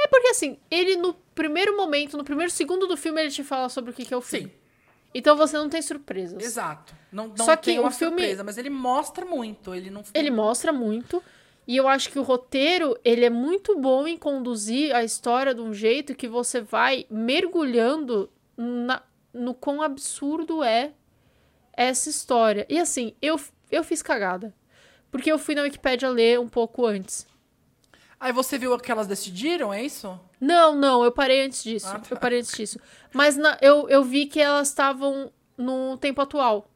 [0.00, 3.68] É porque assim, ele no primeiro momento, no primeiro segundo do filme, ele te fala
[3.68, 4.46] sobre o que que é o filme.
[4.46, 4.52] Sim,
[5.12, 6.40] Então você não tem surpresas.
[6.42, 6.94] exato.
[7.10, 9.74] Não, não Só que tem uma o filme- surpresa, mas ele mostra muito.
[9.74, 10.04] Ele não.
[10.14, 11.20] Ele mostra muito.
[11.66, 15.60] E eu acho que o roteiro, ele é muito bom em conduzir a história de
[15.60, 19.02] um jeito que você vai mergulhando na-
[19.32, 20.92] no quão absurdo é
[21.72, 22.66] essa história.
[22.68, 23.38] E assim, eu,
[23.70, 24.54] eu fiz cagada.
[25.10, 27.26] Porque eu fui na Wikipédia ler um pouco antes.
[28.20, 30.18] Aí você viu que elas decidiram, é isso?
[30.40, 31.86] Não, não, eu parei antes disso.
[31.88, 32.08] Ah, tá.
[32.10, 32.78] Eu parei antes disso.
[33.14, 36.68] Mas na- eu, eu vi que elas estavam no tempo atual.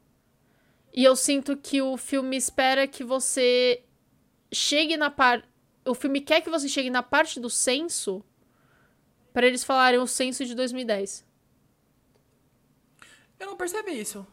[0.93, 3.83] E eu sinto que o filme espera que você
[4.53, 5.47] chegue na parte.
[5.85, 8.23] O filme quer que você chegue na parte do censo
[9.33, 11.25] para eles falarem o censo de 2010.
[13.43, 14.25] Eu não percebi isso.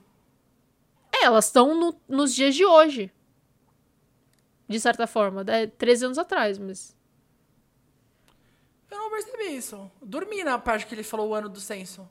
[1.12, 3.12] É, elas estão no- nos dias de hoje.
[4.68, 5.44] De certa forma.
[5.48, 6.96] É 13 anos atrás, mas.
[8.88, 9.90] Eu não percebi isso.
[10.00, 12.08] Dormi na parte que ele falou o ano do censo.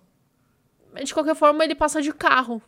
[0.91, 2.61] Mas, De qualquer forma, ele passa de carro.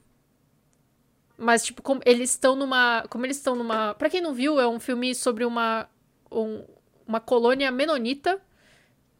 [1.37, 3.03] Mas, tipo, como eles estão numa.
[3.09, 3.93] Como eles estão numa.
[3.95, 5.89] Pra quem não viu, é um filme sobre uma.
[6.31, 6.65] um-
[7.05, 8.41] uma colônia menonita.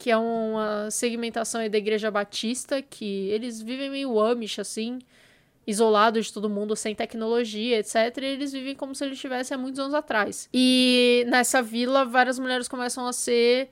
[0.02, 2.82] Que é uma segmentação da igreja batista.
[2.82, 4.98] Que eles vivem meio Amish, assim.
[5.68, 8.18] Isolados de todo mundo, sem tecnologia, etc.
[8.20, 10.50] E eles vivem como se eles estivessem há muitos anos atrás.
[10.52, 13.70] E nessa vila, várias mulheres começam a ser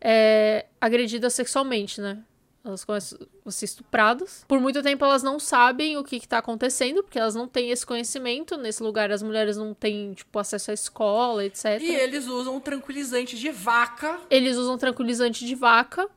[0.00, 2.22] é, agredidas sexualmente, né?
[2.64, 4.44] Elas começam a ser estupradas.
[4.46, 7.70] Por muito tempo elas não sabem o que, que tá acontecendo, porque elas não têm
[7.70, 8.56] esse conhecimento.
[8.56, 11.80] Nesse lugar as mulheres não têm, tipo, acesso à escola, etc.
[11.80, 14.20] E eles usam tranquilizante de vaca.
[14.30, 16.08] Eles usam tranquilizante de vaca.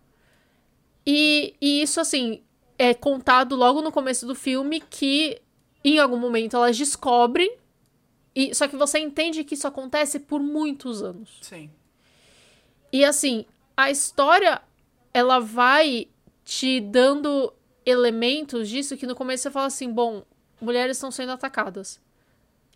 [1.05, 2.43] E, e isso, assim,
[2.77, 5.41] é contado logo no começo do filme que
[5.83, 7.57] em algum momento elas descobrem.
[8.35, 11.39] E, só que você entende que isso acontece por muitos anos.
[11.41, 11.71] Sim.
[12.91, 13.45] E assim,
[13.75, 14.61] a história
[15.13, 16.07] ela vai
[16.45, 17.51] te dando
[17.85, 20.23] elementos disso que no começo você fala assim, bom,
[20.61, 21.99] mulheres estão sendo atacadas.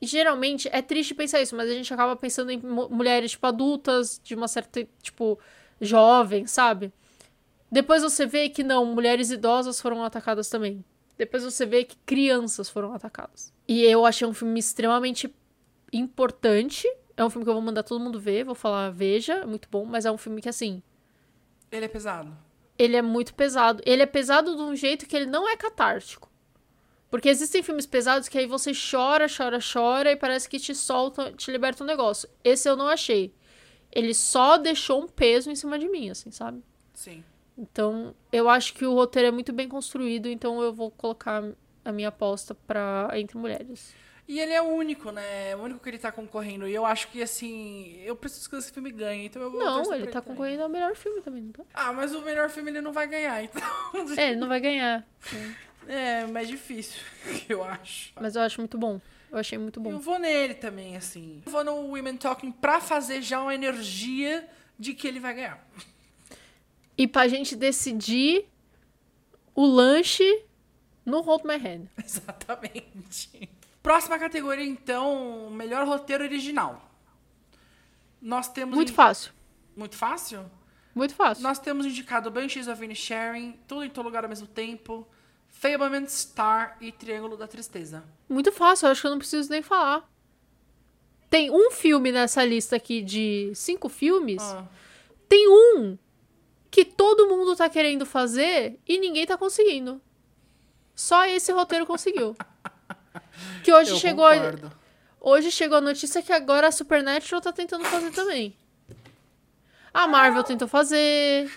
[0.02, 3.46] E geralmente é triste pensar isso, mas a gente acaba pensando em mu- mulheres tipo
[3.46, 5.40] adultas, de uma certa tipo
[5.80, 6.92] jovem, sabe?
[7.72, 10.84] Depois você vê que não, mulheres idosas foram atacadas também.
[11.18, 13.54] Depois você vê que crianças foram atacadas.
[13.68, 15.34] E eu achei um filme extremamente
[15.92, 16.88] importante.
[17.18, 19.68] É um filme que eu vou mandar todo mundo ver, vou falar, veja, é muito
[19.70, 20.82] bom, mas é um filme que assim,
[21.70, 22.36] Ele é pesado.
[22.80, 23.84] Ele é muito pesado.
[23.86, 26.30] Ele é pesado de um jeito que ele não é catártico.
[27.12, 31.34] Porque existem filmes pesados que aí você chora, chora, chora e parece que te solta,
[31.34, 32.30] te liberta um negócio.
[32.42, 33.34] Esse eu não achei.
[33.92, 36.64] Ele só deixou um peso em cima de mim, assim, sabe?
[36.94, 37.24] Sim.
[37.58, 41.44] Então, eu acho que o roteiro é muito bem construído, então eu vou colocar
[41.84, 43.94] a minha aposta pra Entre Mulheres.
[44.32, 45.50] E ele é o único, né?
[45.50, 46.68] É o único que ele tá concorrendo.
[46.68, 49.92] E eu acho que, assim, eu preciso que esse filme ganhe, então eu vou Não,
[49.92, 50.28] ele tá também.
[50.38, 51.64] concorrendo ao melhor filme também, não tá?
[51.74, 53.64] Ah, mas o melhor filme ele não vai ganhar, então.
[54.16, 55.04] É, ele não vai ganhar.
[55.88, 57.02] É, mais difícil,
[57.50, 58.14] eu acho.
[58.22, 59.02] Mas eu acho muito bom.
[59.32, 59.98] Eu achei muito Eu bom.
[59.98, 61.42] vou nele também, assim.
[61.44, 64.48] Eu vou no Women Talking pra fazer já uma energia
[64.78, 65.68] de que ele vai ganhar.
[66.96, 68.46] E pra gente decidir
[69.56, 70.44] o lanche
[71.04, 71.88] no Hold My Hand.
[72.04, 73.50] Exatamente.
[73.82, 76.90] Próxima categoria, então, melhor roteiro original.
[78.22, 78.76] Nós temos.
[78.76, 79.32] Muito in- fácil.
[79.76, 80.46] Muito fácil?
[80.94, 81.42] Muito fácil.
[81.44, 85.08] Nós temos indicado Banshees of Inisherin, Tudo em Todo Lugar ao Mesmo Tempo,
[85.48, 88.04] Fableman, Star e Triângulo da Tristeza.
[88.28, 90.08] Muito fácil, eu acho que eu não preciso nem falar.
[91.30, 94.42] Tem um filme nessa lista aqui de cinco filmes.
[94.42, 94.66] Ah.
[95.30, 95.98] Tem um
[96.72, 100.02] que todo mundo tá querendo fazer e ninguém tá conseguindo.
[100.96, 102.36] Só esse roteiro conseguiu.
[103.64, 104.72] Que hoje Eu chegou a, concordo.
[105.20, 108.56] hoje chegou a notícia que agora a Supernatural tá tentando fazer também.
[109.94, 111.50] A Marvel tentou fazer.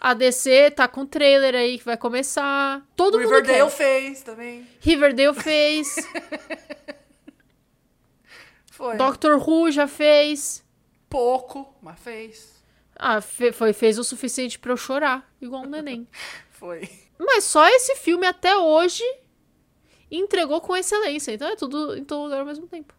[0.00, 2.82] A DC tá com trailer aí que vai começar.
[2.96, 4.66] Todo mundo Riverdale fez também.
[4.80, 5.94] Riverdale fez.
[8.70, 8.96] Foi.
[8.96, 10.64] Doctor Who já fez.
[11.08, 12.62] Pouco, mas fez.
[12.96, 16.06] Ah, fe- foi, fez o suficiente pra eu chorar, igual um neném.
[16.52, 16.88] Foi.
[17.18, 19.02] Mas só esse filme até hoje
[20.10, 21.32] entregou com excelência.
[21.32, 22.94] Então é tudo em todo lugar ao mesmo tempo.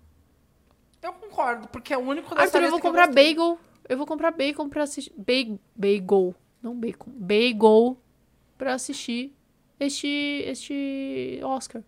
[1.02, 3.34] Eu concordo, porque é o único dessa Arthur, eu vou comprar gostei.
[3.36, 3.60] bagel.
[3.90, 5.12] Eu vou comprar bacon pra assistir.
[5.18, 6.36] Ba bagel.
[6.62, 7.10] Não bacon.
[7.12, 7.98] Bagel
[8.58, 9.36] pra assistir
[9.80, 10.08] este,
[10.46, 11.84] este Oscar.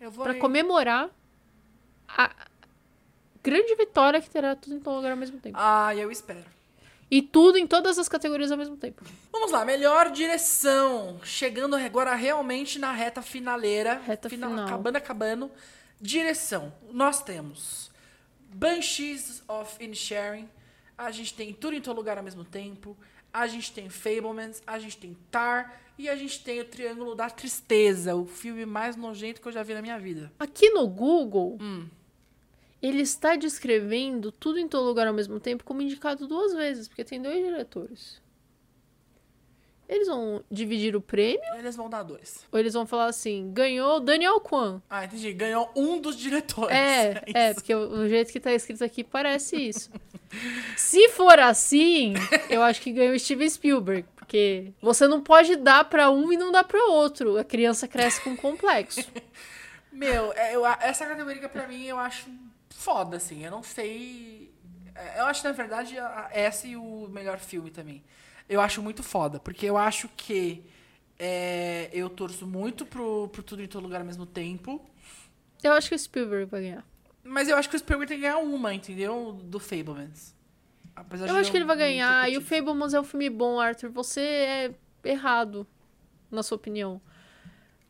[0.00, 0.38] Eu vou Pra ir.
[0.38, 1.10] comemorar
[2.08, 2.34] a
[3.42, 5.56] grande vitória que terá tudo em todo lugar ao mesmo tempo.
[5.60, 6.44] Ah, eu espero.
[7.10, 9.04] E tudo em todas as categorias ao mesmo tempo.
[9.30, 11.20] Vamos lá, melhor direção.
[11.22, 14.00] Chegando agora realmente na reta finaleira.
[14.04, 14.66] Reta final.
[14.66, 15.50] Acabando, acabando.
[16.00, 16.72] Direção.
[16.92, 17.90] Nós temos
[18.52, 20.48] Banshees of Inisherin.
[20.98, 22.96] A gente tem Tudo em Todo Lugar ao mesmo tempo.
[23.32, 24.62] A gente tem Fablemans.
[24.66, 25.80] A gente tem Tar.
[25.98, 28.14] E a gente tem o Triângulo da Tristeza.
[28.16, 30.32] O filme mais nojento que eu já vi na minha vida.
[30.38, 31.86] Aqui no Google, Hum.
[32.82, 37.04] Ele está descrevendo tudo em todo lugar ao mesmo tempo como indicado duas vezes, porque
[37.04, 38.20] tem dois diretores.
[39.88, 42.44] Eles vão dividir o prêmio Eles vão dar dois.
[42.50, 44.82] ou eles vão falar assim: ganhou Daniel Kwan.
[44.90, 45.32] Ah, entendi.
[45.32, 46.74] Ganhou um dos diretores.
[46.74, 47.54] É, é, isso.
[47.54, 49.90] porque o, jeito que tá escrito aqui parece isso.
[50.76, 52.14] Se for assim,
[52.50, 56.50] eu acho que ganhou Steven Spielberg, porque você não pode dar pra um e não
[56.50, 57.38] dar pra outro.
[57.38, 59.08] A criança cresce com complexo.
[59.92, 62.28] Meu, é, eu, essa categoria pra mim eu acho
[62.76, 63.44] foda, assim.
[63.44, 64.52] Eu não sei.
[64.94, 65.96] é, Eu acho, na verdade,
[66.30, 68.02] essa e o melhor filme também.
[68.48, 70.64] Eu acho muito foda, porque eu acho que
[71.18, 74.84] é, eu torço muito pro, pro Tudo em Todo Lugar ao mesmo tempo.
[75.62, 76.84] Eu acho que o Spielberg vai ganhar.
[77.24, 79.32] Mas eu acho que o Spielberg tem que ganhar uma, entendeu?
[79.42, 80.34] Do Fablemans.
[80.94, 82.30] Apesar Eu acho que ele vai ganhar.
[82.30, 82.40] E o.
[82.40, 83.90] Fablemans é um filme bom, Arthur.
[83.90, 84.74] Você é
[85.04, 85.66] errado,
[86.30, 87.00] na sua opinião.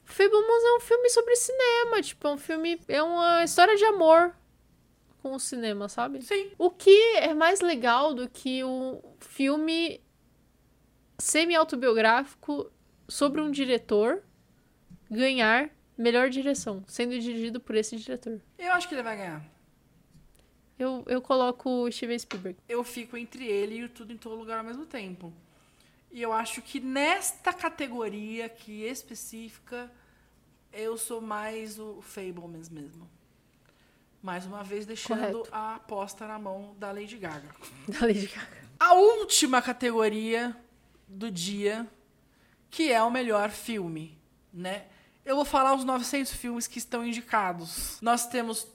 [0.04, 2.02] Fablemans é um filme sobre cinema.
[2.02, 2.80] Tipo, é um filme.
[2.88, 4.34] É uma história de amor
[5.26, 6.22] com o cinema, sabe?
[6.22, 6.52] Sim.
[6.56, 10.00] O que é mais legal do que o filme
[11.18, 12.70] semi-autobiográfico
[13.08, 14.22] sobre um diretor
[15.10, 18.40] ganhar melhor direção, sendo dirigido por esse diretor?
[18.56, 19.44] Eu acho que ele vai ganhar.
[20.78, 22.58] Eu, eu coloco o Steven Spielberg.
[22.68, 25.32] eu fico entre ele e o Tudo em Todo Lugar ao mesmo tempo.
[26.12, 29.90] E eu acho que nesta categoria aqui específica,
[30.72, 33.15] eu sou mais o Fablemans mesmo.
[34.22, 35.48] Mais uma vez, deixando Correto.
[35.52, 37.48] a aposta na mão da Lady Gaga.
[37.88, 38.66] Da Lady Gaga.
[38.78, 40.54] A última categoria
[41.06, 41.86] do dia,
[42.70, 44.18] que é o melhor filme,
[44.52, 44.86] né?
[45.24, 47.98] Eu vou falar os 900 filmes que estão indicados.
[48.00, 48.66] Nós temos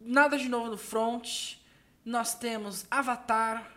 [0.00, 1.56] Nada de Novo no Front,
[2.04, 3.68] nós temos Avatar,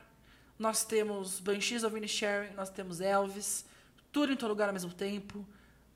[0.57, 3.65] nós temos Banshees of Inisherin, nós temos Elvis,
[4.11, 5.45] Tudo em Todo Lugar ao mesmo tempo,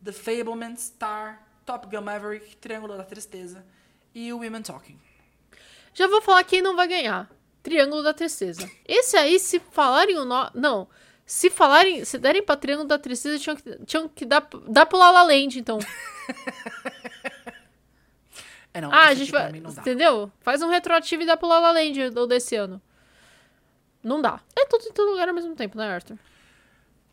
[0.03, 3.65] The Fableman, Star, Top Gun Maverick, Triângulo da Tristeza
[4.14, 4.99] e Women Talking.
[5.95, 7.27] Já vou falar quem não vai ganhar.
[7.63, 8.69] Triângulo da Tristeza.
[8.88, 10.51] Esse aí, se falarem o nome.
[10.53, 10.88] Não.
[11.26, 12.05] Se falarem.
[12.05, 15.23] Se derem pra Triângulo da Tristeza, tinham que, tinham que dar, dar pro La La
[15.23, 15.80] Land, então.
[18.73, 19.49] É, não, Ah, a gente vai.
[19.51, 20.30] Entendeu?
[20.41, 22.81] Faz um retroativo e dá pro La La Land do desse ano.
[24.03, 24.41] Não dá.
[24.53, 26.17] É tudo em todo lugar ao mesmo tempo, né, Arthur?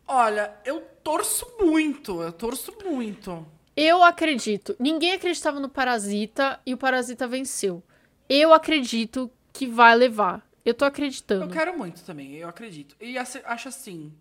[0.05, 3.47] Olha, eu torço muito, eu torço muito.
[3.77, 4.75] Eu acredito.
[4.77, 7.81] Ninguém acreditava no Parasita e o Parasita venceu.
[8.29, 10.47] Eu acredito que vai levar.
[10.65, 11.45] Eu tô acreditando.
[11.45, 12.95] Eu quero muito também, eu acredito.
[12.99, 14.13] E acho assim,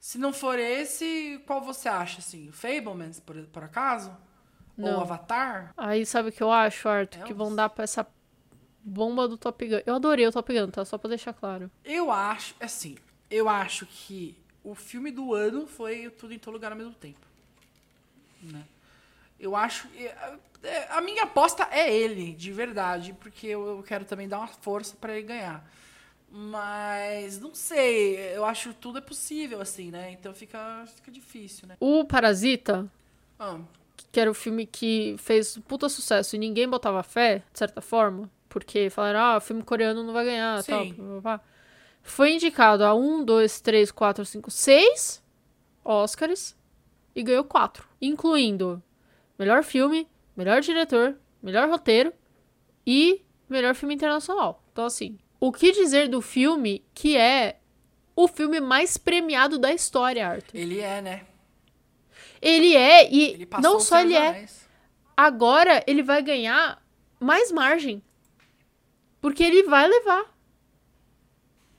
[0.00, 2.50] se não for esse, qual você acha, assim?
[2.52, 4.14] Fablemans, por, por acaso?
[4.76, 4.96] Não.
[4.96, 5.72] Ou Avatar?
[5.76, 7.18] Aí sabe o que eu acho, Arthur?
[7.18, 7.36] Que Elvis.
[7.36, 8.06] vão dar pra essa
[8.82, 9.80] bomba do Top Gun.
[9.86, 10.84] Eu adorei o Top Gun, tá?
[10.84, 11.70] Só pra deixar claro.
[11.84, 12.96] Eu acho, assim,
[13.30, 17.26] eu acho que o filme do ano foi Tudo em Todo Lugar ao mesmo tempo.
[18.42, 18.64] Né?
[19.38, 19.88] Eu acho.
[20.64, 24.96] É, A minha aposta é ele, de verdade, porque eu, quero também dar uma força
[25.00, 25.64] pra ele ganhar.
[26.30, 30.10] Mas não sei, eu acho que tudo é possível, assim, né?
[30.10, 31.76] Então fica, fica difícil, né?
[31.78, 32.90] O Parasita,
[33.38, 33.58] Ah,
[34.10, 38.28] que era o filme que fez puta sucesso e ninguém botava fé, de certa forma,
[38.48, 40.72] porque falaram, ah, filme coreano não vai ganhar, Sim.
[40.72, 41.40] tal, blá, blá, blá.
[42.02, 45.22] Foi indicado a um, dois, três, quatro, cinco, seis
[45.84, 46.56] Oscars
[47.14, 48.82] e ganhou quatro, incluindo
[49.38, 52.12] melhor filme, melhor diretor, melhor roteiro
[52.86, 54.62] e melhor filme internacional.
[54.72, 57.58] Então, assim, o que dizer do filme que é
[58.16, 60.56] o filme mais premiado da história, Arthur?
[60.56, 61.26] Ele é, né?
[62.40, 64.46] Ele é, e Ele não só ele é,
[65.16, 66.82] agora ele vai ganhar
[67.18, 68.02] mais margem.
[69.20, 70.34] Porque ele vai levar.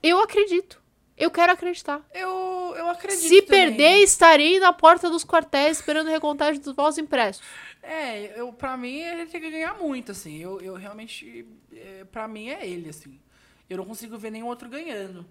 [0.02, 0.82] Eu acredito.
[1.18, 2.02] Eu quero acreditar.
[2.14, 3.22] Eu, eu acredito.
[3.22, 3.68] Se também.
[3.68, 7.42] perder, estarei na porta dos quartéis esperando recontagem dos votos impressos.
[7.82, 10.38] É, eu, pra mim ele tem que ganhar muito, assim.
[10.38, 11.46] Eu, eu realmente.
[11.74, 13.20] É, pra mim é ele, assim.
[13.70, 15.26] Eu não consigo ver nenhum outro ganhando.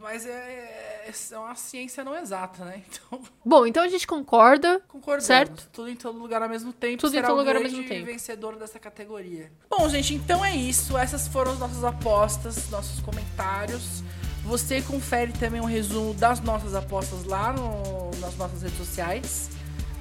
[0.00, 2.82] Mas é, é, é uma ciência não exata, né?
[2.90, 4.80] Então, Bom, então a gente concorda.
[4.88, 5.26] concordamos.
[5.26, 5.68] Certo.
[5.72, 6.98] Tudo em todo lugar ao mesmo tempo.
[6.98, 8.06] Tudo em será todo o lugar ao mesmo tempo.
[8.06, 9.52] vencedor dessa categoria.
[9.68, 10.96] Bom, gente, então é isso.
[10.96, 14.02] Essas foram as nossas apostas, nossos comentários.
[14.44, 19.50] Você confere também um resumo das nossas apostas lá no- nas nossas redes sociais.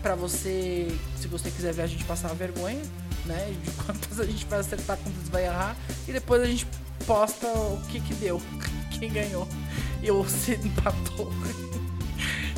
[0.01, 0.87] Pra você,
[1.19, 2.81] se você quiser ver a gente passar uma vergonha,
[3.25, 3.53] né?
[3.63, 5.75] De quantas a gente vai acertar, quantas vai errar.
[6.07, 6.65] E depois a gente
[7.05, 8.41] posta o que que deu,
[8.97, 9.47] quem ganhou.
[10.01, 11.31] E ou se empatou.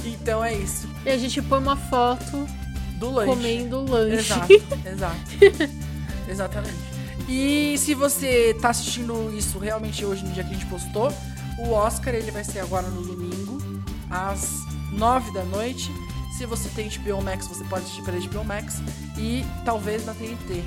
[0.05, 0.87] Então é isso.
[1.05, 2.47] E a gente põe uma foto
[2.99, 3.29] Do lanche.
[3.31, 4.15] comendo lanche.
[4.33, 4.53] Exato,
[4.85, 5.71] exato.
[6.27, 6.91] Exatamente.
[7.27, 11.11] E se você tá assistindo isso realmente hoje, no dia que a gente postou,
[11.61, 13.57] o Oscar ele vai ser agora no domingo,
[14.09, 14.61] às
[14.91, 15.91] 9 da noite.
[16.37, 18.81] Se você tem HBO Max, você pode assistir pela HBO Max
[19.17, 20.63] e talvez na TNT,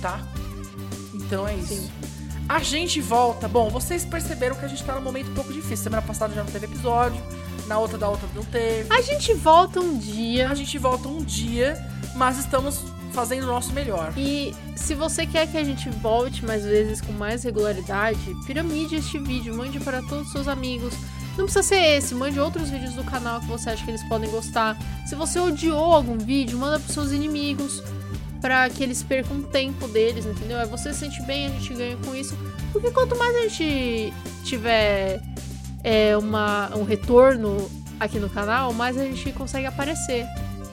[0.00, 0.20] tá?
[1.14, 1.74] Então é isso.
[1.74, 1.90] Sim.
[2.48, 3.48] A gente volta.
[3.48, 5.84] Bom, vocês perceberam que a gente tá num momento um pouco difícil.
[5.84, 7.22] Semana passada já não teve episódio,
[7.66, 8.92] na outra da outra não teve.
[8.92, 10.48] A gente volta um dia.
[10.48, 11.74] A gente volta um dia,
[12.14, 12.82] mas estamos
[13.12, 14.12] fazendo o nosso melhor.
[14.16, 19.18] E se você quer que a gente volte mais vezes com mais regularidade, piramide este
[19.18, 20.94] vídeo, mande para todos os seus amigos.
[21.36, 24.30] Não precisa ser esse, mande outros vídeos do canal que você acha que eles podem
[24.30, 24.76] gostar.
[25.06, 27.82] Se você odiou algum vídeo, manda pros seus inimigos
[28.40, 30.58] para que eles percam o tempo deles, entendeu?
[30.58, 32.36] Aí você se sente bem, a gente ganha com isso.
[32.72, 34.12] Porque quanto mais a gente
[34.44, 35.22] tiver
[35.84, 37.70] é, uma, um retorno
[38.00, 40.26] aqui no canal, mais a gente consegue aparecer,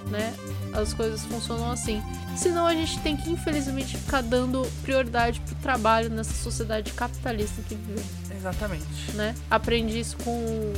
[0.09, 0.33] né?
[0.73, 2.01] As coisas funcionam assim.
[2.35, 7.75] Senão a gente tem que, infelizmente, ficar dando prioridade pro trabalho nessa sociedade capitalista que
[7.75, 9.11] vivemos, Exatamente.
[9.13, 9.35] né?
[9.49, 10.73] Aprendi isso com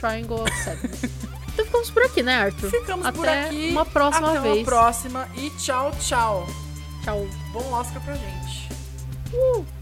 [0.00, 1.04] Triangle of Sadness.
[1.52, 2.70] então ficamos por aqui, né, Arthur?
[2.70, 3.70] Ficamos por Até aqui.
[3.70, 4.56] uma próxima Até vez.
[4.58, 6.46] uma próxima e tchau, tchau.
[7.04, 7.26] Tchau.
[7.52, 8.68] Bom Oscar pra gente.
[9.32, 9.79] Uh!